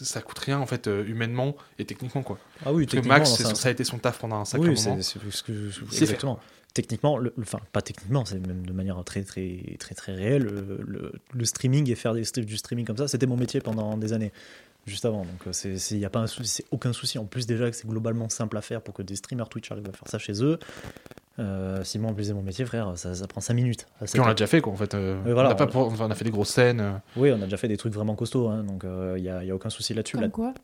ça 0.03 0.21
coûte 0.21 0.39
rien 0.39 0.59
en 0.59 0.67
fait, 0.67 0.87
euh, 0.87 1.03
humainement 1.07 1.57
et 1.79 1.87
techniquement 1.87 2.23
quoi. 2.23 2.39
Ah 2.67 2.73
oui, 2.75 2.85
Parce 2.87 3.03
que 3.03 3.09
Max, 3.09 3.31
ça- 3.55 3.69
a 3.69 3.71
été 3.71 3.83
son 3.83 3.99
taf 3.99 4.19
pendant 4.19 4.37
un 4.37 4.45
sacré 4.45 4.69
Oui, 4.69 4.75
moment. 4.75 5.01
c'est 5.01 5.19
c'est 5.19 5.31
ce 5.31 5.43
que 5.43 5.71
je- 5.71 5.81
C'est 5.91 6.03
exactement. 6.03 6.39
Techniquement, 6.75 7.19
le- 7.19 7.33
le- 7.37 7.43
enfin 7.45 7.61
pas 7.73 7.83
techniquement, 7.83 8.25
c'est 8.25 8.45
même 8.45 8.67
de 8.67 8.73
manière 8.73 9.01
très 9.05 9.23
très 9.23 9.61
très 9.79 9.95
très 9.95 10.13
réelle. 10.13 10.43
Le, 10.43 10.79
le- 10.85 11.13
le 11.33 11.45
streaming 11.45 11.89
et 11.89 11.95
faire 11.95 12.15
des, 12.15 12.25
du 12.45 12.57
streaming 12.57 12.85
comme 12.85 12.97
ça, 12.97 13.07
c'était 13.07 13.27
mon 13.27 13.37
métier 13.37 13.61
pendant 13.61 13.97
des 13.97 14.13
années, 14.13 14.33
juste 14.85 15.05
avant. 15.05 15.21
Donc 15.25 15.55
il 15.65 15.99
n'y 15.99 16.05
a 16.05 16.11
pas 16.11 16.19
un 16.19 16.27
souci, 16.27 16.49
c'est 16.51 16.65
aucun 16.73 16.93
souci. 16.93 17.17
En 17.19 17.27
plus 17.27 17.47
déjà 17.47 17.71
que 17.71 17.77
c'est 17.77 17.87
globalement 17.87 18.29
simple 18.29 18.57
à 18.57 18.61
faire 18.61 18.83
pour 18.83 18.93
que 18.93 19.03
des 19.03 19.15
streamers 19.15 19.49
Twitch 19.49 19.71
arrivent 19.71 19.89
à 19.89 19.93
faire 19.93 20.09
ça 20.09 20.19
chez 20.19 20.43
eux. 20.43 20.59
Euh, 21.39 21.83
si 21.85 21.99
moi 21.99 22.11
en 22.11 22.15
plus 22.15 22.25
c'est 22.25 22.33
mon 22.33 22.43
métier, 22.43 22.65
frère, 22.65 22.93
ça, 22.97 23.15
ça 23.15 23.27
prend 23.29 23.41
5 23.41 23.55
minutes. 23.55 23.87
Puis 24.05 24.21
on 24.21 24.25
l'a 24.27 24.35
déjà 24.35 24.47
fait 24.49 24.61
quoi 24.61 24.73
en 24.73 24.77
fait. 24.77 24.95
euh, 24.95 25.21
voilà, 25.25 25.51
on, 25.51 25.53
a 25.53 25.55
pas 25.55 25.65
on- 25.65 25.69
pour- 25.69 25.87
enfin, 25.89 26.07
on 26.07 26.11
a 26.11 26.15
fait 26.17 26.25
des 26.25 26.31
grosses 26.33 26.51
scènes. 26.51 26.81
euh. 26.81 26.93
Oui, 27.17 27.31
on 27.33 27.41
a 27.41 27.45
déjà 27.45 27.57
fait 27.57 27.69
des 27.69 27.77
trucs 27.77 27.93
vraiment 27.93 28.17
costauds, 28.17 28.49
hein, 28.49 28.65
donc 28.65 28.83
il 29.17 29.23
n'y 29.23 29.29
a, 29.29 29.45
y 29.45 29.51
a 29.51 29.55
aucun 29.55 29.71
souci 29.71 29.95
là-dessus. 29.95 30.15
Comme 30.17 30.23
Là- 30.23 30.29
quoi 30.31 30.55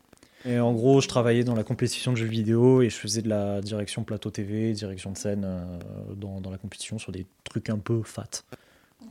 En 0.45 0.73
gros, 0.73 1.01
je 1.01 1.07
travaillais 1.07 1.43
dans 1.43 1.55
la 1.55 1.63
compétition 1.63 2.11
de 2.11 2.17
jeux 2.17 2.25
vidéo 2.25 2.81
et 2.81 2.89
je 2.89 2.95
faisais 2.95 3.21
de 3.21 3.29
la 3.29 3.61
direction 3.61 4.03
plateau 4.03 4.31
TV, 4.31 4.73
direction 4.73 5.11
de 5.11 5.17
scène 5.17 5.43
euh, 5.45 6.15
dans, 6.15 6.49
la 6.49 6.57
compétition 6.57 6.97
sur 6.97 7.11
des 7.11 7.25
trucs 7.43 7.69
un 7.69 7.77
peu 7.77 8.01
fat. 8.03 8.43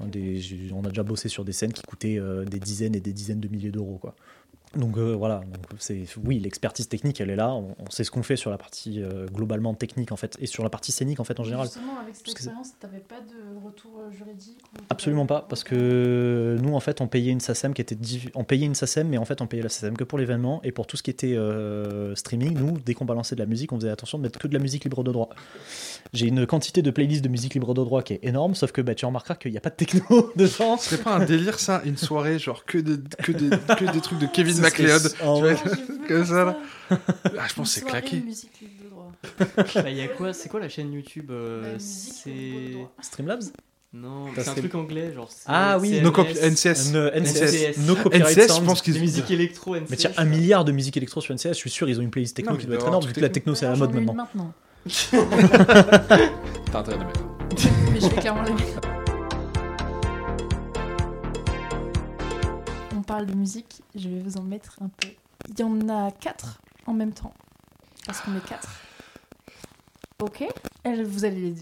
Hein, 0.00 0.06
on 0.72 0.84
a 0.84 0.88
déjà 0.88 1.02
bossé 1.02 1.28
sur 1.28 1.44
des 1.44 1.52
scènes 1.52 1.72
qui 1.72 1.82
coûtaient 1.82 2.18
euh, 2.18 2.44
des 2.44 2.58
dizaines 2.58 2.94
et 2.94 3.00
des 3.00 3.12
dizaines 3.12 3.40
de 3.40 3.48
milliers 3.48 3.70
d'euros. 3.70 3.98
quoi. 4.00 4.14
Donc 4.76 4.96
euh, 4.98 5.14
voilà, 5.16 5.38
donc 5.52 5.64
c'est 5.80 6.04
oui, 6.24 6.38
l'expertise 6.38 6.88
technique, 6.88 7.20
elle 7.20 7.30
est 7.30 7.36
là. 7.36 7.52
On, 7.52 7.74
on 7.84 7.90
sait 7.90 8.04
ce 8.04 8.10
qu'on 8.12 8.22
fait 8.22 8.36
sur 8.36 8.50
la 8.52 8.56
partie 8.58 9.02
euh, 9.02 9.26
globalement 9.26 9.74
technique 9.74 10.12
en 10.12 10.16
fait 10.16 10.36
et 10.40 10.46
sur 10.46 10.62
la 10.62 10.70
partie 10.70 10.92
scénique 10.92 11.18
en 11.18 11.24
fait 11.24 11.40
en 11.40 11.42
général. 11.44 11.66
Justement, 11.66 11.98
avec 12.00 12.14
cette 12.14 12.24
Parce 12.24 12.36
expérience, 12.36 12.68
t'avais 12.78 13.00
pas 13.00 13.20
de 13.20 13.64
retour 13.66 13.90
euh, 14.00 14.12
juridique 14.12 14.58
Absolument 14.88 15.26
pas, 15.26 15.44
parce 15.48 15.64
que 15.64 16.56
nous 16.62 16.74
en 16.74 16.80
fait 16.80 17.00
on 17.00 17.08
payait 17.08 17.32
une 17.32 17.40
SACEM 17.40 17.74
qui 17.74 17.82
était 17.82 17.96
div- 17.96 18.30
on 18.36 18.44
payait 18.44 18.66
une 18.66 18.76
SACEM, 18.76 19.08
mais 19.08 19.18
en 19.18 19.24
fait 19.24 19.40
on 19.42 19.48
payait 19.48 19.62
la 19.64 19.68
SACEM 19.68 19.96
que 19.96 20.04
pour 20.04 20.18
l'événement 20.20 20.60
et 20.62 20.70
pour 20.70 20.86
tout 20.86 20.96
ce 20.96 21.02
qui 21.02 21.10
était 21.10 21.34
euh, 21.34 22.14
streaming. 22.14 22.56
Nous, 22.56 22.78
dès 22.78 22.94
qu'on 22.94 23.04
balançait 23.06 23.34
de 23.34 23.40
la 23.40 23.46
musique, 23.46 23.72
on 23.72 23.76
faisait 23.80 23.90
attention 23.90 24.18
de 24.18 24.22
mettre 24.22 24.38
que 24.38 24.46
de 24.46 24.52
la 24.54 24.60
musique 24.60 24.84
libre 24.84 25.02
de 25.02 25.10
droit. 25.10 25.30
J'ai 26.12 26.26
une 26.28 26.46
quantité 26.46 26.80
de 26.82 26.90
playlists 26.92 27.24
de 27.24 27.28
musique 27.28 27.54
libre 27.54 27.74
de 27.74 27.82
droit 27.82 28.02
qui 28.02 28.12
est 28.14 28.20
énorme, 28.24 28.54
sauf 28.54 28.70
que 28.70 28.80
bah, 28.82 28.94
tu 28.94 29.04
remarqueras 29.04 29.34
qu'il 29.34 29.50
n'y 29.50 29.58
a 29.58 29.60
pas 29.60 29.70
de 29.70 29.74
techno 29.74 30.30
dedans. 30.36 30.76
Ce 30.76 30.90
serait 30.90 31.02
pas 31.02 31.16
un 31.16 31.24
délire 31.24 31.58
ça, 31.58 31.82
une 31.84 31.96
soirée 31.96 32.38
genre 32.38 32.64
que, 32.64 32.78
de, 32.78 33.00
que, 33.24 33.32
de- 33.32 33.50
que 33.74 33.92
des 33.92 34.00
trucs 34.00 34.18
de 34.20 34.26
Kevin 34.26 34.59
Serait- 34.60 34.82
MacLeod 34.82 35.14
comme 36.08 36.24
faire 36.24 36.26
ça, 36.26 36.44
là. 36.44 36.56
Ah, 36.90 37.46
je 37.48 37.54
pense 37.54 37.74
que 37.74 37.80
c'est 37.80 37.86
claqué. 37.86 38.20
musique. 38.20 38.50
Bah, 39.74 39.90
y 39.90 40.00
a 40.00 40.08
quoi 40.08 40.32
C'est 40.32 40.48
quoi 40.48 40.60
la 40.60 40.68
chaîne 40.68 40.92
YouTube 40.92 41.30
euh, 41.30 41.74
musique 41.74 42.14
C'est. 42.24 43.04
Streamlabs 43.04 43.42
Non, 43.92 44.26
Ça 44.34 44.42
c'est 44.44 44.50
un 44.50 44.54
truc 44.54 44.74
anglais, 44.74 45.12
genre. 45.14 45.28
c'est- 45.30 45.44
Ah 45.46 45.78
oui, 45.78 46.00
No 46.00 46.10
NCS. 46.10 46.42
NCS, 46.42 46.92
no 46.92 47.08
NCS. 47.10 48.56
je 48.56 48.60
pense 48.64 48.82
qu'ils 48.82 48.94
Des 48.94 49.00
musiques 49.00 49.30
électro, 49.30 49.76
NCS. 49.76 49.90
Mais 49.90 49.96
tiens, 49.96 50.10
un 50.16 50.24
milliard 50.24 50.64
de 50.64 50.72
musique 50.72 50.96
électro 50.96 51.20
sur 51.20 51.34
NCS, 51.34 51.48
je 51.50 51.52
suis 51.54 51.70
sûr, 51.70 51.88
ils 51.88 51.98
ont 51.98 52.02
une 52.02 52.10
playlist 52.10 52.34
techno 52.36 52.56
qui 52.56 52.66
doit 52.66 52.76
être 52.76 52.86
énorme, 52.86 53.04
vu 53.06 53.12
que 53.12 53.20
la 53.20 53.28
techno. 53.28 53.54
c'est 53.54 53.66
à 53.66 53.70
la 53.70 53.76
mode 53.76 53.92
maintenant. 53.94 54.28
T'as 56.72 56.78
intérêt 56.78 56.98
de 56.98 57.04
mettre. 57.04 57.20
Mais 57.92 58.00
je 58.00 58.06
vais 58.08 58.16
clairement 58.16 58.42
la 58.42 58.50
mettre. 58.52 58.80
Parle 63.10 63.26
de 63.26 63.34
musique, 63.34 63.82
je 63.96 64.08
vais 64.08 64.20
vous 64.20 64.36
en 64.36 64.42
mettre 64.42 64.76
un 64.80 64.86
peu. 64.88 65.08
Il 65.48 65.58
y 65.58 65.64
en 65.64 65.88
a 65.88 66.12
quatre 66.12 66.60
en 66.86 66.94
même 66.94 67.12
temps. 67.12 67.34
Parce 68.06 68.20
qu'on 68.20 68.36
est 68.36 68.46
quatre. 68.46 68.68
Ok. 70.22 70.44
Vous 70.84 71.24
allez 71.24 71.40
les 71.40 71.54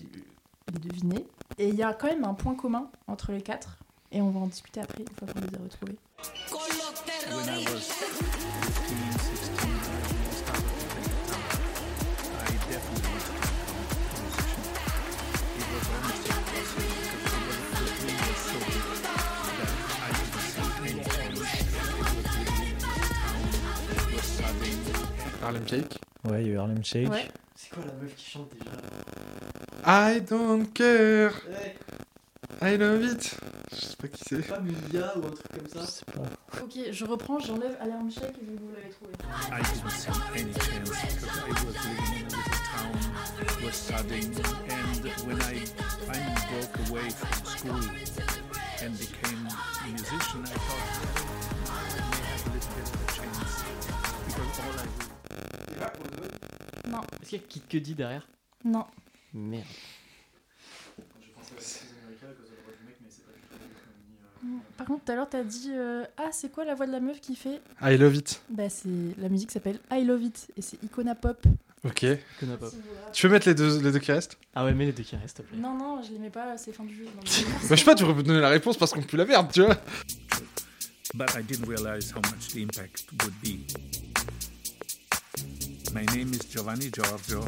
deviner. 0.78 1.26
Et 1.56 1.70
il 1.70 1.74
y 1.74 1.82
a 1.82 1.94
quand 1.94 2.08
même 2.08 2.24
un 2.24 2.34
point 2.34 2.54
commun 2.54 2.90
entre 3.06 3.32
les 3.32 3.40
quatre. 3.40 3.78
Et 4.12 4.20
on 4.20 4.28
va 4.30 4.40
en 4.40 4.46
discuter 4.46 4.82
après, 4.82 5.00
une 5.00 5.08
fois 5.16 5.26
qu'on 5.32 5.40
les 5.40 5.54
a 5.54 5.62
retrouvés. 5.62 5.96
Harlem 25.48 25.66
Shake. 25.66 25.98
Ouais, 26.28 26.42
il 26.42 26.48
y 26.48 26.50
a 26.50 26.54
eu 26.54 26.58
Harlem 26.58 26.84
Shake. 26.84 27.08
Ouais. 27.10 27.26
C'est 27.56 27.70
quoi 27.70 27.82
la 27.86 27.92
meuf 27.94 28.14
qui 28.14 28.30
chante 28.32 28.50
déjà 28.52 28.70
I 29.86 30.20
don't 30.20 30.66
care. 30.74 31.32
I 32.60 32.76
love 32.76 33.02
it. 33.02 33.34
Je 33.72 33.76
sais 33.80 33.96
pas 33.96 34.08
qui 34.08 34.22
c'est. 34.28 34.46
Pas 34.46 34.60
Mia 34.60 35.16
ou 35.16 35.26
un 35.26 35.30
truc 35.30 35.48
comme 35.48 35.66
Je 35.72 35.78
ça 35.78 35.86
sais 35.86 36.04
pas. 36.04 36.60
Ok, 36.62 36.72
je 36.92 37.04
reprends, 37.06 37.38
j'enlève 37.40 37.76
Alarm 37.80 38.10
Shake 38.10 38.36
et 38.42 38.56
vous 38.60 38.70
l'avez 38.74 38.90
trouvé. 38.90 39.12
I 39.50 39.62
didn't 39.62 39.90
see 39.90 40.10
any 40.34 40.52
chance 40.52 41.14
because 41.16 41.38
I 41.38 41.48
was 41.48 41.64
living 41.64 41.96
in 42.12 42.24
a 42.24 42.36
little 42.36 42.42
town, 42.68 43.64
was 43.64 43.74
sudden, 43.74 44.24
and 44.68 45.00
when 45.26 45.40
I 45.40 45.64
finally 46.04 46.42
broke 46.52 46.76
away 46.90 47.08
from 47.08 47.32
school 47.56 47.84
and 48.82 48.98
became 48.98 49.48
a 49.48 49.88
musician, 49.88 50.42
I 50.44 50.46
thought 50.58 51.07
Non, 56.88 57.00
Est-ce 57.20 57.30
qu'il 57.30 57.38
y 57.40 57.42
a 57.42 57.46
Kid 57.46 57.66
Cudi 57.68 57.94
derrière? 57.94 58.26
Non. 58.64 58.84
Merde. 59.34 59.64
Par 64.76 64.86
contre, 64.86 65.04
tout 65.04 65.12
à 65.12 65.14
l'heure, 65.16 65.28
t'as 65.28 65.42
dit 65.42 65.70
euh, 65.72 66.04
Ah, 66.16 66.28
c'est 66.32 66.50
quoi 66.50 66.64
la 66.64 66.74
voix 66.74 66.86
de 66.86 66.92
la 66.92 67.00
meuf 67.00 67.20
qui 67.20 67.34
fait? 67.34 67.60
I 67.82 67.96
love 67.96 68.14
it. 68.14 68.40
Bah, 68.48 68.68
c'est 68.70 68.88
la 69.18 69.28
musique 69.28 69.50
s'appelle 69.50 69.80
I 69.90 70.04
Love 70.04 70.22
It 70.22 70.48
et 70.56 70.62
c'est 70.62 70.82
Icona 70.84 71.14
Pop. 71.16 71.44
Ok. 71.84 72.06
Connais 72.40 72.56
pas. 72.56 72.68
Tu 73.12 73.26
peux 73.26 73.32
mettre 73.32 73.48
les 73.48 73.54
deux, 73.54 73.80
les 73.80 73.90
deux 73.92 73.98
qui 73.98 74.12
restent? 74.12 74.38
Ah 74.54 74.64
ouais, 74.64 74.72
mais 74.74 74.86
les 74.86 74.92
deux 74.92 75.02
qui 75.02 75.16
restent, 75.16 75.36
s'il 75.38 75.44
te 75.44 75.50
plaît. 75.50 75.60
Non, 75.60 75.74
non, 75.76 76.02
je 76.02 76.12
l'aimais 76.12 76.30
pas, 76.30 76.56
c'est 76.56 76.72
fin 76.72 76.84
du 76.84 76.94
jeu. 76.94 77.04
Non, 77.04 77.20
Bah, 77.22 77.24
je 77.70 77.74
sais 77.74 77.84
pas, 77.84 77.94
tu 77.94 78.04
aurais 78.04 78.14
pu 78.14 78.22
donner 78.22 78.40
la 78.40 78.48
réponse 78.48 78.76
parce 78.76 78.92
qu'on 78.92 79.02
pue 79.02 79.16
la 79.16 79.24
merde, 79.26 79.50
tu 79.52 79.62
vois. 79.62 79.76
but 81.14 81.28
I 81.36 81.42
didn't 81.42 81.66
realize 81.66 82.12
how 82.12 82.20
much 82.30 82.48
the 82.52 82.58
impact 82.58 83.06
would 83.22 83.34
be. 83.42 83.66
My 85.94 86.04
name 86.14 86.30
is 86.32 86.40
Giovanni 86.50 86.90
Giorgio, 86.90 87.40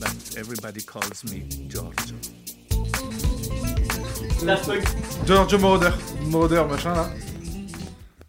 but 0.00 0.14
everybody 0.36 0.80
calls 0.82 1.24
me 1.24 1.44
Giorgio. 1.68 2.16
Giorgio 5.24 5.58
Moroder. 5.58 5.92
Moroder, 6.28 6.64
machin 6.68 6.94
là. 6.94 7.08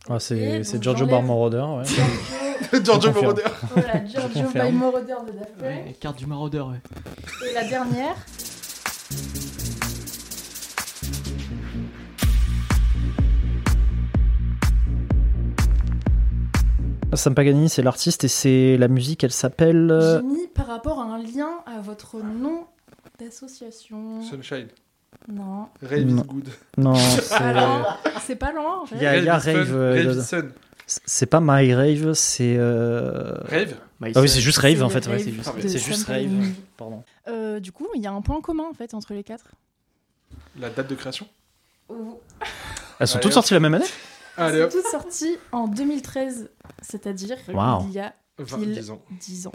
Ah, 0.08 0.20
c'est 0.20 0.36
donc, 0.58 0.66
c'est 0.66 0.82
Giorgio 0.84 1.06
j'enlève- 1.06 1.12
Barmoroder, 1.12 1.58
ouais. 1.80 1.86
Giorgio. 2.84 3.12
Moroder. 3.12 3.44
Voilà, 3.74 4.06
Giorgio 4.06 4.44
by 4.54 4.72
Moroder 4.72 5.16
de 5.28 5.32
Daft 5.40 5.56
Punk. 5.58 5.62
Ouais, 5.62 5.96
carte 6.00 6.18
du 6.18 6.26
maraudeur, 6.28 6.68
ouais. 6.68 7.50
Et 7.50 7.54
la 7.54 7.64
dernière. 7.68 8.16
Sam 17.16 17.36
Pagani, 17.36 17.70
c'est 17.70 17.82
l'artiste 17.82 18.24
et 18.24 18.28
c'est 18.28 18.78
la 18.78 18.88
musique, 18.88 19.24
elle 19.24 19.32
s'appelle. 19.32 19.90
euh, 19.92 20.18
J'ai 20.20 20.26
mis 20.26 20.48
par 20.48 20.68
rapport 20.68 21.00
à 21.00 21.04
un 21.04 21.18
lien 21.18 21.50
à 21.66 21.80
votre 21.82 22.18
nom 22.22 22.66
d'association. 23.20 24.22
Sunshine. 24.24 24.68
Non. 25.28 25.68
Rave 25.82 26.02
is 26.02 26.14
Non. 26.14 26.22
good. 26.24 26.48
Non, 26.78 26.96
c'est. 27.20 27.34
Alors, 27.34 27.98
c'est 28.22 28.36
pas 28.36 28.52
loin. 28.52 28.82
en 28.82 28.86
fait. 28.86 28.96
Il 28.98 29.02
y 29.02 29.06
a- 29.08 29.18
y 29.18 29.30
a 29.30 29.38
Rave, 29.38 29.74
euh, 29.76 29.94
Rave 29.94 30.18
is 30.18 30.24
sun. 30.24 30.52
C'est 30.88 31.26
pas 31.26 31.40
My 31.42 31.74
Rave, 31.74 32.14
c'est. 32.14 32.56
euh, 32.58 33.34
Rave 33.50 33.76
Ah 34.14 34.22
oui, 34.22 34.30
c'est 34.30 34.40
juste 34.42 34.60
Rave 34.60 34.84
en 34.84 34.90
fait. 34.90 35.08
Ouais, 35.08 35.18
c'est 35.20 35.80
juste, 35.80 36.06
c'est 36.06 36.12
Rave. 36.14 36.30
Pardon. 36.78 37.04
Euh, 37.28 37.60
du 37.60 37.72
coup, 37.72 37.88
il 37.96 38.02
y 38.04 38.08
a 38.08 38.12
un 38.12 38.22
point 38.22 38.40
commun 38.42 38.66
en 38.70 38.74
fait 38.74 38.94
entre 38.94 39.14
les 39.16 39.24
quatre. 39.24 39.46
La 40.60 40.70
date 40.70 40.88
de 40.90 40.96
création? 40.96 41.28
Elles 43.00 43.08
sont 43.08 43.16
Allez, 43.16 43.24
toutes 43.24 43.34
sorties 43.34 43.54
la 43.56 43.60
même 43.60 43.74
année? 43.74 43.86
C'est 44.38 44.70
toutes 44.70 44.88
sorties 44.88 45.38
en 45.52 45.68
2013, 45.68 46.50
c'est-à-dire 46.82 47.38
il 47.48 47.92
y 47.92 48.00
a 48.00 48.14
20, 48.38 48.58
pile 48.60 48.74
10 48.74 48.92
ans. 48.92 49.02
10 49.20 49.48
ans. 49.48 49.52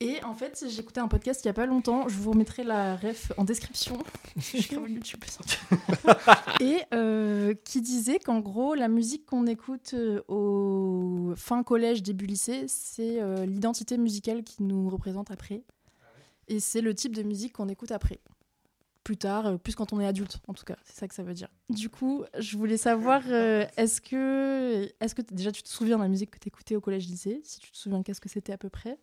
Et 0.00 0.22
en 0.24 0.34
fait, 0.34 0.64
écouté 0.78 1.00
un 1.00 1.06
podcast 1.06 1.44
il 1.44 1.46
y 1.46 1.50
a 1.50 1.54
pas 1.54 1.66
longtemps. 1.66 2.08
Je 2.08 2.16
vous 2.16 2.32
remettrai 2.32 2.64
la 2.64 2.96
ref 2.96 3.32
en 3.36 3.44
description. 3.44 3.98
je 4.36 4.42
suis 4.42 4.74
YouTube. 4.74 5.24
Et 6.60 6.80
euh, 6.92 7.54
qui 7.64 7.80
disait 7.80 8.18
qu'en 8.18 8.40
gros, 8.40 8.74
la 8.74 8.88
musique 8.88 9.24
qu'on 9.24 9.46
écoute 9.46 9.94
euh, 9.94 10.20
au 10.26 11.32
fin 11.36 11.62
collège, 11.62 12.02
début 12.02 12.26
lycée, 12.26 12.64
c'est 12.66 13.22
euh, 13.22 13.46
l'identité 13.46 13.96
musicale 13.96 14.42
qui 14.42 14.64
nous 14.64 14.90
représente 14.90 15.30
après. 15.30 15.62
Et 16.48 16.58
c'est 16.60 16.80
le 16.80 16.92
type 16.94 17.14
de 17.14 17.22
musique 17.22 17.54
qu'on 17.54 17.68
écoute 17.68 17.92
après. 17.92 18.18
Plus 19.04 19.16
tard, 19.18 19.46
euh, 19.46 19.56
plus 19.58 19.74
quand 19.74 19.92
on 19.92 20.00
est 20.00 20.06
adulte, 20.06 20.38
en 20.48 20.54
tout 20.54 20.64
cas. 20.64 20.76
C'est 20.84 20.96
ça 20.96 21.06
que 21.06 21.14
ça 21.14 21.22
veut 21.22 21.34
dire. 21.34 21.48
Du 21.68 21.90
coup, 21.90 22.24
je 22.38 22.56
voulais 22.56 22.78
savoir, 22.78 23.22
euh, 23.28 23.66
est-ce 23.76 24.00
que, 24.00 24.90
est-ce 24.98 25.14
que 25.14 25.20
déjà 25.20 25.52
tu 25.52 25.62
te 25.62 25.68
souviens 25.68 25.98
de 25.98 26.02
la 26.02 26.08
musique 26.08 26.30
que 26.30 26.38
tu 26.38 26.48
écoutais 26.48 26.74
au 26.74 26.80
collège-lycée 26.80 27.42
Si 27.44 27.60
tu 27.60 27.70
te 27.70 27.76
souviens, 27.76 28.02
qu'est-ce 28.02 28.20
que 28.20 28.30
c'était 28.30 28.52
à 28.52 28.58
peu 28.58 28.70
près? 28.70 28.98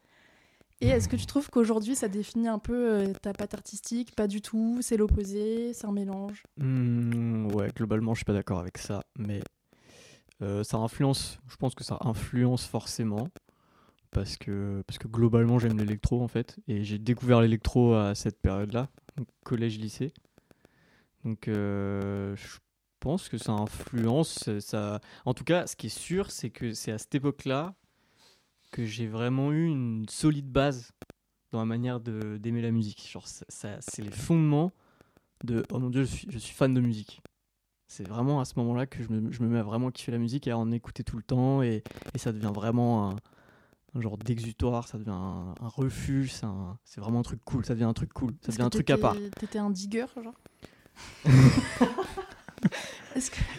Et 0.83 0.87
est-ce 0.87 1.07
que 1.07 1.15
tu 1.15 1.27
trouves 1.27 1.47
qu'aujourd'hui, 1.51 1.95
ça 1.95 2.07
définit 2.07 2.47
un 2.47 2.57
peu 2.57 2.73
euh, 2.73 3.13
ta 3.13 3.33
patte 3.33 3.53
artistique? 3.53 4.15
Pas 4.15 4.25
du 4.25 4.41
tout, 4.41 4.79
c'est 4.81 4.97
l'opposé, 4.97 5.73
c'est 5.73 5.85
un 5.85 5.91
mélange? 5.91 6.41
Hmm, 6.57 7.53
ouais, 7.53 7.69
globalement, 7.75 8.15
je 8.15 8.19
suis 8.19 8.25
pas 8.25 8.33
d'accord 8.33 8.57
avec 8.57 8.79
ça, 8.79 9.03
mais 9.15 9.41
euh, 10.41 10.63
ça 10.63 10.77
influence. 10.77 11.37
Je 11.47 11.55
pense 11.57 11.75
que 11.75 11.83
ça 11.83 11.99
influence 12.01 12.65
forcément 12.65 13.27
parce 14.11 14.37
que 14.37 14.83
parce 14.87 14.97
que 14.99 15.07
globalement, 15.07 15.59
j'aime 15.59 15.77
l'électro 15.77 16.21
en 16.21 16.27
fait, 16.27 16.57
et 16.67 16.83
j'ai 16.83 16.97
découvert 16.99 17.41
l'électro 17.41 17.93
à 17.93 18.15
cette 18.15 18.39
période-là, 18.41 18.89
collège-lycée. 19.43 20.13
Donc, 21.23 21.47
euh, 21.47 22.35
je 22.35 22.57
pense 22.99 23.29
que 23.29 23.37
ça 23.37 23.51
influence. 23.53 24.49
Ça. 24.59 24.99
En 25.25 25.33
tout 25.33 25.43
cas, 25.43 25.67
ce 25.67 25.75
qui 25.75 25.87
est 25.87 25.89
sûr, 25.89 26.31
c'est 26.31 26.49
que 26.49 26.73
c'est 26.73 26.91
à 26.91 26.97
cette 26.97 27.13
époque-là 27.15 27.75
que 28.71 28.85
j'ai 28.85 29.07
vraiment 29.07 29.51
eu 29.51 29.65
une 29.67 30.05
solide 30.09 30.49
base 30.49 30.91
dans 31.51 31.59
la 31.59 31.65
manière 31.65 31.99
d'aimer 31.99 32.61
la 32.61 32.71
musique. 32.71 33.07
Genre, 33.11 33.27
ça- 33.27 33.77
c'est 33.81 34.01
les 34.01 34.11
fondements 34.11 34.71
de 35.43 35.63
oh 35.71 35.79
mon 35.79 35.89
dieu, 35.89 36.03
je 36.03 36.07
suis, 36.11 36.27
je 36.29 36.37
suis 36.37 36.55
fan 36.55 36.73
de 36.73 36.81
musique. 36.81 37.21
C'est 37.87 38.07
vraiment 38.07 38.39
à 38.39 38.45
ce 38.45 38.53
moment-là 38.57 38.85
que 38.85 39.03
je 39.03 39.09
me, 39.09 39.31
je 39.31 39.43
me 39.43 39.49
mets 39.49 39.59
à 39.59 39.63
vraiment 39.63 39.91
kiffer 39.91 40.13
la 40.13 40.17
musique 40.17 40.47
et 40.47 40.51
à 40.51 40.57
en 40.57 40.71
écouter 40.71 41.03
tout 41.03 41.17
le 41.17 41.23
temps 41.23 41.61
et, 41.61 41.83
et 42.13 42.17
ça 42.17 42.31
devient 42.31 42.51
vraiment 42.53 43.13
un 43.95 44.01
genre 44.01 44.17
d'exutoire, 44.17 44.87
ça 44.87 44.97
devient 44.97 45.09
un, 45.11 45.53
un 45.61 45.67
refuge, 45.67 46.31
c'est 46.33 46.45
un- 46.45 46.77
c'est 46.85 47.01
vraiment 47.01 47.19
un 47.19 47.23
truc 47.23 47.39
cool, 47.45 47.65
ça 47.65 47.73
devient 47.73 47.83
un 47.85 47.93
truc 47.93 48.11
cool, 48.13 48.31
ça 48.41 48.47
Est-ce 48.49 48.57
devient 48.57 48.65
un 48.67 48.69
truc 48.69 48.89
à 48.89 48.97
part. 48.97 49.15
t'étais- 49.39 49.59
un 49.59 49.69
digger, 49.69 50.05
genre? 50.23 50.33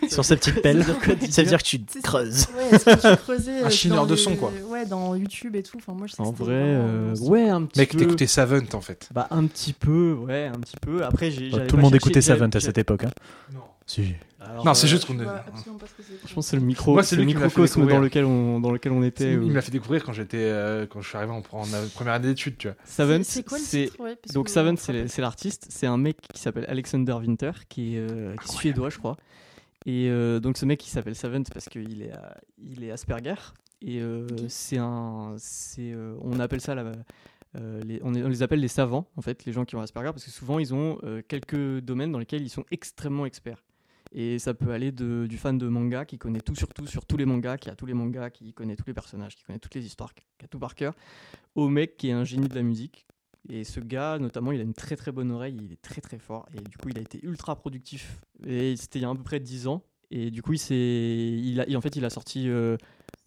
Que 0.00 0.08
Sur 0.08 0.24
ces 0.24 0.36
petites 0.36 0.62
pelles, 0.62 0.82
Ça 0.84 1.42
veut 1.42 1.48
dire 1.48 1.58
que 1.58 1.62
tu 1.64 1.80
C'est- 1.88 2.00
creuses. 2.02 2.46
Ouais, 2.56 2.70
est-ce 2.70 2.84
que 2.84 3.10
tu 3.14 3.16
creusais 3.18 3.60
Un 3.62 3.66
euh, 3.66 3.70
chineur 3.70 4.06
de 4.06 4.14
les- 4.14 4.20
son, 4.20 4.34
quoi. 4.36 4.50
Ouais, 4.68 4.86
dans 4.86 5.14
YouTube 5.14 5.54
et 5.56 5.62
tout. 5.62 5.76
Enfin, 5.76 5.92
moi, 5.92 6.06
je 6.06 6.14
sais 6.14 6.22
En 6.22 6.30
vrai, 6.32 6.54
euh, 6.54 7.14
ouais, 7.20 7.48
un 7.50 7.64
petit 7.64 7.80
Mec, 7.80 7.90
peu. 7.92 7.98
t'écoutais 7.98 8.26
Savant 8.26 8.60
en 8.72 8.80
fait. 8.80 9.08
Bah 9.12 9.26
un 9.30 9.44
petit 9.46 9.72
peu, 9.74 10.14
ouais, 10.14 10.46
un 10.46 10.58
petit 10.58 10.76
peu. 10.80 11.04
Après, 11.04 11.30
j'ai. 11.30 11.50
j'allais 11.50 11.66
Tout 11.66 11.76
le 11.76 11.82
monde 11.82 11.94
écoutait 11.94 12.22
Savant 12.22 12.48
à 12.48 12.60
cette 12.60 12.78
époque. 12.78 13.04
Hein. 13.04 13.10
Non. 13.52 13.60
Si. 13.94 14.14
Alors, 14.40 14.64
Non, 14.64 14.74
c'est 14.74 14.86
euh, 14.86 14.90
juste 14.90 15.02
Je 15.02 15.12
qu'on 15.12 15.20
est. 15.20 15.24
pense 15.24 16.34
que 16.34 16.40
c'est 16.42 16.56
le 16.56 16.62
micro, 16.62 16.94
Moi, 16.94 17.02
c'est 17.02 17.16
m'a 17.16 17.24
microcosme 17.24 17.86
dans 17.86 17.98
lequel 18.00 18.24
on 18.24 18.58
dans 18.60 18.72
lequel 18.72 18.92
on 18.92 19.02
était. 19.02 19.32
Il 19.34 19.40
me 19.40 19.54
l'a 19.54 19.60
fait 19.62 19.70
découvrir 19.70 20.02
quand 20.02 20.12
j'étais 20.12 20.38
euh, 20.38 20.86
quand 20.86 21.00
je 21.00 21.08
suis 21.08 21.16
arrivé 21.18 21.32
en, 21.32 21.42
en, 21.52 21.72
euh, 21.72 21.86
première 21.94 22.14
année 22.14 22.28
d'études, 22.28 22.56
tu 22.58 22.68
vois. 22.68 22.76
Savant, 22.84 23.18
C'est- 23.18 23.24
C'est 23.24 23.42
quoi 23.44 23.58
le 23.58 23.64
c'est 23.64 23.84
titre? 23.86 24.00
Ouais, 24.00 24.16
parce 24.16 24.32
Donc 24.34 24.48
Savant, 24.48 24.74
c'est 24.76 25.18
l'artiste, 25.20 25.66
c'est 25.68 25.86
un 25.86 25.98
mec 25.98 26.16
qui 26.32 26.40
s'appelle 26.40 26.64
Alexander 26.68 27.12
Winter, 27.12 27.52
qui 27.68 27.96
est, 27.96 27.98
euh, 27.98 28.34
qui 28.36 28.48
est 28.50 28.56
suédois, 28.56 28.90
je 28.90 28.98
crois. 28.98 29.16
Et 29.86 30.08
euh, 30.08 30.40
donc 30.40 30.56
ce 30.58 30.64
mec, 30.64 30.84
il 30.86 30.90
s'appelle 30.90 31.14
Savant 31.14 31.42
parce 31.52 31.68
qu'il 31.68 32.02
est, 32.02 32.12
il 32.58 32.82
est 32.84 32.90
Asperger. 32.90 33.34
Et 33.84 34.00
euh, 34.00 34.26
c'est 34.48 34.78
un, 34.78 35.34
c'est, 35.38 35.92
euh, 35.92 36.14
on 36.22 36.38
appelle 36.40 36.60
ça 36.60 36.74
la, 36.76 36.92
euh, 37.56 37.80
les, 37.84 38.00
on, 38.04 38.14
est- 38.14 38.22
on 38.22 38.28
les 38.28 38.42
appelle 38.44 38.60
les 38.60 38.68
savants, 38.68 39.08
en 39.16 39.22
fait, 39.22 39.44
les 39.44 39.52
gens 39.52 39.64
qui 39.64 39.74
ont 39.76 39.80
Asperger, 39.80 40.10
parce 40.12 40.24
que 40.24 40.30
souvent 40.30 40.58
ils 40.60 40.72
ont 40.72 40.98
euh, 41.02 41.20
quelques 41.26 41.80
domaines 41.80 42.12
dans 42.12 42.20
lesquels 42.20 42.42
ils 42.42 42.48
sont 42.48 42.64
extrêmement 42.70 43.26
experts. 43.26 43.62
Et 44.14 44.38
ça 44.38 44.52
peut 44.52 44.72
aller 44.72 44.92
de, 44.92 45.26
du 45.26 45.38
fan 45.38 45.56
de 45.56 45.68
manga 45.68 46.04
qui 46.04 46.18
connaît 46.18 46.40
tout 46.40 46.54
sur 46.54 46.68
tout, 46.68 46.86
sur 46.86 47.06
tous 47.06 47.16
les 47.16 47.24
mangas, 47.24 47.56
qui 47.56 47.70
a 47.70 47.74
tous 47.74 47.86
les 47.86 47.94
mangas, 47.94 48.30
qui 48.30 48.52
connaît 48.52 48.76
tous 48.76 48.84
les 48.86 48.92
personnages, 48.92 49.34
qui 49.34 49.42
connaît 49.42 49.58
toutes 49.58 49.74
les 49.74 49.86
histoires, 49.86 50.12
qui 50.14 50.44
a 50.44 50.48
tout 50.48 50.58
par 50.58 50.74
cœur, 50.74 50.94
au 51.54 51.68
mec 51.68 51.96
qui 51.96 52.08
est 52.08 52.12
un 52.12 52.24
génie 52.24 52.48
de 52.48 52.54
la 52.54 52.62
musique. 52.62 53.06
Et 53.48 53.64
ce 53.64 53.80
gars, 53.80 54.18
notamment, 54.18 54.52
il 54.52 54.60
a 54.60 54.62
une 54.62 54.74
très 54.74 54.96
très 54.96 55.12
bonne 55.12 55.30
oreille, 55.30 55.58
il 55.60 55.72
est 55.72 55.80
très 55.82 56.00
très 56.00 56.18
fort. 56.18 56.46
Et 56.54 56.60
du 56.60 56.76
coup, 56.76 56.90
il 56.90 56.98
a 56.98 57.00
été 57.00 57.18
ultra 57.24 57.56
productif. 57.56 58.20
Et 58.46 58.76
c'était 58.76 59.00
il 59.00 59.02
y 59.02 59.04
a 59.04 59.10
à 59.10 59.14
peu 59.14 59.22
près 59.22 59.40
10 59.40 59.66
ans. 59.66 59.82
Et 60.10 60.30
du 60.30 60.42
coup, 60.42 60.52
il 60.52 60.72
il 60.72 61.60
a, 61.60 61.76
en 61.76 61.80
fait, 61.80 61.96
il 61.96 62.04
a 62.04 62.10
sorti 62.10 62.48
euh, 62.48 62.76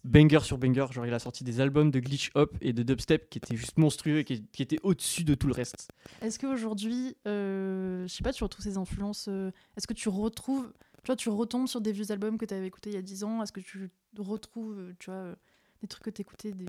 banger 0.06 0.40
sur 0.40 0.58
banger. 0.58 0.86
Genre, 0.90 1.06
il 1.06 1.14
a 1.14 1.18
sorti 1.18 1.44
des 1.44 1.60
albums 1.60 1.90
de 1.90 2.00
glitch 2.00 2.30
hop 2.34 2.56
et 2.60 2.72
de 2.72 2.82
dubstep 2.82 3.28
qui 3.28 3.38
étaient 3.38 3.56
juste 3.56 3.78
monstrueux 3.78 4.18
et 4.18 4.24
qui, 4.24 4.42
qui 4.52 4.62
étaient 4.62 4.80
au-dessus 4.82 5.24
de 5.24 5.34
tout 5.34 5.46
le 5.46 5.52
reste. 5.52 5.88
Est-ce 6.22 6.38
qu'aujourd'hui, 6.38 7.16
euh, 7.26 8.06
je 8.06 8.12
sais 8.12 8.24
pas, 8.24 8.32
tu 8.32 8.44
retrouves 8.44 8.64
ces 8.64 8.76
influences 8.76 9.26
euh, 9.28 9.50
Est-ce 9.76 9.86
que 9.86 9.94
tu 9.94 10.08
retrouves, 10.08 10.72
tu 11.02 11.06
vois, 11.06 11.16
tu 11.16 11.28
retombes 11.28 11.68
sur 11.68 11.80
des 11.80 11.92
vieux 11.92 12.10
albums 12.10 12.38
que 12.38 12.44
tu 12.44 12.54
avais 12.54 12.66
écoutés 12.66 12.90
il 12.90 12.94
y 12.96 12.98
a 12.98 13.02
10 13.02 13.24
ans 13.24 13.42
Est-ce 13.42 13.52
que 13.52 13.60
tu 13.60 13.90
retrouves, 14.18 14.78
euh, 14.78 14.92
tu 14.98 15.10
vois, 15.10 15.20
euh, 15.20 15.34
des 15.82 15.88
trucs 15.88 16.04
que 16.04 16.10
tu 16.10 16.22
écoutais 16.22 16.52
des... 16.52 16.66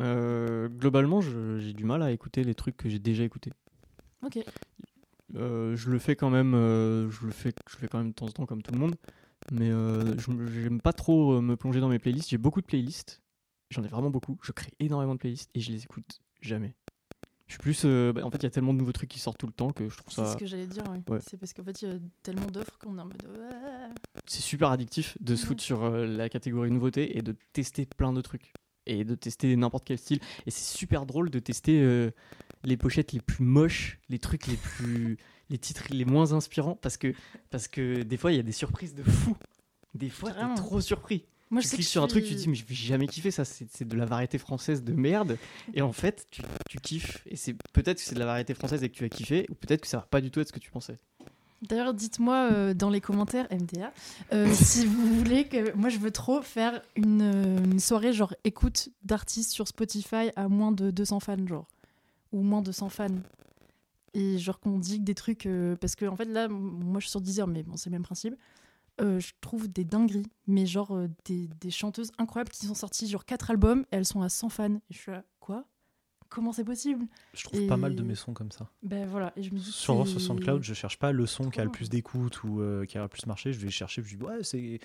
Euh, 0.00 0.68
globalement, 0.68 1.20
j'ai 1.20 1.72
du 1.72 1.84
mal 1.84 2.02
à 2.02 2.10
écouter 2.10 2.44
les 2.44 2.54
trucs 2.54 2.76
que 2.76 2.88
j'ai 2.88 2.98
déjà 2.98 3.24
écoutés. 3.24 3.52
Ok. 4.24 4.38
Euh, 5.36 5.74
je 5.76 5.90
le 5.90 5.98
fais 5.98 6.16
quand 6.16 6.30
même, 6.30 6.54
euh, 6.54 7.10
je 7.10 7.24
le 7.24 7.32
fais, 7.32 7.52
je 7.68 7.76
le 7.76 7.80
fais 7.80 7.88
quand 7.88 7.98
même 7.98 8.08
de 8.08 8.14
temps 8.14 8.26
en 8.26 8.30
temps 8.30 8.46
comme 8.46 8.62
tout 8.62 8.72
le 8.72 8.78
monde. 8.78 8.94
Mais 9.50 9.70
euh, 9.70 10.14
j'aime 10.62 10.80
pas 10.80 10.92
trop 10.92 11.32
euh, 11.34 11.40
me 11.40 11.56
plonger 11.56 11.80
dans 11.80 11.88
mes 11.88 11.98
playlists. 11.98 12.30
J'ai 12.30 12.38
beaucoup 12.38 12.60
de 12.60 12.66
playlists. 12.66 13.20
J'en 13.70 13.82
ai 13.82 13.88
vraiment 13.88 14.10
beaucoup. 14.10 14.38
Je 14.42 14.52
crée 14.52 14.70
énormément 14.80 15.14
de 15.14 15.18
playlists 15.18 15.50
et 15.54 15.60
je 15.60 15.72
les 15.72 15.82
écoute 15.84 16.20
jamais. 16.40 16.74
Je 17.48 17.54
suis 17.54 17.58
plus. 17.58 17.82
euh, 17.84 18.12
bah, 18.12 18.24
en 18.24 18.30
fait, 18.30 18.38
il 18.38 18.42
y 18.44 18.46
a 18.46 18.50
tellement 18.50 18.72
de 18.72 18.78
nouveaux 18.78 18.92
trucs 18.92 19.10
qui 19.10 19.18
sortent 19.18 19.38
tout 19.38 19.46
le 19.46 19.52
temps 19.52 19.70
que 19.72 19.88
je 19.88 19.96
trouve 19.96 20.12
C'est 20.12 20.22
ça. 20.24 20.32
ce 20.32 20.36
que 20.38 20.46
j'allais 20.46 20.66
dire, 20.66 20.84
oui. 20.90 20.98
Ouais. 21.08 21.18
C'est 21.28 21.36
parce 21.38 21.52
qu'en 21.52 21.64
fait, 21.64 21.82
il 21.82 21.88
y 21.88 21.92
a 21.92 21.96
tellement 22.22 22.46
d'offres 22.46 22.78
qu'on 22.78 22.96
est 22.96 23.00
en 23.00 23.06
mode. 23.06 23.22
C'est 24.26 24.40
super 24.42 24.70
addictif 24.70 25.16
de 25.20 25.34
se 25.36 25.42
Ouais. 25.42 25.48
foutre 25.48 25.62
sur 25.62 25.82
euh, 25.82 26.06
la 26.06 26.28
catégorie 26.28 26.70
nouveauté 26.70 27.18
et 27.18 27.22
de 27.22 27.34
tester 27.52 27.84
plein 27.86 28.12
de 28.12 28.20
trucs. 28.20 28.52
Et 28.86 29.04
de 29.04 29.14
tester 29.14 29.54
n'importe 29.56 29.84
quel 29.84 29.98
style. 29.98 30.18
Et 30.46 30.50
c'est 30.50 30.76
super 30.76 31.06
drôle 31.06 31.30
de 31.30 31.38
tester 31.38 32.10
les 32.64 32.76
pochettes 32.76 33.12
les 33.12 33.20
plus 33.20 33.44
moches, 33.44 34.00
les 34.08 34.18
trucs 34.18 34.48
les 34.48 34.56
plus. 34.56 35.18
Les 35.52 35.58
titres 35.58 35.84
les 35.90 36.04
moins 36.04 36.32
inspirants. 36.32 36.76
Parce 36.82 36.96
que, 36.96 37.14
parce 37.50 37.68
que 37.68 38.02
des 38.02 38.16
fois, 38.16 38.32
il 38.32 38.36
y 38.36 38.40
a 38.40 38.42
des 38.42 38.52
surprises 38.52 38.94
de 38.94 39.04
fou. 39.04 39.36
Des 39.94 40.08
fois, 40.08 40.32
t'es 40.32 40.54
trop 40.56 40.80
surpris. 40.80 41.24
Moi, 41.50 41.60
tu 41.60 41.68
je 41.68 41.74
cliques 41.74 41.86
que 41.86 41.90
sur 41.90 42.02
un 42.02 42.06
truc, 42.06 42.24
tu 42.24 42.34
te 42.34 42.38
dis, 42.38 42.48
mais 42.48 42.54
je 42.54 42.64
vais 42.64 42.74
jamais 42.74 43.06
kiffer 43.06 43.30
ça, 43.30 43.44
c'est 43.44 43.86
de 43.86 43.94
la 43.94 44.06
variété 44.06 44.38
française 44.38 44.82
de 44.82 44.94
merde. 44.94 45.36
Et 45.74 45.82
en 45.82 45.92
fait, 45.92 46.26
tu, 46.30 46.42
tu 46.68 46.78
kiffes. 46.78 47.22
Et 47.26 47.36
c'est 47.36 47.54
peut-être 47.74 47.98
que 47.98 48.02
c'est 48.02 48.14
de 48.14 48.20
la 48.20 48.26
variété 48.26 48.54
française 48.54 48.82
et 48.82 48.88
que 48.88 48.94
tu 48.94 49.04
vas 49.04 49.10
kiffer, 49.10 49.46
ou 49.50 49.54
peut-être 49.54 49.82
que 49.82 49.86
ça 49.86 49.98
va 49.98 50.04
pas 50.04 50.22
du 50.22 50.30
tout 50.30 50.40
être 50.40 50.48
ce 50.48 50.52
que 50.52 50.58
tu 50.58 50.70
pensais. 50.70 50.98
D'ailleurs, 51.68 51.94
dites-moi 51.94 52.48
euh, 52.50 52.74
dans 52.74 52.90
les 52.90 53.00
commentaires, 53.00 53.46
MDA, 53.52 53.92
euh, 54.32 54.50
si 54.52 54.86
vous 54.86 55.14
voulez 55.14 55.44
que. 55.46 55.72
Moi, 55.76 55.90
je 55.90 55.98
veux 55.98 56.10
trop 56.10 56.42
faire 56.42 56.82
une, 56.96 57.22
euh, 57.22 57.64
une 57.64 57.80
soirée 57.80 58.12
genre 58.12 58.34
écoute 58.44 58.88
d'artistes 59.04 59.52
sur 59.52 59.68
Spotify 59.68 60.30
à 60.34 60.48
moins 60.48 60.72
de 60.72 60.90
200 60.90 61.20
fans, 61.20 61.46
genre. 61.46 61.68
Ou 62.32 62.42
moins 62.42 62.62
de 62.62 62.72
100 62.72 62.88
fans. 62.88 63.08
Et 64.14 64.38
genre 64.38 64.60
qu'on 64.60 64.78
dit 64.78 65.00
des 65.00 65.14
trucs. 65.14 65.46
euh, 65.46 65.76
parce 65.76 65.94
que, 65.96 66.04
en 66.06 66.16
fait, 66.16 66.26
là, 66.26 66.48
moi, 66.48 67.00
je 67.00 67.04
suis 67.06 67.10
sur 67.10 67.20
Deezer, 67.20 67.46
mais 67.46 67.62
bon, 67.62 67.76
c'est 67.76 67.90
le 67.90 67.94
même 67.94 68.02
principe. 68.02 68.34
euh, 69.00 69.20
je 69.20 69.32
trouve 69.40 69.68
des 69.68 69.84
dingueries, 69.84 70.26
mais 70.46 70.66
genre 70.66 70.92
euh, 70.96 71.08
des, 71.26 71.48
des 71.60 71.70
chanteuses 71.70 72.12
incroyables 72.18 72.50
qui 72.50 72.66
sont 72.66 72.74
sorties 72.74 73.08
genre 73.08 73.24
4 73.26 73.50
albums, 73.50 73.82
et 73.92 73.96
elles 73.96 74.06
sont 74.06 74.22
à 74.22 74.28
100 74.30 74.48
fans. 74.50 74.74
Et 74.76 74.80
je 74.94 74.98
suis 74.98 75.12
là, 75.12 75.24
quoi? 75.40 75.66
Comment 76.34 76.52
c'est 76.52 76.64
possible 76.64 77.04
Je 77.34 77.44
trouve 77.44 77.60
Et- 77.60 77.66
pas 77.66 77.76
mal 77.76 77.94
de 77.94 78.02
mes 78.02 78.14
sons 78.14 78.32
comme 78.32 78.50
ça. 78.50 78.66
Ben 78.82 79.06
voilà, 79.06 79.32
et 79.36 79.42
je 79.42 79.50
me 79.52 79.58
dis. 79.58 79.70
Sur, 79.70 80.06
SoundCloud, 80.08 80.62
je 80.62 80.72
cherche 80.72 80.98
pas 80.98 81.12
le 81.12 81.26
son 81.26 81.50
qui 81.50 81.60
a 81.60 81.64
le 81.64 81.70
plus 81.70 81.90
d'écoute 81.90 82.42
ou 82.44 82.60
euh, 82.62 82.86
qui 82.86 82.96
a 82.96 83.02
le 83.02 83.08
plus 83.08 83.26
marché. 83.26 83.52
Je 83.52 83.58
vais 83.58 83.68
chercher, 83.70 84.02
je 84.02 84.16
dis 84.16 84.22
ouais, 84.22 84.38
c'est 84.42 84.80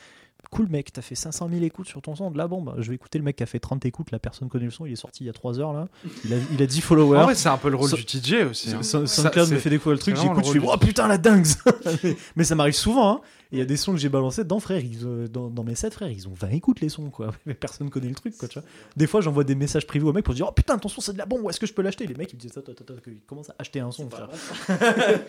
cool 0.52 0.68
mec, 0.68 0.92
t'as 0.92 1.02
fait 1.02 1.16
500 1.16 1.50
000 1.50 1.64
écoutes 1.64 1.88
sur 1.88 2.02
ton 2.02 2.16
son. 2.16 2.32
De 2.32 2.38
là, 2.38 2.48
bon, 2.48 2.62
bah, 2.62 2.76
je 2.80 2.90
vais 2.90 2.96
écouter 2.96 3.18
le 3.18 3.24
mec 3.24 3.38
qui 3.38 3.44
a 3.44 3.46
fait 3.46 3.60
30 3.60 3.86
écoutes. 3.86 4.12
La 4.12 4.20
personne 4.20 4.50
connaît 4.50 4.66
le 4.66 4.72
son, 4.72 4.86
il 4.86 4.92
est 4.92 4.96
sorti 4.98 5.24
il 5.24 5.28
y 5.28 5.30
a 5.30 5.34
3 5.34 5.60
heures 5.60 5.72
là. 5.74 5.88
Il 6.26 6.34
a, 6.34 6.38
il 6.52 6.62
a 6.62 6.66
10 6.66 6.82
followers. 6.82 7.24
Vrai, 7.24 7.36
c'est 7.36 7.50
un 7.50 7.58
peu 7.58 7.70
le 7.70 7.76
rôle 7.78 7.90
So- 7.90 7.96
du 7.98 8.04
DJ 8.04 8.44
aussi. 8.50 8.72
hein. 8.74 8.84
SoundCloud 8.84 9.50
me 9.50 9.56
c'est- 9.56 9.60
fait 9.60 9.70
découvrir 9.70 9.94
le 9.94 10.00
truc, 10.00 10.16
j'écoute, 10.18 10.46
je 10.46 10.52
fais 10.52 10.60
oh 10.62 10.78
putain 10.78 11.08
la 11.08 11.18
dingue 11.18 11.46
mais, 12.04 12.18
mais 12.36 12.44
ça 12.44 12.56
m'arrive 12.56 12.76
souvent. 12.76 13.10
Hein. 13.18 13.22
Et 13.52 13.58
Il 13.58 13.60
y 13.60 13.62
a 13.62 13.66
des 13.66 13.78
sons 13.78 13.94
que 13.94 13.98
j'ai 13.98 14.10
balancés 14.10 14.44
dans 14.44 14.60
frère, 14.60 14.84
ils, 14.84 15.30
dans, 15.30 15.50
dans 15.50 15.64
mes 15.64 15.76
7 15.76 15.94
frères, 15.94 16.10
ils 16.12 16.28
ont 16.28 16.34
20 16.34 16.50
écoutes 16.50 16.82
les 16.82 16.90
sons 16.90 17.10
quoi. 17.10 17.34
Mais 17.46 17.54
personne 17.54 17.90
connaît 17.90 18.10
le 18.10 18.16
truc 18.16 18.38
quoi, 18.38 18.48
tu 18.48 18.60
vois. 18.60 18.68
Des 18.96 19.08
fois, 19.08 19.22
j'envoie 19.22 19.44
des 19.44 19.56
messages 19.56 19.88
privés 19.88 20.06
aux 20.06 20.14
mecs 20.14 20.26
pour 20.26 20.34
dire 20.34 20.48
oh 20.50 20.52
putain 20.52 20.78
ton 20.78 20.90
son 20.90 21.02
c'est 21.02 21.14
de 21.14 21.18
la 21.18 21.26
bombe, 21.26 21.42
où 21.44 21.50
est-ce 21.50 21.60
que 21.60 21.66
je 21.66 21.74
peux 21.74 21.82
l'acheter? 21.82 22.06
Les 22.08 22.16
mecs 22.16 22.32
ils 22.32 22.36
me 22.36 22.42
disent 22.42 22.54
ça, 22.54 22.62
toi, 22.62 22.74
toi, 22.74 22.86
toi, 22.86 22.98
ils 23.08 23.22
commencent 23.22 23.50
à 23.50 23.56
acheter 23.60 23.80
un 23.80 23.92
son. 23.92 24.10
frère. 24.10 24.30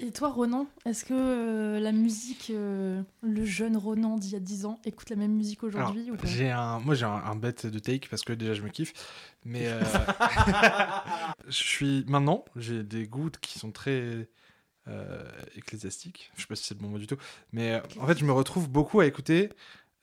Et 0.00 0.10
toi, 0.10 0.28
Ronan, 0.30 0.66
est-ce 0.84 1.04
que 1.04 1.14
euh, 1.14 1.80
la 1.80 1.92
musique, 1.92 2.50
euh, 2.50 3.02
le 3.22 3.44
jeune 3.44 3.76
Ronan 3.76 4.16
d'il 4.18 4.32
y 4.32 4.36
a 4.36 4.40
10 4.40 4.64
ans, 4.66 4.78
écoute 4.84 5.10
la 5.10 5.16
même 5.16 5.32
musique 5.32 5.62
aujourd'hui 5.62 6.10
ou 6.10 6.16
j'ai 6.24 6.50
un, 6.50 6.80
moi 6.80 6.94
j'ai 6.94 7.04
un, 7.04 7.10
un 7.10 7.36
bête 7.36 7.66
de 7.66 7.78
take 7.78 8.08
parce 8.08 8.22
que 8.22 8.32
déjà 8.32 8.54
je 8.54 8.62
me 8.62 8.68
kiffe, 8.68 8.92
mais 9.44 9.66
euh, 9.66 9.80
je 11.46 11.52
suis 11.52 12.04
maintenant 12.08 12.44
j'ai 12.56 12.82
des 12.82 13.06
goûts 13.06 13.30
qui 13.40 13.58
sont 13.58 13.70
très 13.70 14.28
euh, 14.88 15.28
ecclésiastiques. 15.56 16.30
Je 16.36 16.42
sais 16.42 16.46
pas 16.46 16.56
si 16.56 16.64
c'est 16.64 16.74
le 16.74 16.80
bon 16.80 16.88
mot 16.88 16.98
du 16.98 17.06
tout, 17.06 17.16
mais 17.52 17.74
euh, 17.74 17.80
en 18.00 18.06
fait 18.06 18.18
je 18.18 18.24
me 18.24 18.32
retrouve 18.32 18.68
beaucoup 18.68 19.00
à 19.00 19.06
écouter 19.06 19.50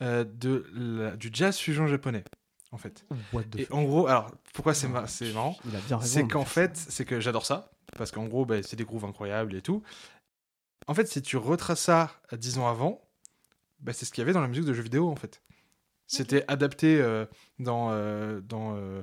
euh, 0.01 0.23
de 0.23 0.65
la- 0.73 1.15
du 1.15 1.29
jazz 1.31 1.57
fusion 1.57 1.87
japonais 1.87 2.23
en 2.71 2.77
fait. 2.77 3.05
What 3.31 3.43
the 3.45 3.59
Et 3.59 3.65
fuck? 3.65 3.75
en 3.75 3.83
gros, 3.83 4.07
alors 4.07 4.31
pourquoi 4.53 4.73
c'est 4.73 4.87
c'est 5.07 5.31
marrant? 5.33 5.55
c'est 6.01 6.27
qu'en 6.27 6.45
fait, 6.45 6.75
c'est 6.75 7.05
que 7.05 7.19
j'adore 7.19 7.45
ça, 7.45 7.71
parce 7.97 8.11
qu'en 8.11 8.25
gros, 8.25 8.45
bah, 8.45 8.63
c'est 8.63 8.75
des 8.75 8.83
grooves 8.85 9.05
incroyables 9.05 9.55
et 9.55 9.61
tout. 9.61 9.83
En 10.87 10.93
fait, 10.93 11.05
si 11.07 11.21
tu 11.21 11.37
retraces 11.37 11.79
ça 11.81 12.11
à 12.29 12.35
10 12.37 12.57
ans 12.57 12.67
avant, 12.67 13.01
bah, 13.79 13.93
c'est 13.93 14.05
ce 14.05 14.11
qu'il 14.11 14.21
y 14.21 14.23
avait 14.23 14.33
dans 14.33 14.41
la 14.41 14.47
musique 14.47 14.65
de 14.65 14.73
jeux 14.73 14.83
vidéo, 14.83 15.09
en 15.09 15.15
fait. 15.15 15.41
C'était 16.07 16.43
adapté 16.47 16.99
euh, 17.01 17.25
dans, 17.59 17.89
euh, 17.91 18.41
dans 18.41 18.75
euh, 18.75 19.01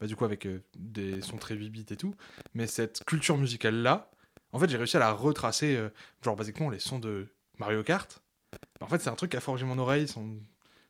bah, 0.00 0.06
du 0.06 0.14
coup, 0.16 0.24
avec 0.24 0.46
euh, 0.46 0.62
des 0.76 1.22
sons 1.22 1.38
très 1.38 1.54
8 1.54 1.70
bits 1.70 1.86
et 1.90 1.96
tout. 1.96 2.14
Mais 2.54 2.66
cette 2.66 3.02
culture 3.04 3.38
musicale-là, 3.38 4.10
en 4.52 4.58
fait, 4.58 4.68
j'ai 4.68 4.76
réussi 4.76 4.96
à 4.96 5.00
la 5.00 5.12
retracer, 5.12 5.76
euh, 5.76 5.88
genre, 6.22 6.36
basiquement, 6.36 6.70
les 6.70 6.78
sons 6.78 6.98
de 6.98 7.28
Mario 7.58 7.82
Kart. 7.82 8.22
Bah, 8.80 8.86
en 8.86 8.88
fait, 8.88 9.00
c'est 9.00 9.10
un 9.10 9.14
truc 9.14 9.30
qui 9.30 9.36
a 9.36 9.40
forgé 9.40 9.64
mon 9.64 9.78
oreille 9.78 10.06
sans, 10.08 10.26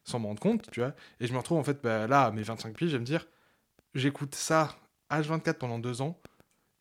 sans 0.05 0.19
m'en 0.19 0.29
rendre 0.29 0.41
compte, 0.41 0.71
tu 0.71 0.81
vois. 0.81 0.95
Et 1.21 1.27
je 1.27 1.33
me 1.33 1.39
retrouve, 1.39 1.59
en 1.59 1.65
fait, 1.65 1.81
bah, 1.83 2.07
là, 2.07 2.25
à 2.27 2.31
mes 2.33 2.43
25 2.43 2.77
piges, 2.77 2.89
je 2.91 2.97
vais 2.97 3.01
me 3.01 3.05
dire, 3.05 3.27
j'écoute 3.95 4.35
ça 4.35 4.77
H24 5.11 5.55
pendant 5.55 5.79
deux 5.79 6.01
ans 6.03 6.19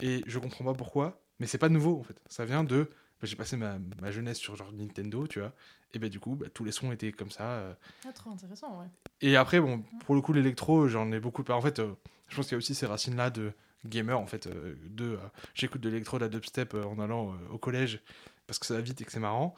et 0.01 0.23
je 0.25 0.39
comprends 0.39 0.63
pas 0.65 0.73
pourquoi, 0.73 1.21
mais 1.39 1.47
c'est 1.47 1.57
pas 1.57 1.69
nouveau 1.69 1.99
en 1.99 2.03
fait. 2.03 2.19
Ça 2.27 2.45
vient 2.45 2.63
de. 2.63 2.83
bah, 2.83 3.27
j'ai 3.27 3.35
passé 3.35 3.57
ma, 3.57 3.77
ma 4.01 4.09
jeunesse 4.11 4.37
sur 4.37 4.55
genre 4.55 4.71
Nintendo, 4.71 5.27
tu 5.27 5.39
vois, 5.39 5.53
et 5.93 5.99
bah 5.99 6.09
du 6.09 6.19
coup, 6.19 6.35
bah, 6.35 6.47
tous 6.53 6.63
les 6.63 6.71
sons 6.71 6.91
étaient 6.91 7.11
comme 7.11 7.29
ça. 7.29 7.43
euh. 7.43 7.73
Ah, 8.07 8.13
trop 8.13 8.31
intéressant, 8.31 8.79
ouais. 8.79 8.87
Et 9.21 9.35
après, 9.35 9.59
bon, 9.59 9.83
pour 10.05 10.15
le 10.15 10.21
coup, 10.21 10.33
l'électro, 10.33 10.87
j'en 10.87 11.11
ai 11.11 11.19
beaucoup. 11.19 11.43
En 11.49 11.61
fait, 11.61 11.79
euh, 11.79 11.93
je 12.29 12.35
pense 12.37 12.45
qu'il 12.45 12.53
y 12.53 12.55
a 12.55 12.57
aussi 12.59 12.73
ces 12.73 12.85
racines-là 12.87 13.29
de 13.29 13.51
gamer 13.85 14.19
en 14.19 14.27
fait. 14.27 14.47
euh, 14.47 14.75
de 14.89 15.11
euh, 15.13 15.17
j'écoute 15.53 15.81
de 15.81 15.89
l'électro, 15.89 16.17
de 16.17 16.23
la 16.23 16.29
dubstep 16.29 16.73
euh, 16.73 16.83
en 16.83 16.99
allant 16.99 17.31
euh, 17.33 17.53
au 17.53 17.57
collège 17.57 17.99
parce 18.47 18.59
que 18.59 18.65
ça 18.65 18.73
va 18.75 18.81
vite 18.81 18.99
et 19.01 19.05
que 19.05 19.11
c'est 19.11 19.19
marrant. 19.19 19.55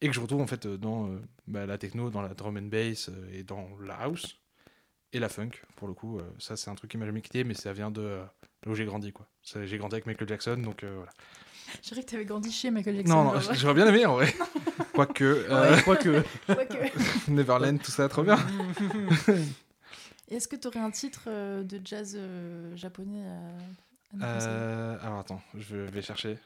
Et 0.00 0.06
que 0.08 0.14
je 0.14 0.20
retrouve 0.20 0.40
en 0.42 0.46
fait 0.46 0.66
euh, 0.66 0.76
dans 0.76 1.08
euh, 1.08 1.18
bah, 1.46 1.66
la 1.66 1.76
techno, 1.78 2.10
dans 2.10 2.22
la 2.22 2.34
drum 2.34 2.56
and 2.56 2.68
bass 2.68 3.08
euh, 3.08 3.28
et 3.32 3.42
dans 3.42 3.68
la 3.84 3.94
house 3.96 4.38
et 5.12 5.18
la 5.18 5.28
funk 5.28 5.50
pour 5.76 5.88
le 5.88 5.94
coup. 5.94 6.18
euh, 6.18 6.22
ça, 6.38 6.56
c'est 6.56 6.70
un 6.70 6.74
truc 6.74 6.90
qui 6.90 6.98
m'a 6.98 7.06
jamais 7.06 7.20
quitté, 7.22 7.42
mais 7.44 7.54
ça 7.54 7.72
vient 7.72 7.90
de 7.90 8.02
euh, 8.02 8.22
là 8.64 8.72
où 8.72 8.74
j'ai 8.74 8.84
grandi 8.84 9.12
quoi. 9.12 9.26
Ça, 9.42 9.64
J'ai 9.66 9.78
grandi 9.78 9.94
avec 9.94 10.06
Michael 10.06 10.28
Jackson, 10.28 10.56
donc 10.58 10.84
euh, 10.84 10.92
voilà. 10.96 11.10
Je 11.82 11.88
dirais 11.88 12.02
que 12.02 12.10
t'avais 12.10 12.24
grandi 12.24 12.50
chez 12.52 12.70
Michael 12.70 12.96
Jackson. 12.96 13.12
Non, 13.14 13.40
j'aurais 13.54 13.74
bien 13.74 13.86
aimé 13.88 14.06
en 14.06 14.14
vrai. 14.14 14.32
Quoique, 14.94 15.24
euh, 15.24 15.76
que 15.76 15.84
quoique. 15.84 17.28
Neverland, 17.30 17.78
tout 17.82 17.90
ça, 17.90 18.08
trop 18.08 18.22
bien. 18.22 18.38
Est-ce 20.30 20.48
que 20.48 20.56
t'aurais 20.56 20.80
un 20.80 20.90
titre 20.90 21.24
euh, 21.26 21.62
de 21.62 21.80
jazz 21.84 22.14
euh, 22.18 22.76
japonais 22.76 23.24
à, 23.26 24.24
Euh, 24.24 24.98
alors 25.02 25.20
attends, 25.20 25.42
je 25.56 25.76
vais 25.76 26.02
chercher. 26.02 26.38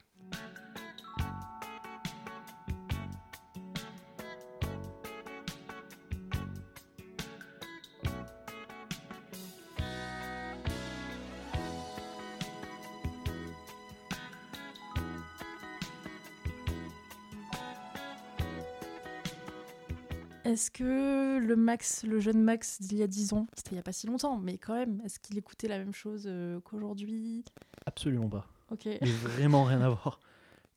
Est-ce 20.45 20.71
que 20.71 21.39
le 21.39 21.57
Max, 21.57 22.05
le 22.05 22.19
jeune 22.19 22.43
Max 22.43 22.81
d'il 22.83 22.99
y 22.99 23.03
a 23.03 23.07
10 23.07 23.33
ans, 23.33 23.47
c'était 23.57 23.71
il 23.73 23.77
y 23.77 23.79
a 23.79 23.83
pas 23.83 23.93
si 23.93 24.07
longtemps, 24.07 24.39
mais 24.39 24.59
quand 24.59 24.75
même, 24.75 25.01
est-ce 25.05 25.21
qu'il 25.21 25.39
écoutait 25.39 25.69
la 25.69 25.79
même 25.79 25.95
chose 25.95 26.25
euh, 26.27 26.59
qu'aujourd'hui? 26.61 27.45
Absolument 27.87 28.29
pas. 28.29 28.47
Ok. 28.71 28.87
Mais 28.87 28.99
vraiment 29.11 29.65
rien 29.65 29.81
à 29.83 29.89
voir. 29.89 30.19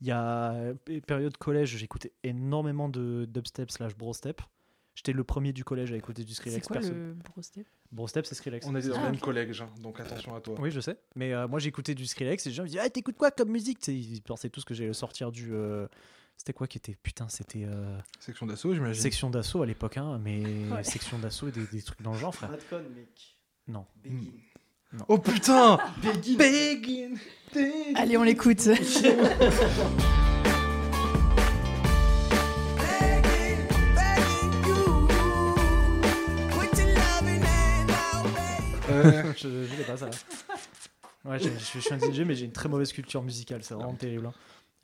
Il 0.01 0.07
y 0.07 0.11
a 0.11 0.51
euh, 0.53 0.74
période 1.07 1.36
collège, 1.38 1.78
j'écoutais 1.78 2.11
énormément 2.24 2.89
de 2.89 3.26
dubstep 3.28 3.72
slash 3.72 3.95
brostep. 3.95 4.41
J'étais 4.93 5.13
le 5.13 5.24
premier 5.24 5.51
du 5.51 5.63
collège 5.63 5.91
à 5.91 5.97
écouter 5.97 6.24
du 6.24 6.30
C'est 6.34 6.41
Skrillex. 6.41 6.68
quoi 6.68 6.76
perso. 6.78 6.93
le 6.93 7.13
brostep? 7.16 7.68
Brostep, 7.91 8.26
c'est 8.26 8.36
Skrillex. 8.36 8.66
On 8.68 8.76
était 8.76 8.89
dans 8.89 8.95
Ah, 8.95 8.99
le 8.99 9.05
même 9.07 9.16
ok. 9.16 9.22
collège, 9.22 9.61
hein, 9.61 9.70
donc 9.82 9.99
attention 9.99 10.36
à 10.36 10.41
toi. 10.41 10.55
Oui, 10.59 10.72
je 10.72 10.80
sais. 10.80 10.97
Mais 11.16 11.34
euh, 11.34 11.47
moi, 11.47 11.59
j'écoutais 11.59 11.95
du 11.95 12.05
Skrillex 12.05 12.45
et 12.45 12.49
les 12.49 12.55
gens 12.55 12.63
me 12.63 12.68
disaient 12.68 12.80
Ah, 12.82 12.89
t'écoutes 12.89 13.18
quoi 13.18 13.32
comme 13.32 13.49
musique? 13.49 13.86
Ils 13.88 14.22
pensaient 14.22 14.49
tous 14.49 14.63
que 14.63 14.74
j'allais 14.74 14.93
sortir 14.93 15.32
du. 15.32 15.49
euh, 15.53 15.88
C'était 16.38 16.53
quoi 16.53 16.67
qui 16.67 16.77
était. 16.77 16.95
Putain, 17.01 17.27
c'était. 17.29 17.65
euh, 17.65 17.97
Section 18.19 18.45
d'assaut, 18.45 18.73
j'imagine. 18.73 19.01
Section 19.01 19.29
d'assaut 19.29 19.61
à 19.63 19.65
l'époque, 19.65 19.97
hein, 19.97 20.19
mais 20.23 20.41
Ouais. 20.71 20.83
section 20.83 21.17
d'assaut 21.17 21.47
et 21.47 21.51
des, 21.51 21.65
des 21.65 21.81
trucs 21.81 22.01
dans 22.01 22.13
le 22.13 22.19
genre, 22.19 22.36
frère. 22.36 22.51
mec. 22.51 23.38
Non. 23.67 23.86
Oh 25.09 25.17
putain 25.17 25.77
Allez, 27.95 28.17
on 28.17 28.23
l'écoute. 28.23 28.67
Euh, 38.89 39.33
je 39.38 39.47
je 39.65 39.75
l'ai 39.77 39.83
pas, 39.83 39.97
ça. 39.97 40.09
Ouais, 41.23 41.39
je, 41.39 41.49
je- 41.49 41.57
je 41.73 41.79
suis 41.79 41.93
un 41.93 41.97
DJ, 41.99 42.19
mais 42.21 42.36
j'ai 42.36 42.45
une 42.45 42.51
très 42.51 42.69
mauvaise 42.69 42.93
culture 42.93 43.23
musicale, 43.23 43.63
c'est 43.63 43.73
vraiment 43.73 43.95
terrible. 43.95 44.27
hein. 44.27 44.33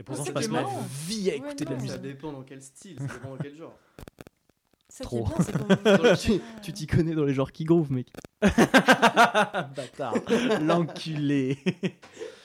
Et 0.01 0.03
pourtant, 0.03 0.23
Ah, 0.25 0.29
je 0.29 0.31
passe 0.33 0.49
ma 0.49 0.63
vie 1.07 1.29
à 1.29 1.33
Ouais, 1.33 1.37
écouter 1.37 1.63
de 1.65 1.69
la 1.69 1.75
musique. 1.77 2.01
dépend 2.01 2.31
dans 2.33 2.41
quel 2.41 2.59
style, 2.63 2.97
ça 2.97 3.05
dépend 3.05 3.29
dans 3.29 3.37
quel 3.37 3.55
genre. 3.55 3.75
Ça 4.89 5.03
Trop. 5.05 5.25
bien, 5.85 6.15
tu 6.15 6.31
tu 6.63 6.73
t'y 6.73 6.87
connais 6.87 7.13
dans 7.13 7.23
les 7.23 7.33
genres 7.35 7.51
qui 7.51 7.63
groove, 7.65 7.91
mec. 7.91 8.07
Bâtard, 8.41 10.15
l'enculé. 10.61 11.57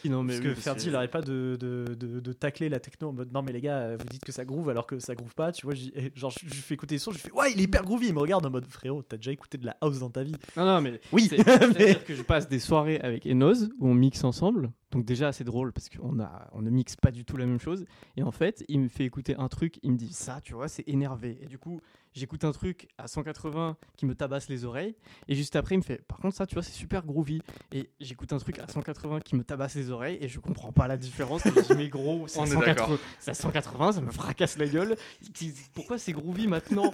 Non, 0.04 0.22
mais 0.22 0.34
Parce 0.34 0.44
que 0.46 0.54
Ferdi, 0.54 0.86
il 0.86 0.94
arrête 0.94 1.10
pas 1.10 1.20
de, 1.20 1.56
de, 1.58 1.92
de, 1.98 2.20
de 2.20 2.32
tacler 2.32 2.68
la 2.68 2.78
techno 2.78 3.08
en 3.08 3.12
mode 3.12 3.32
non, 3.32 3.42
mais 3.42 3.50
les 3.52 3.60
gars, 3.60 3.78
euh, 3.78 3.96
vous 3.98 4.06
dites 4.08 4.24
que 4.24 4.30
ça 4.30 4.44
groove 4.44 4.68
alors 4.68 4.86
que 4.86 5.00
ça 5.00 5.16
groove 5.16 5.34
pas. 5.34 5.50
Tu 5.50 5.66
vois, 5.66 5.74
genre, 6.14 6.30
je 6.30 6.38
je 6.46 6.54
lui 6.54 6.60
fais 6.62 6.74
écouter 6.74 6.94
les 6.94 6.98
sons, 7.00 7.10
je 7.10 7.16
lui 7.16 7.22
fais 7.24 7.32
ouais, 7.32 7.50
il 7.52 7.58
est 7.58 7.64
hyper 7.64 7.82
groovy. 7.82 8.06
Il 8.06 8.14
me 8.14 8.20
regarde 8.20 8.46
en 8.46 8.50
mode 8.50 8.66
frérot, 8.68 9.02
t'as 9.02 9.16
déjà 9.16 9.32
écouté 9.32 9.58
de 9.58 9.66
la 9.66 9.76
house 9.80 9.98
dans 9.98 10.10
ta 10.10 10.22
vie. 10.22 10.36
Non, 10.56 10.64
non, 10.64 10.80
mais 10.80 11.00
Oui, 11.10 11.28
mais- 11.32 11.38
c'est-à-dire 11.42 12.04
que 12.04 12.14
je 12.14 12.22
passe 12.22 12.48
des 12.48 12.60
soirées 12.60 13.00
avec 13.00 13.26
Enoz 13.26 13.68
où 13.80 13.88
on 13.88 13.94
mixe 13.94 14.22
ensemble. 14.22 14.70
Donc 14.92 15.04
déjà, 15.04 15.32
c'est 15.32 15.44
drôle 15.44 15.72
parce 15.72 15.88
qu'on 15.88 16.20
a, 16.20 16.48
on 16.52 16.62
ne 16.62 16.70
mixe 16.70 16.96
pas 16.96 17.10
du 17.10 17.24
tout 17.24 17.36
la 17.36 17.46
même 17.46 17.58
chose. 17.58 17.84
Et 18.16 18.22
en 18.22 18.30
fait, 18.30 18.64
il 18.68 18.80
me 18.80 18.88
fait 18.88 19.04
écouter 19.04 19.34
un 19.36 19.48
truc, 19.48 19.78
il 19.82 19.92
me 19.92 19.96
dit 19.96 20.12
ça, 20.12 20.40
tu 20.40 20.54
vois, 20.54 20.68
c'est 20.68 20.88
énervé. 20.88 21.38
Et 21.40 21.46
du 21.46 21.58
coup, 21.58 21.80
j'écoute 22.12 22.44
un 22.44 22.52
truc 22.52 22.88
à 22.96 23.08
180 23.08 23.76
qui 23.96 24.06
me 24.06 24.14
tabasse 24.14 24.48
les 24.48 24.64
oreilles. 24.64 24.94
Et 25.26 25.34
juste 25.34 25.56
après, 25.56 25.74
il 25.74 25.78
me 25.78 25.82
fait 25.82 26.02
par 26.06 26.18
contre, 26.18 26.36
ça, 26.36 26.46
tu 26.46 26.54
vois, 26.54 26.62
c'est 26.62 26.72
super 26.72 27.04
groovy. 27.04 27.42
Et 27.72 27.90
j'écoute 28.00 28.32
un 28.32 28.38
truc 28.38 28.58
à 28.60 28.68
180 28.68 29.20
qui 29.20 29.34
me 29.34 29.42
tabasse 29.42 29.74
les 29.74 29.90
oreilles 29.90 30.18
et 30.20 30.28
je 30.28 30.38
comprends 30.38 30.72
pas 30.72 30.86
la 30.86 30.96
différence. 30.96 31.44
Et 31.46 31.50
je 31.50 31.60
dis, 31.60 31.74
mais 31.74 31.88
gros, 31.88 32.28
c'est 32.28 32.40
à 32.40 32.44
est 32.44 32.50
180, 32.50 32.74
d'accord. 32.74 32.98
c'est 33.18 33.30
à 33.32 33.34
180, 33.34 33.92
ça 33.92 34.00
me 34.00 34.12
fracasse 34.12 34.56
la 34.56 34.66
gueule. 34.66 34.96
Pourquoi 35.74 35.98
c'est 35.98 36.12
groovy 36.12 36.46
maintenant? 36.46 36.92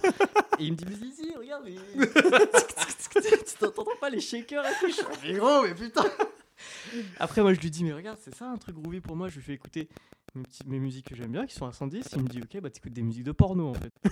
Et 0.59 0.64
il 0.64 0.72
me 0.72 0.76
dit, 0.76 0.86
mais 0.88 0.97
si, 1.14 1.34
regarde, 1.36 1.64
mais... 1.64 2.07
tu 3.20 3.55
t'entends 3.59 3.84
pas 4.01 4.09
les 4.09 4.20
shakers 4.20 4.64
et 4.64 4.72
tout. 4.80 4.90
Je 4.90 5.28
mais 5.28 5.38
gros, 5.38 5.62
mais 5.62 5.74
putain 5.74 6.05
Après, 7.18 7.42
moi, 7.42 7.54
je 7.54 7.60
lui 7.60 7.70
dis, 7.70 7.84
mais 7.84 7.92
regarde, 7.92 8.18
c'est 8.22 8.34
ça 8.34 8.46
un 8.48 8.56
truc 8.56 8.76
groovy 8.76 9.00
pour 9.00 9.16
moi. 9.16 9.28
Je 9.28 9.36
lui 9.36 9.42
fais 9.42 9.52
écouter 9.54 9.88
mes, 10.34 10.42
petits- 10.42 10.62
mes 10.66 10.78
musiques 10.78 11.08
que 11.08 11.16
j'aime 11.16 11.32
bien, 11.32 11.46
qui 11.46 11.54
sont 11.54 11.66
à 11.66 11.72
110. 11.72 12.04
Il 12.16 12.22
me 12.22 12.28
dit, 12.28 12.40
ok, 12.42 12.60
bah 12.60 12.70
t'écoutes 12.70 12.92
des 12.92 13.02
musiques 13.02 13.24
de 13.24 13.32
porno 13.32 13.68
en 13.70 13.74
fait. 13.74 13.92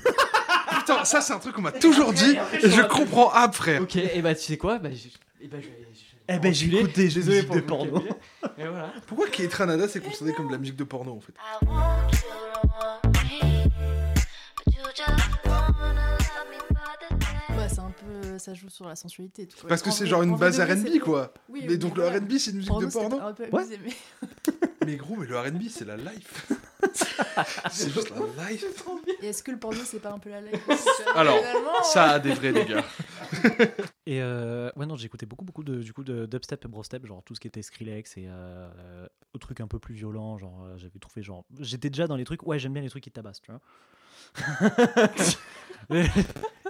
Putain, 0.78 1.05
ça 1.05 1.20
c'est 1.20 1.32
un 1.32 1.38
truc 1.38 1.55
qu'on 1.55 1.62
m'a 1.62 1.72
toujours 1.72 2.12
dit 2.12 2.36
et 2.62 2.70
je 2.70 2.82
comprends 2.82 3.30
ah 3.34 3.51
frère. 3.53 3.82
Ok, 3.82 3.96
et 3.96 4.22
bah 4.22 4.34
tu 4.34 4.42
sais 4.42 4.57
quoi 4.57 4.78
bah, 4.78 4.90
je, 4.92 5.09
et 5.44 5.48
bah, 5.48 5.59
je 5.61 5.66
Eh 6.28 6.38
ben, 6.38 6.55
j'écoute 6.55 6.94
des 6.94 7.05
musiques 7.05 7.46
pour 7.46 7.57
de 7.57 7.61
le 7.61 7.66
porno. 7.66 8.03
Et 8.57 8.66
voilà. 8.66 8.92
Pourquoi 9.07 9.26
Kate 9.28 9.53
Ranada 9.53 9.88
c'est 9.88 10.01
considéré 10.01 10.32
comme 10.36 10.46
de 10.46 10.53
la 10.53 10.59
musique 10.59 10.76
de 10.76 10.84
porno 10.84 11.12
en 11.12 11.20
fait? 11.20 11.32
Ça 18.38 18.55
joue 18.55 18.68
sur 18.68 18.86
la 18.86 18.97
sensualité. 18.97 19.47
tout. 19.47 19.66
Parce 19.66 19.82
que 19.82 19.91
c'est 19.91 20.07
genre 20.07 20.20
en 20.20 20.24
une 20.24 20.36
base 20.36 20.61
RB, 20.61 20.99
quoi. 21.01 21.32
Oui, 21.49 21.61
mais 21.64 21.70
oui, 21.72 21.78
donc 21.78 21.97
le. 21.97 22.07
RB, 22.09 22.32
c'est 22.38 22.51
une 22.51 22.59
musique 22.59 22.72
de 22.80 22.86
porno. 22.93 23.20
un 23.20 23.32
peu 23.32 23.45
Ouais. 23.53 23.62
abusé, 23.62 23.78
mais- 23.84 23.93
Mais 24.86 24.97
gros, 24.97 25.14
mais 25.16 25.26
le 25.26 25.38
RB, 25.38 25.62
c'est 25.68 25.84
la 25.84 25.97
life. 25.99 26.51
c'est 27.70 27.91
juste 27.93 28.11
la 28.11 28.51
life. 28.51 28.64
Et 29.22 29.26
est-ce 29.28 29.43
que 29.43 29.51
le 29.51 29.59
porno, 29.59 29.78
c'est 29.84 30.01
pas 30.01 30.11
un 30.12 30.18
peu 30.18 30.30
la 30.30 30.41
life 30.41 30.66
Alors, 31.14 31.36
Ça 31.84 32.05
a 32.12 32.18
des 32.18 32.32
vrais 32.32 32.53
dégâts. 32.53 32.80
Et 34.07 34.22
euh, 34.22 34.70
ouais, 34.76 34.86
non, 34.86 34.97
j'écoutais 34.97 35.26
beaucoup, 35.26 35.45
beaucoup 35.45 35.62
de, 35.64 35.82
du 35.82 35.93
coup, 35.93 36.03
de 36.03 36.24
dubstep 36.24 36.64
et 36.64 36.68
brostep, 36.68 37.05
genre 37.07 37.22
tout 37.22 37.34
ce 37.34 37.41
qui 37.41 37.47
était 37.49 37.61
Skrillex 37.61 38.16
et 38.16 38.24
euh, 38.28 39.07
au 39.34 39.38
truc 39.38 39.61
un 39.61 39.68
peu 39.68 39.78
plus 39.78 39.95
violent, 39.95 40.38
genre 40.38 40.64
euh, 40.64 40.78
j'avais 40.78 40.99
trouvé 40.99 41.22
genre. 41.22 41.45
J'étais 41.59 41.91
déjà 41.91 42.07
dans 42.07 42.16
les 42.16 42.24
trucs, 42.24 42.43
ouais, 42.47 42.59
j'aime 42.59 42.72
bien 42.72 42.82
les 42.82 42.88
trucs 42.88 43.05
qui 43.05 43.11
tabassent, 43.11 43.43
tu 43.43 43.53
vois. 43.53 43.61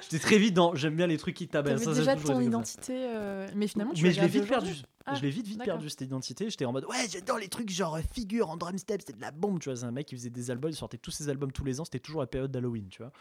J'étais 0.03 0.19
très 0.19 0.39
vite 0.39 0.55
dans, 0.55 0.75
j'aime 0.75 0.97
bien 0.97 1.07
les 1.07 1.19
trucs 1.19 1.37
qui 1.37 1.49
tabassent. 1.49 1.83
T'avais 1.85 1.97
déjà 1.99 2.17
ton 2.17 2.41
identité, 2.41 2.93
euh, 2.97 3.49
mais 3.55 3.67
finalement, 3.67 3.93
tu 3.93 4.03
Mais 4.03 4.13
je 4.13 4.21
l'ai 4.21 4.29
vite 4.29 4.47
perdu. 4.49 4.75
Ah, 5.07 5.15
je 5.15 5.23
l'ai 5.23 5.31
vite, 5.31 5.47
vite 5.47 5.65
perdu 5.65 5.89
cette 5.91 6.03
identité. 6.03 6.49
J'étais 6.51 6.65
en 6.65 6.73
mode, 6.73 6.85
ouais, 6.85 7.09
j'adore 7.11 7.39
les 7.39 7.49
trucs 7.49 7.71
genre 7.71 7.97
euh, 7.97 8.01
figure 8.13 8.51
en 8.51 8.57
drum 8.57 8.79
step, 8.79 9.03
c'est 9.05 9.17
de 9.17 9.21
la 9.21 9.31
bombe, 9.31 9.59
tu 9.61 9.69
vois. 9.69 9.77
C'est 9.77 9.85
un 9.85 9.91
mec 9.91 10.07
qui 10.07 10.15
faisait 10.15 10.31
des 10.31 10.51
albums, 10.51 10.71
il 10.71 10.77
sortait 10.77 10.99
tous 10.99 11.11
ses 11.11 11.29
albums 11.29 11.53
tous 11.53 11.65
les 11.65 11.81
ans, 11.81 11.85
c'était 11.85 11.99
toujours 11.99 12.21
la 12.21 12.27
période 12.27 12.51
d'Halloween, 12.51 12.89
tu 12.89 13.03
vois. 13.03 13.13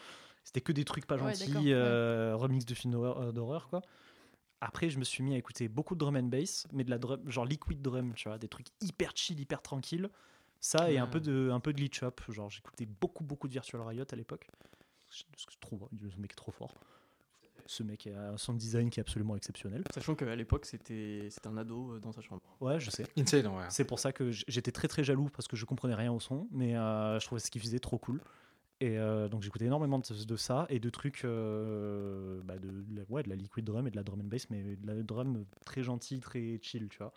C'était 0.43 0.61
que 0.61 0.71
des 0.71 0.85
trucs 0.85 1.05
pas 1.05 1.15
Ouais, 1.17 1.33
gentils, 1.35 1.51
ouais. 1.53 1.71
euh, 1.73 2.33
remix 2.35 2.65
de 2.65 2.73
films 2.73 2.93
d'horreur, 3.33 3.67
quoi. 3.69 3.81
Après, 4.61 4.89
je 4.89 4.99
me 4.99 5.03
suis 5.05 5.23
mis 5.23 5.33
à 5.35 5.37
écouter 5.37 5.67
beaucoup 5.69 5.93
de 5.95 5.99
drum 5.99 6.15
and 6.17 6.23
bass, 6.23 6.67
mais 6.73 6.83
de 6.83 6.89
la 6.89 6.97
drum, 6.97 7.21
genre 7.29 7.45
liquid 7.45 7.81
drum, 7.81 8.13
tu 8.13 8.27
vois, 8.27 8.37
des 8.37 8.49
trucs 8.49 8.67
hyper 8.81 9.11
chill, 9.15 9.39
hyper 9.39 9.61
tranquilles. 9.61 10.09
Ça 10.61 10.91
et 10.91 10.97
un 10.97 11.07
peu 11.07 11.21
de, 11.21 11.49
un 11.53 11.61
peu 11.61 11.71
de 11.71 11.77
glitch 11.77 12.03
up. 12.03 12.19
Genre, 12.27 12.49
j'écoutais 12.49 12.85
beaucoup, 12.85 13.23
beaucoup 13.23 13.47
de 13.47 13.53
Virtual 13.53 13.81
Riot 13.81 14.03
à 14.11 14.15
l'époque. 14.17 14.49
Parce 15.09 15.45
que 15.45 15.51
je 15.53 15.57
trouve, 15.59 15.87
ce 15.91 16.19
mec 16.19 16.31
est 16.31 16.35
trop 16.35 16.51
fort. 16.51 16.75
Ce 17.65 17.83
mec 17.83 18.07
a 18.07 18.31
un 18.31 18.37
sound 18.37 18.57
design 18.57 18.89
qui 18.89 18.99
est 18.99 19.01
absolument 19.01 19.35
exceptionnel. 19.35 19.83
Sachant 19.93 20.15
qu'à 20.15 20.35
l'époque, 20.35 20.65
c'était 20.65 21.27
c'était 21.29 21.47
un 21.47 21.57
ado 21.57 21.91
euh, 21.93 21.99
dans 21.99 22.11
sa 22.11 22.21
chambre. 22.21 22.41
Ouais, 22.59 22.79
je 22.79 22.89
sais. 22.89 23.05
Insane, 23.17 23.47
ouais. 23.47 23.65
C'est 23.69 23.85
pour 23.85 23.99
ça 23.99 24.11
que 24.11 24.31
j'étais 24.31 24.71
très 24.71 24.87
très 24.87 25.03
jaloux 25.03 25.29
parce 25.29 25.47
que 25.47 25.55
je 25.55 25.65
comprenais 25.65 25.93
rien 25.93 26.11
au 26.11 26.19
son, 26.19 26.47
mais 26.51 26.75
euh, 26.75 27.19
je 27.19 27.25
trouvais 27.25 27.39
ce 27.39 27.51
qu'il 27.51 27.61
faisait 27.61 27.79
trop 27.79 27.97
cool. 27.99 28.21
Et 28.81 28.97
euh, 28.97 29.27
donc 29.27 29.43
j'écoutais 29.43 29.65
énormément 29.65 29.99
de, 29.99 30.23
de 30.23 30.35
ça 30.37 30.65
et 30.69 30.79
de 30.79 30.89
trucs, 30.89 31.25
euh, 31.25 32.39
bah, 32.45 32.57
de, 32.57 32.71
ouais, 33.09 33.23
de 33.23 33.29
la 33.29 33.35
liquid 33.35 33.65
drum 33.65 33.85
et 33.87 33.91
de 33.91 33.95
la 33.97 34.03
drum 34.03 34.21
and 34.21 34.29
bass, 34.29 34.49
mais 34.49 34.77
de 34.77 34.87
la 34.87 34.95
drum 35.03 35.45
très 35.65 35.83
gentille, 35.83 36.21
très 36.21 36.59
chill, 36.61 36.87
tu 36.87 36.99
vois. 36.99 37.13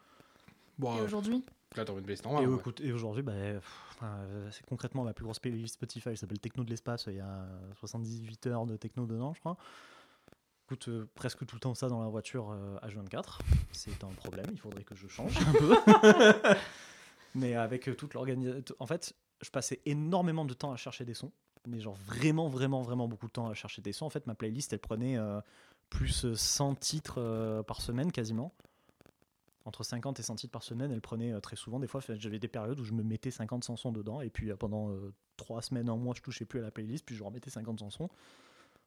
Bon, 0.78 0.96
Et 0.96 1.08
euh, 1.78 1.92
and 1.92 2.02
bass 2.02 2.20
et, 2.20 2.46
ouais. 2.46 2.92
aujourd'hui, 2.92 3.22
bah, 3.22 3.32
euh, 3.32 3.60
c'est 4.50 4.64
concrètement 4.66 5.04
ma 5.04 5.12
plus 5.12 5.24
grosse 5.24 5.38
playlist 5.38 5.74
Spotify, 5.74 6.10
elle 6.10 6.18
s'appelle 6.18 6.40
Techno 6.40 6.64
de 6.64 6.70
l'espace, 6.70 7.04
il 7.08 7.16
y 7.16 7.20
a 7.20 7.46
78 7.78 8.46
heures 8.48 8.66
de 8.66 8.76
techno 8.76 9.06
dedans, 9.06 9.34
je 9.34 9.40
crois. 9.40 9.56
Écoute 10.66 10.88
euh, 10.88 11.08
presque 11.14 11.44
tout 11.44 11.56
le 11.56 11.60
temps 11.60 11.74
ça 11.74 11.88
dans 11.88 12.00
la 12.00 12.08
voiture 12.08 12.50
euh, 12.50 12.78
H24. 12.78 13.40
C'est 13.72 14.04
un 14.04 14.08
problème, 14.08 14.46
il 14.52 14.58
faudrait 14.58 14.84
que 14.84 14.94
je 14.94 15.08
change 15.08 15.36
un 15.46 15.52
peu. 15.52 15.76
Mais 17.34 17.54
avec 17.54 17.88
euh, 17.88 17.94
toute 17.94 18.14
l'organisation. 18.14 18.74
En 18.78 18.86
fait, 18.86 19.14
je 19.40 19.50
passais 19.50 19.80
énormément 19.86 20.44
de 20.44 20.54
temps 20.54 20.72
à 20.72 20.76
chercher 20.76 21.04
des 21.04 21.14
sons. 21.14 21.32
Mais 21.66 21.80
genre 21.80 21.96
vraiment, 22.06 22.48
vraiment, 22.48 22.82
vraiment 22.82 23.08
beaucoup 23.08 23.26
de 23.26 23.32
temps 23.32 23.48
à 23.48 23.54
chercher 23.54 23.82
des 23.82 23.92
sons. 23.92 24.06
En 24.06 24.10
fait, 24.10 24.26
ma 24.26 24.34
playlist, 24.34 24.72
elle 24.72 24.80
prenait 24.80 25.16
euh, 25.16 25.40
plus 25.90 26.24
euh, 26.24 26.34
100 26.34 26.76
titres 26.76 27.16
euh, 27.18 27.62
par 27.62 27.80
semaine 27.80 28.10
quasiment. 28.10 28.52
Entre 29.64 29.84
50 29.84 30.18
et 30.18 30.22
100 30.22 30.36
titres 30.36 30.52
par 30.52 30.62
semaine, 30.62 30.90
elle 30.90 31.00
prenait 31.00 31.32
euh, 31.32 31.40
très 31.40 31.56
souvent. 31.56 31.78
Des 31.78 31.86
fois, 31.86 32.00
j'avais 32.08 32.38
des 32.38 32.48
périodes 32.48 32.80
où 32.80 32.84
je 32.84 32.92
me 32.92 33.02
mettais 33.02 33.30
50 33.30 33.64
chansons 33.64 33.92
dedans. 33.92 34.20
Et 34.20 34.30
puis 34.30 34.50
euh, 34.50 34.56
pendant 34.56 34.90
3 35.36 35.62
semaines, 35.62 35.88
un 35.88 35.96
mois, 35.96 36.14
je 36.16 36.22
touchais 36.22 36.44
plus 36.44 36.60
à 36.60 36.62
la 36.62 36.70
playlist. 36.70 37.04
Puis 37.04 37.14
je 37.14 37.22
remettais 37.22 37.50
50 37.50 37.78
chansons. 37.78 38.10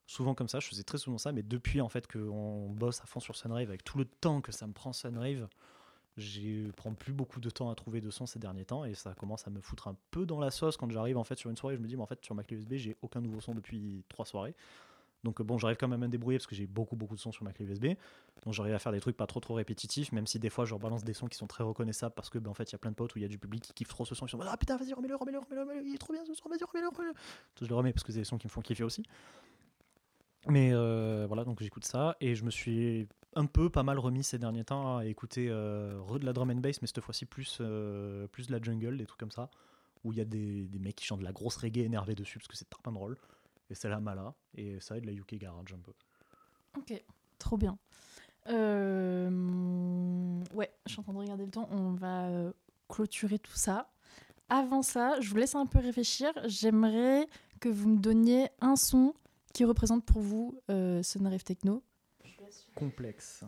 Souvent 0.08 0.36
comme 0.36 0.50
ça, 0.50 0.60
je 0.60 0.68
faisais 0.68 0.84
très 0.84 0.98
souvent 0.98 1.18
ça. 1.18 1.32
Mais 1.32 1.44
depuis 1.44 1.82
en 1.82 1.90
fait 1.90 2.12
qu'on 2.12 2.70
bosse 2.70 3.02
à 3.02 3.06
fond 3.06 3.20
sur 3.20 3.36
Sunrave, 3.36 3.70
avec 3.70 3.84
tout 3.84 3.98
le 3.98 4.06
temps 4.06 4.42
que 4.42 4.52
ça 4.52 4.68
me 4.68 4.74
prend 4.74 4.94
Sunrave, 4.94 5.48
je 6.18 6.72
prends 6.72 6.94
plus 6.94 7.14
beaucoup 7.14 7.40
de 7.40 7.50
temps 7.50 7.70
à 7.70 7.76
trouver 7.76 8.00
de 8.00 8.10
sons 8.10 8.26
ces 8.26 8.40
derniers 8.40 8.66
temps 8.66 8.86
et 8.86 8.94
ça 8.94 9.14
commence 9.14 9.48
à 9.48 9.50
me 9.50 9.60
foutre 9.60 9.88
un 9.88 9.98
peu 10.12 10.26
dans 10.26 10.40
la 10.40 10.50
sauce 10.50 10.78
quand 10.78 10.90
j'arrive 10.90 11.18
en 11.18 11.24
fait 11.24 11.38
sur 11.38 11.50
une 11.50 11.58
soirée 11.58 11.76
je 11.76 11.82
me 11.82 11.88
dis 11.88 11.98
mais 11.98 12.04
en 12.04 12.08
fait 12.08 12.24
sur 12.24 12.36
ma 12.36 12.44
clé 12.44 12.56
USB 12.58 12.76
j'ai 12.76 12.96
aucun 13.02 13.20
nouveau 13.20 13.42
son 13.42 13.54
depuis 13.54 14.04
trois 14.08 14.26
soirées 14.26 14.56
donc 15.26 15.42
bon 15.42 15.58
j'arrive 15.58 15.76
quand 15.76 15.90
même 15.90 16.02
à 16.02 16.06
me 16.06 16.12
débrouiller 16.12 16.38
parce 16.38 16.48
que 16.48 16.56
j'ai 16.56 16.68
beaucoup 16.68 16.96
beaucoup 16.96 17.16
de 17.16 17.20
sons 17.20 17.34
sur 17.34 17.44
ma 17.44 17.52
clé 17.52 17.66
USB 17.66 17.88
donc 18.44 18.54
j'arrive 18.54 18.74
à 18.74 18.80
faire 18.80 18.94
des 18.94 19.02
trucs 19.02 19.18
pas 19.18 19.28
trop 19.28 19.42
trop 19.42 19.56
répétitifs 19.56 20.14
même 20.14 20.26
si 20.26 20.40
des 20.40 20.50
fois 20.50 20.64
je 20.64 20.74
balance 20.76 21.04
des 21.04 21.14
sons 21.14 21.28
qui 21.28 21.38
sont 21.38 21.48
très 21.48 21.64
reconnaissables 21.64 22.16
parce 22.16 22.30
que 22.30 22.38
ben, 22.38 22.52
en 22.52 22.54
fait 22.54 22.72
il 22.72 22.74
y 22.74 22.76
a 22.76 22.78
plein 22.78 22.92
de 22.92 22.96
potes 22.96 23.14
où 23.16 23.20
il 23.20 23.24
y 23.24 23.26
a 23.26 23.28
du 23.28 23.38
public 23.38 23.64
qui 23.64 23.74
kiffe 23.74 23.90
trop 23.90 24.06
ce 24.06 24.16
son. 24.16 24.26
Ils 24.26 24.30
sont 24.30 24.40
ah 24.42 24.58
putain 24.58 24.78
vas-y 24.78 24.94
remets-le 24.94 25.16
remets-le 25.16 25.40
remets-le 25.40 25.62
remets-le, 25.62 25.88
il 25.88 25.96
est 25.96 25.98
trop 25.98 26.14
bien 26.14 26.24
ce 26.26 26.34
son 26.34 26.48
vas-y 26.50 26.64
remets-le 26.64 26.88
remets-le. 26.88 27.14
Je 27.60 27.66
le 27.66 27.76
remets 27.76 27.92
parce 27.92 28.04
que 28.04 28.12
c'est 28.12 28.20
des 28.20 28.26
sons 28.26 28.38
qui 28.38 28.48
me 28.48 28.52
font 28.52 28.62
kiffer 28.62 28.84
aussi. 28.84 29.04
Mais 30.48 30.72
euh, 30.74 31.26
voilà, 31.28 31.44
donc 31.44 31.62
j'écoute 31.62 31.86
ça 31.86 32.16
et 32.22 32.36
je 32.36 32.44
me 32.44 32.52
suis 32.52 33.08
un 33.36 33.46
peu 33.46 33.70
pas 33.70 33.84
mal 33.84 33.98
remis 33.98 34.24
ces 34.24 34.38
derniers 34.38 34.64
temps 34.64 34.98
à 34.98 35.06
écouter 35.06 35.48
euh, 35.50 36.00
de 36.20 36.26
la 36.26 36.34
drum 36.34 36.52
and 36.52 36.58
bass, 36.58 36.82
mais 36.82 36.88
cette 36.88 37.02
fois-ci 37.02 37.26
plus, 37.26 37.58
euh, 37.62 38.28
plus 38.28 38.48
de 38.48 38.52
la 38.52 38.62
jungle, 38.62 38.98
des 38.98 39.06
trucs 39.06 39.20
comme 39.20 39.32
ça, 39.32 39.50
où 40.04 40.14
il 40.14 40.20
y 40.20 40.22
a 40.22 40.26
des, 40.26 40.68
des 40.68 40.80
mecs 40.80 40.96
qui 40.96 41.06
chantent 41.06 41.20
de 41.20 41.26
la 41.26 41.34
grosse 41.34 41.58
reggae 41.58 41.80
énervée 41.80 42.14
dessus 42.14 42.38
parce 42.38 42.48
que 42.48 42.56
c'est 42.56 42.70
pas 42.70 42.92
drôle. 42.92 43.18
Et 43.70 43.76
c'est 43.76 43.90
la 43.90 44.00
mala, 44.00 44.34
et 44.56 44.80
ça 44.80 44.98
et 44.98 45.02
de 45.02 45.08
la 45.08 45.14
UK 45.14 45.36
garage 45.36 45.74
un 45.74 45.80
peu. 45.80 45.94
Ok, 46.78 46.94
trop 47.40 47.58
bien. 47.58 47.78
Euh, 48.48 49.30
Ouais, 50.54 50.72
je 50.86 50.92
suis 50.92 51.00
en 51.00 51.04
train 51.04 51.14
de 51.14 51.18
regarder 51.18 51.46
le 51.46 51.52
temps. 51.52 51.68
On 51.72 51.94
va 51.94 52.28
euh, 52.28 52.52
clôturer 52.90 53.40
tout 53.40 53.56
ça. 53.56 53.90
Avant 54.50 54.84
ça, 54.84 55.20
je 55.20 55.30
vous 55.30 55.38
laisse 55.38 55.56
un 55.56 55.66
peu 55.66 55.80
réfléchir. 55.80 56.32
J'aimerais 56.46 57.28
que 57.60 57.68
vous 57.70 57.90
me 57.90 57.98
donniez 57.98 58.50
un 58.62 58.76
son 58.76 59.14
qui 59.54 59.66
représente 59.66 60.06
pour 60.06 60.22
vous 60.22 60.60
euh, 60.70 61.02
Sunrave 61.02 61.44
Techno. 61.44 61.84
Complexe. 62.76 63.44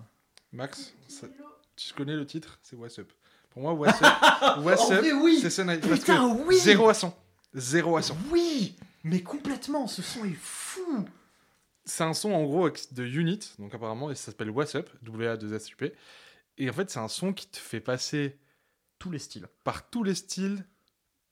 Max, 0.51 0.93
ça- 1.07 1.27
tu 1.75 1.93
connais 1.93 2.15
le 2.15 2.25
titre? 2.25 2.59
C'est 2.63 2.75
What's 2.75 2.97
Up. 2.97 3.11
Pour 3.51 3.61
moi, 3.61 3.73
What's 3.73 4.01
Up, 4.01 4.07
What's 4.63 4.89
Up 4.91 5.05
oui. 5.21 5.39
c'est 5.41 5.49
Sunrise. 5.51 5.79
Parce 5.81 5.99
Putain, 5.99 6.35
que 6.35 6.41
oui 6.47 6.57
0 6.57 6.89
à 6.89 6.93
100. 6.93 7.15
0 7.53 7.97
à 7.97 8.01
100. 8.01 8.17
Oui 8.31 8.75
Mais 9.09 9.21
complètement, 9.21 9.87
ce 9.87 10.01
son 10.01 10.25
est 10.25 10.37
fou 10.39 11.05
C'est 11.85 12.03
un 12.03 12.13
son 12.13 12.31
en 12.33 12.43
gros 12.43 12.69
de 12.69 13.03
Unit, 13.05 13.39
donc 13.59 13.73
apparemment, 13.73 14.11
et 14.11 14.15
ça 14.15 14.27
s'appelle 14.31 14.49
What's 14.49 14.75
Up, 14.75 14.89
W-A-2-S-U-P. 15.03 15.93
Et 16.57 16.69
en 16.69 16.73
fait, 16.73 16.89
c'est 16.89 16.99
un 16.99 17.07
son 17.07 17.33
qui 17.33 17.47
te 17.47 17.57
fait 17.57 17.79
passer 17.79 18.37
Tous 18.99 19.11
les 19.11 19.19
styles. 19.19 19.47
par 19.63 19.89
tous 19.89 20.03
les 20.03 20.15
styles 20.15 20.65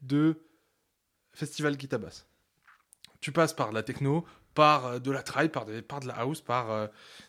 de 0.01 0.39
festival 1.33 1.77
qui 1.77 1.87
tabasse. 1.87 2.27
Tu 3.21 3.31
passes 3.31 3.53
par 3.53 3.71
la 3.71 3.81
techno, 3.83 4.25
par 4.53 4.85
euh, 4.85 4.99
de 4.99 5.11
la 5.11 5.23
tribe, 5.23 5.51
par, 5.51 5.65
des- 5.65 5.81
par 5.81 5.99
de 5.99 6.07
la 6.07 6.13
house, 6.19 6.41
par 6.41 6.69
euh, 6.71 6.87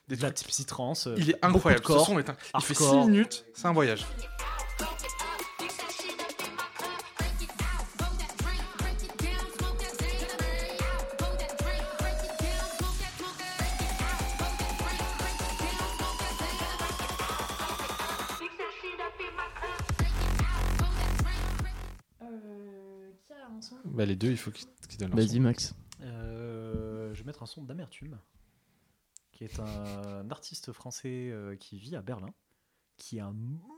des 0.08 0.16
De 0.16 0.22
la 0.22 0.30
trucs. 0.30 0.48
psytrance. 0.48 1.08
Il 1.16 1.30
est 1.30 1.44
incroyable. 1.44 1.84
Ce 1.86 1.98
son 2.00 2.18
est 2.18 2.28
un- 2.28 2.36
Il 2.54 2.60
fait 2.62 2.74
6 2.74 2.84
hardcore. 2.84 3.06
minutes, 3.08 3.44
c'est 3.54 3.66
un 3.66 3.72
voyage. 3.72 4.04
Bah, 23.92 24.04
les 24.04 24.16
deux, 24.16 24.30
il 24.30 24.36
faut 24.36 24.50
qu'ils 24.50 24.68
qu'ils 24.88 24.98
donnent 24.98 25.10
leur 25.10 25.18
Vas-y, 25.18 25.36
son. 25.36 25.40
Max. 25.40 25.74
Euh, 26.02 27.14
je 27.14 27.20
vais 27.20 27.26
mettre 27.26 27.42
un 27.42 27.46
son 27.46 27.64
d'Amertume, 27.64 28.18
qui 29.32 29.44
est 29.44 29.60
un 29.60 30.30
artiste 30.30 30.72
français 30.72 31.30
euh, 31.30 31.56
qui 31.56 31.78
vit 31.78 31.96
à 31.96 32.02
Berlin, 32.02 32.32
qui 32.96 33.18
est 33.18 33.22
un 33.22 33.34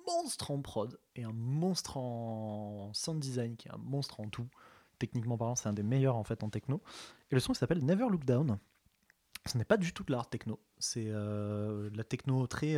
monstre 0.06 0.50
en 0.50 0.60
prod 0.60 0.98
et 1.16 1.24
un 1.24 1.32
monstre 1.32 1.96
en 1.96 2.92
sound 2.94 3.20
design, 3.20 3.56
qui 3.56 3.68
est 3.68 3.72
un 3.72 3.78
monstre 3.78 4.20
en 4.20 4.28
tout. 4.28 4.48
Techniquement 4.98 5.38
parlant, 5.38 5.54
c'est 5.54 5.68
un 5.68 5.72
des 5.72 5.84
meilleurs 5.84 6.16
en 6.16 6.24
fait 6.24 6.42
en 6.42 6.50
techno. 6.50 6.82
Et 7.30 7.34
le 7.34 7.40
son 7.40 7.52
il 7.52 7.56
s'appelle 7.56 7.84
Never 7.84 8.06
Look 8.10 8.24
Down. 8.24 8.58
Ce 9.46 9.56
n'est 9.56 9.64
pas 9.64 9.76
du 9.76 9.92
tout 9.92 10.02
de 10.02 10.12
l'art 10.12 10.28
techno. 10.28 10.60
C'est 10.78 11.06
euh, 11.06 11.88
de 11.90 11.96
la 11.96 12.04
techno 12.04 12.46
très. 12.46 12.74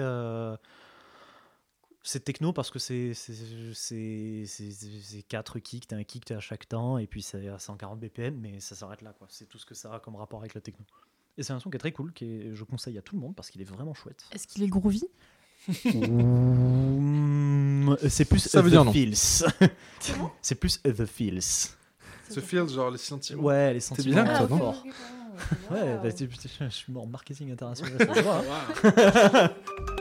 C'est 2.02 2.24
techno 2.24 2.52
parce 2.52 2.70
que 2.70 2.78
c'est 2.78 3.12
c'est- 3.14 3.34
c'est 3.74 4.44
c'est- 4.46 4.70
c'est- 4.72 5.00
c'est 5.02 5.22
quatre 5.22 5.58
kicks, 5.58 5.86
t'as 5.88 5.96
un 5.96 6.04
kick 6.04 6.30
à 6.30 6.40
chaque 6.40 6.66
temps 6.68 6.96
et 6.98 7.06
puis 7.06 7.22
c'est 7.22 7.48
à 7.48 7.58
140 7.58 8.00
BPM, 8.00 8.36
mais 8.40 8.58
ça 8.60 8.74
s'arrête 8.74 9.02
là 9.02 9.12
quoi. 9.18 9.26
C'est 9.30 9.46
tout 9.48 9.58
ce 9.58 9.66
que 9.66 9.74
ça 9.74 9.92
a 9.94 10.00
comme 10.00 10.16
rapport 10.16 10.40
avec 10.40 10.54
la 10.54 10.60
techno. 10.60 10.84
Et 11.38 11.42
c'est 11.42 11.52
un 11.52 11.60
son 11.60 11.70
qui 11.70 11.76
est 11.76 11.78
très 11.78 11.92
cool, 11.92 12.12
qui 12.12 12.24
est- 12.24 12.54
je 12.54 12.64
conseille 12.64 12.98
à 12.98 13.02
tout 13.02 13.14
le 13.14 13.20
monde 13.20 13.34
parce 13.34 13.50
qu'il 13.50 13.60
est 13.60 13.64
vraiment 13.64 13.94
chouette. 13.94 14.24
Est-ce 14.32 14.46
qu'il 14.46 14.62
est 14.62 14.68
groovy? 14.68 15.04
C'est 18.08 18.24
plus 18.24 18.38
Ça 18.40 18.62
veut 18.62 18.68
The 18.70 18.72
dire 18.72 18.84
non. 18.84 18.92
Feels. 18.92 19.16
c'est 20.42 20.54
plus 20.54 20.80
The 20.82 21.04
Feels. 21.06 21.40
Ce 22.30 22.40
feel, 22.40 22.68
genre 22.68 22.90
les 22.90 22.98
sentiments. 22.98 23.42
Ouais, 23.42 23.72
les 23.74 23.80
sentiments. 23.80 24.22
bien 24.22 24.24
que 24.38 24.42
euh, 24.44 24.48
non? 24.48 24.58
forts. 24.58 24.84
Ouais, 25.70 25.98
bah, 26.02 26.12
tu- 26.12 26.28
tu- 26.28 26.48
je 26.60 26.68
suis 26.68 26.94
en 26.96 27.06
marketing 27.06 27.50
international. 27.52 27.92
ça 27.98 28.14
se 28.14 28.20
voit, 28.20 29.50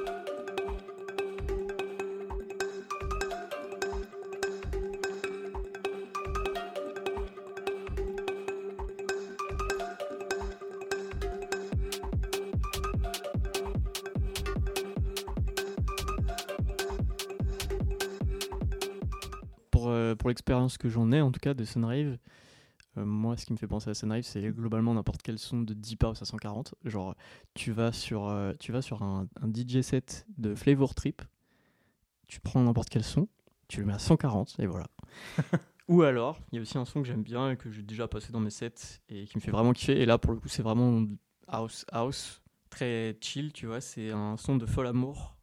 hein. 19.88 20.15
pour 20.17 20.30
l'expérience 20.30 20.77
que 20.77 20.89
j'en 20.89 21.11
ai, 21.11 21.21
en 21.21 21.32
tout 21.32 21.39
cas, 21.39 21.53
de 21.53 21.63
Sunrave, 21.63 22.17
euh, 22.97 23.05
moi, 23.05 23.38
ce 23.38 23.45
qui 23.45 23.53
me 23.53 23.57
fait 23.57 23.67
penser 23.67 23.89
à 23.89 23.93
Sunrave, 23.93 24.23
c'est 24.23 24.41
globalement 24.51 24.93
n'importe 24.93 25.21
quel 25.21 25.39
son 25.39 25.61
de 25.61 25.73
Deep 25.73 26.03
House 26.03 26.21
à 26.21 26.25
140. 26.25 26.75
Genre, 26.86 27.15
tu 27.53 27.71
vas 27.71 27.91
sur, 27.91 28.27
euh, 28.27 28.53
tu 28.59 28.71
vas 28.71 28.82
sur 28.82 29.03
un, 29.03 29.27
un 29.41 29.47
DJ 29.47 29.82
set 29.82 30.25
de 30.38 30.55
Flavor 30.55 30.95
Trip, 30.95 31.21
tu 32.27 32.39
prends 32.39 32.61
n'importe 32.63 32.89
quel 32.89 33.03
son, 33.03 33.27
tu 33.67 33.80
le 33.80 33.86
mets 33.86 33.93
à 33.93 33.99
140, 33.99 34.55
et 34.59 34.65
voilà. 34.65 34.88
Ou 35.88 36.03
alors, 36.03 36.39
il 36.51 36.55
y 36.55 36.59
a 36.59 36.61
aussi 36.61 36.77
un 36.77 36.86
son 36.86 37.01
que 37.01 37.07
j'aime 37.07 37.23
bien 37.23 37.51
et 37.51 37.57
que 37.57 37.71
j'ai 37.71 37.82
déjà 37.82 38.07
passé 38.07 38.32
dans 38.32 38.39
mes 38.39 38.51
sets 38.51 39.01
et 39.09 39.25
qui 39.25 39.38
me 39.38 39.41
fait 39.41 39.49
vraiment 39.49 39.73
kiffer. 39.73 39.99
Et 39.99 40.05
là, 40.05 40.19
pour 40.19 40.34
le 40.34 40.39
coup, 40.39 40.47
c'est 40.47 40.61
vraiment 40.61 41.03
house, 41.47 41.84
house, 41.91 42.43
très 42.69 43.17
chill, 43.19 43.51
tu 43.53 43.65
vois. 43.65 43.82
C'est 43.82 44.11
un 44.11 44.38
son 44.38 44.55
de 44.57 44.67
Fol 44.67 44.86
Amour. 44.86 45.36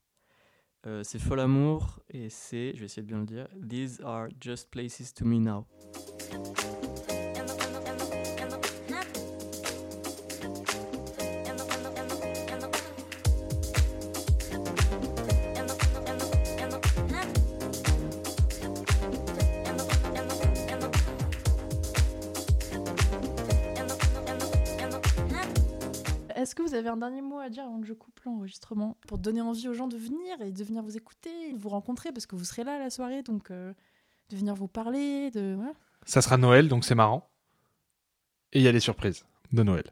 Euh, 0.87 1.03
c'est 1.03 1.19
Fol 1.19 1.41
Amour 1.41 1.99
et 2.11 2.29
c'est, 2.29 2.73
je 2.75 2.81
vais 2.81 2.85
essayer 2.85 3.03
de 3.03 3.09
bien 3.09 3.19
le 3.19 3.27
dire, 3.27 3.49
These 3.69 4.01
are 4.05 4.29
just 4.41 4.71
places 4.71 5.13
to 5.15 5.25
me 5.25 5.41
now. 5.41 5.67
Que 26.57 26.63
vous 26.63 26.75
avez 26.75 26.89
un 26.89 26.97
dernier 26.97 27.23
mot 27.23 27.39
à 27.39 27.49
dire 27.49 27.65
avant 27.65 27.81
que 27.81 27.87
je 27.87 27.93
coupe 27.93 28.19
l'enregistrement 28.25 28.97
pour 29.07 29.19
donner 29.19 29.41
envie 29.41 29.69
aux 29.69 29.75
gens 29.75 29.87
de 29.89 29.97
venir 29.97 30.41
et 30.41 30.51
de 30.51 30.65
venir 30.65 30.83
vous 30.83 30.97
écouter, 30.97 31.53
de 31.53 31.59
vous 31.59 31.69
rencontrer 31.69 32.11
parce 32.13 32.27
que 32.27 32.35
vous 32.35 32.45
serez 32.45 32.65
là 32.65 32.75
à 32.77 32.79
la 32.79 32.91
soirée, 32.91 33.23
donc 33.23 33.51
euh, 33.51 33.73
de 34.31 34.37
venir 34.37 34.55
vous 34.55 34.67
parler, 34.69 35.31
de. 35.31 35.57
Ça 36.05 36.23
sera 36.23 36.37
Noël, 36.37 36.69
donc 36.69 36.85
c'est 36.85 36.95
marrant. 36.95 37.29
Et 38.53 38.59
il 38.61 38.63
y 38.65 38.69
a 38.69 38.73
les 38.73 38.81
surprises 38.81 39.25
de 39.53 39.63
Noël. 39.63 39.85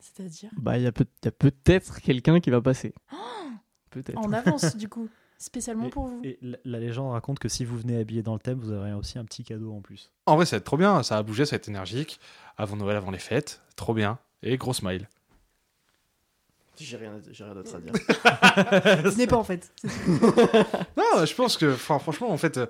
c'est-à-dire? 0.00 0.50
Bah, 0.56 0.78
il 0.78 0.84
y 0.84 0.86
a, 0.86 0.92
peut- 0.92 1.06
il 1.22 1.26
y 1.26 1.28
a 1.28 1.32
peut-être 1.32 2.00
quelqu'un 2.00 2.40
qui 2.40 2.50
va 2.50 2.60
passer. 2.60 2.94
peut-être. 3.90 4.18
en 4.18 4.32
avance 4.32 4.76
du 4.76 4.88
coup, 4.88 5.08
spécialement 5.36 5.86
Et- 5.86 5.90
pour 5.90 6.06
vous. 6.06 6.20
Et 6.24 6.38
la, 6.40 6.56
la 6.64 6.78
légende 6.80 7.12
raconte 7.12 7.38
que 7.38 7.48
si 7.48 7.64
vous 7.64 7.76
venez 7.76 7.98
habillé 7.98 8.22
dans 8.22 8.34
le 8.34 8.40
thème, 8.40 8.58
vous 8.60 8.72
aurez 8.72 8.92
aussi 8.94 9.18
un 9.18 9.24
petit 9.24 9.44
cadeau 9.44 9.72
en 9.74 9.80
plus. 9.80 10.10
En 10.26 10.36
vrai, 10.36 10.46
ça 10.46 10.56
va 10.56 10.58
être 10.58 10.64
trop 10.64 10.76
bien. 10.78 11.02
Ça 11.02 11.18
a 11.18 11.22
bougé, 11.22 11.44
ça 11.44 11.52
va 11.52 11.56
être 11.56 11.68
énergique. 11.68 12.18
Avant 12.56 12.76
Noël, 12.76 12.96
avant 12.96 13.10
les 13.10 13.18
fêtes. 13.18 13.60
Trop 13.76 13.92
bien. 13.94 14.18
Et 14.42 14.56
gros 14.56 14.72
smile. 14.72 15.08
J'ai 16.80 16.96
rien, 16.96 17.20
j'ai 17.30 17.44
rien 17.44 17.54
d'autre 17.54 17.74
à 17.74 17.80
dire. 17.80 17.92
Ce 19.12 19.16
n'est 19.16 19.26
pas 19.26 19.36
en 19.36 19.44
fait. 19.44 19.72
Non, 20.96 21.24
je 21.24 21.34
pense 21.34 21.56
que, 21.56 21.72
franchement, 21.74 22.30
en 22.30 22.36
fait, 22.38 22.56
euh, 22.58 22.66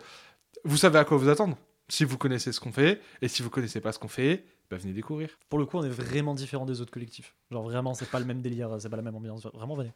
vous 0.64 0.76
savez 0.76 0.98
à 0.98 1.04
quoi 1.04 1.16
vous 1.16 1.28
attendre. 1.28 1.56
Si 1.88 2.04
vous 2.04 2.18
connaissez 2.18 2.52
ce 2.52 2.60
qu'on 2.60 2.72
fait, 2.72 3.00
et 3.22 3.28
si 3.28 3.42
vous 3.42 3.48
connaissez 3.50 3.80
pas 3.80 3.92
ce 3.92 3.98
qu'on 3.98 4.08
fait, 4.08 4.44
bah, 4.70 4.76
venez 4.76 4.92
découvrir. 4.92 5.30
Pour 5.48 5.58
le 5.58 5.64
coup, 5.66 5.78
on 5.78 5.84
est 5.84 5.88
vraiment 5.88 6.34
différent 6.34 6.66
des 6.66 6.80
autres 6.82 6.90
collectifs. 6.92 7.34
Genre 7.50 7.62
vraiment, 7.62 7.94
c'est 7.94 8.10
pas 8.10 8.18
le 8.18 8.26
même 8.26 8.42
délire, 8.42 8.76
c'est 8.78 8.90
pas 8.90 8.96
la 8.96 9.02
même 9.02 9.16
ambiance. 9.16 9.46
Vraiment, 9.54 9.74
venez. 9.74 9.92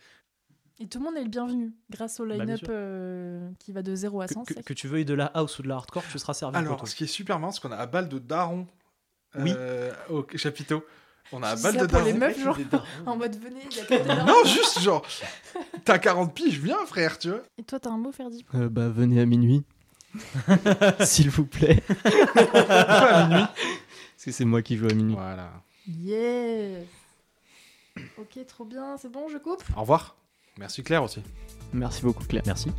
Et 0.80 0.86
tout 0.88 0.98
le 0.98 1.04
monde 1.04 1.16
est 1.18 1.22
le 1.22 1.28
bienvenu 1.28 1.74
grâce 1.90 2.18
au 2.18 2.26
Bah, 2.26 2.34
line-up 2.38 2.62
euh, 2.70 3.50
qui 3.58 3.72
va 3.72 3.82
de 3.82 3.94
0 3.94 4.22
à 4.22 4.26
Que, 4.26 4.34
100. 4.34 4.44
que- 4.64 4.72
tu 4.72 4.88
veuilles 4.88 5.04
de 5.04 5.12
la 5.14 5.26
house 5.26 5.58
ou 5.58 5.62
de 5.62 5.68
la 5.68 5.74
hardcore, 5.76 6.02
tu 6.10 6.18
seras 6.18 6.32
servi. 6.32 6.56
Alors, 6.56 6.76
poteau. 6.78 6.86
ce 6.86 6.94
qui 6.96 7.04
est 7.04 7.08
super 7.08 7.38
marrant, 7.38 7.52
c'est 7.52 7.60
qu'on 7.60 7.72
a 7.72 7.76
à 7.76 7.86
balle 7.86 8.08
de 8.08 8.18
daron 8.18 8.66
Oui. 9.38 9.52
euh, 9.54 9.92
au 10.08 10.26
chapiteau. 10.36 10.84
On 11.30 11.42
a 11.42 11.56
balle 11.56 11.74
ça 11.74 11.86
de 11.86 11.86
pour 11.86 12.00
les 12.02 12.12
meufs, 12.12 12.42
genre 12.42 12.58
en 13.06 13.16
mode 13.16 13.36
venez, 13.40 13.60
il 13.70 13.76
y 13.76 13.80
a 13.80 13.84
que 13.84 13.94
des 13.94 14.04
darons. 14.04 14.26
Non, 14.26 14.44
juste 14.44 14.80
genre, 14.80 15.02
t'as 15.84 15.98
40 15.98 16.34
piges, 16.34 16.58
viens 16.58 16.84
frère, 16.86 17.18
tu 17.18 17.30
vois. 17.30 17.42
Et 17.58 17.62
toi, 17.62 17.78
t'as 17.80 17.90
un 17.90 17.96
mot, 17.98 18.12
Ferdi 18.12 18.44
Euh, 18.54 18.68
bah, 18.68 18.88
venez 18.88 19.20
à 19.20 19.26
minuit. 19.26 19.62
S'il 21.00 21.30
vous 21.30 21.46
plaît. 21.46 21.82
à 22.04 23.26
minuit 23.28 23.44
Parce 23.46 24.24
que 24.24 24.32
c'est 24.32 24.44
moi 24.44 24.60
qui 24.62 24.76
joue 24.76 24.88
à 24.88 24.94
minuit. 24.94 25.14
Voilà. 25.14 25.52
Yes 25.88 26.86
Ok, 28.18 28.38
trop 28.46 28.64
bien, 28.64 28.96
c'est 28.98 29.10
bon, 29.10 29.28
je 29.28 29.38
coupe? 29.38 29.62
Au 29.76 29.80
revoir. 29.80 30.16
Merci 30.58 30.82
Claire 30.82 31.02
aussi. 31.02 31.22
Merci 31.72 32.02
beaucoup, 32.02 32.24
Claire. 32.24 32.42
Merci. 32.46 32.70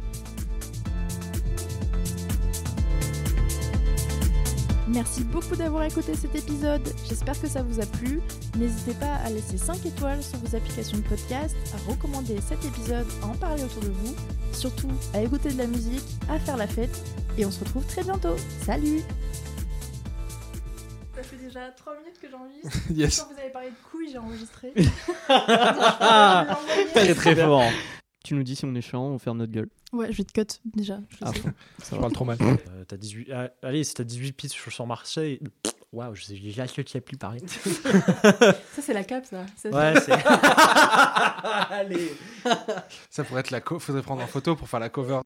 Merci 4.87 5.23
beaucoup 5.23 5.55
d'avoir 5.55 5.83
écouté 5.83 6.13
cet 6.13 6.35
épisode. 6.35 6.81
J'espère 7.07 7.39
que 7.39 7.47
ça 7.47 7.63
vous 7.63 7.79
a 7.79 7.85
plu. 7.85 8.19
N'hésitez 8.57 8.93
pas 8.95 9.13
à 9.25 9.29
laisser 9.29 9.57
5 9.57 9.85
étoiles 9.85 10.21
sur 10.21 10.37
vos 10.39 10.55
applications 10.55 10.97
de 10.97 11.03
podcast, 11.03 11.55
à 11.73 11.89
recommander 11.89 12.37
cet 12.41 12.63
épisode, 12.65 13.07
à 13.23 13.27
en 13.27 13.35
parler 13.35 13.63
autour 13.63 13.81
de 13.83 13.89
vous, 13.89 14.13
surtout 14.51 14.89
à 15.13 15.21
écouter 15.21 15.53
de 15.53 15.57
la 15.57 15.67
musique, 15.67 16.03
à 16.29 16.37
faire 16.37 16.57
la 16.57 16.67
fête. 16.67 17.01
Et 17.37 17.45
on 17.45 17.51
se 17.51 17.61
retrouve 17.61 17.85
très 17.85 18.03
bientôt. 18.03 18.35
Salut 18.65 19.01
Ça 21.15 21.23
fait 21.23 21.37
déjà 21.37 21.69
3 21.77 21.95
minutes 21.99 22.19
que 22.21 22.27
j'enregistre. 22.29 22.69
Yes. 22.93 23.21
Quand 23.21 23.33
vous 23.33 23.39
avez 23.39 23.51
parlé 23.51 23.69
de 23.69 23.75
couilles, 23.89 24.09
j'ai 24.11 24.17
enregistré. 24.17 24.73
Très 26.93 27.15
très 27.15 27.35
fort. 27.35 27.63
Tu 28.23 28.35
nous 28.35 28.43
dis 28.43 28.55
si 28.55 28.63
on 28.63 28.73
est 28.73 28.81
chiant, 28.81 29.03
on 29.03 29.19
ferme 29.19 29.37
notre 29.39 29.51
gueule. 29.51 29.67
Ouais, 29.91 30.11
je 30.11 30.17
vais 30.17 30.23
te 30.23 30.31
cut 30.31 30.59
déjà. 30.65 30.99
je 31.09 31.17
Ah. 31.21 31.31
Je 31.91 31.95
parle 31.97 32.11
trop 32.13 32.25
mal. 32.25 32.37
Euh, 32.43 32.85
t'as 32.87 32.97
18... 32.97 33.31
ah, 33.33 33.49
allez, 33.61 33.83
si 33.83 33.93
t'as 33.93 34.03
18 34.05 34.31
pitchs 34.33 34.69
sur 34.69 34.87
Marseille, 34.87 35.39
waouh, 35.91 36.15
je 36.15 36.23
sais 36.23 36.33
déjà 36.33 36.63
a 36.63 37.01
plus 37.01 37.17
pareil. 37.17 37.41
Ça, 37.47 38.81
c'est 38.81 38.93
la 38.93 39.03
cape, 39.03 39.25
ça. 39.25 39.45
Ça, 39.55 39.69
Ouais, 39.69 39.99
c'est. 39.99 40.13
allez. 41.69 42.13
Ça 43.09 43.23
pourrait 43.23 43.41
être 43.41 43.51
la 43.51 43.61
co. 43.61 43.77
Faudrait 43.79 44.01
prendre 44.01 44.23
en 44.23 44.27
photo 44.27 44.55
pour 44.55 44.67
faire 44.67 44.79
la 44.79 44.89
cover 44.89 45.19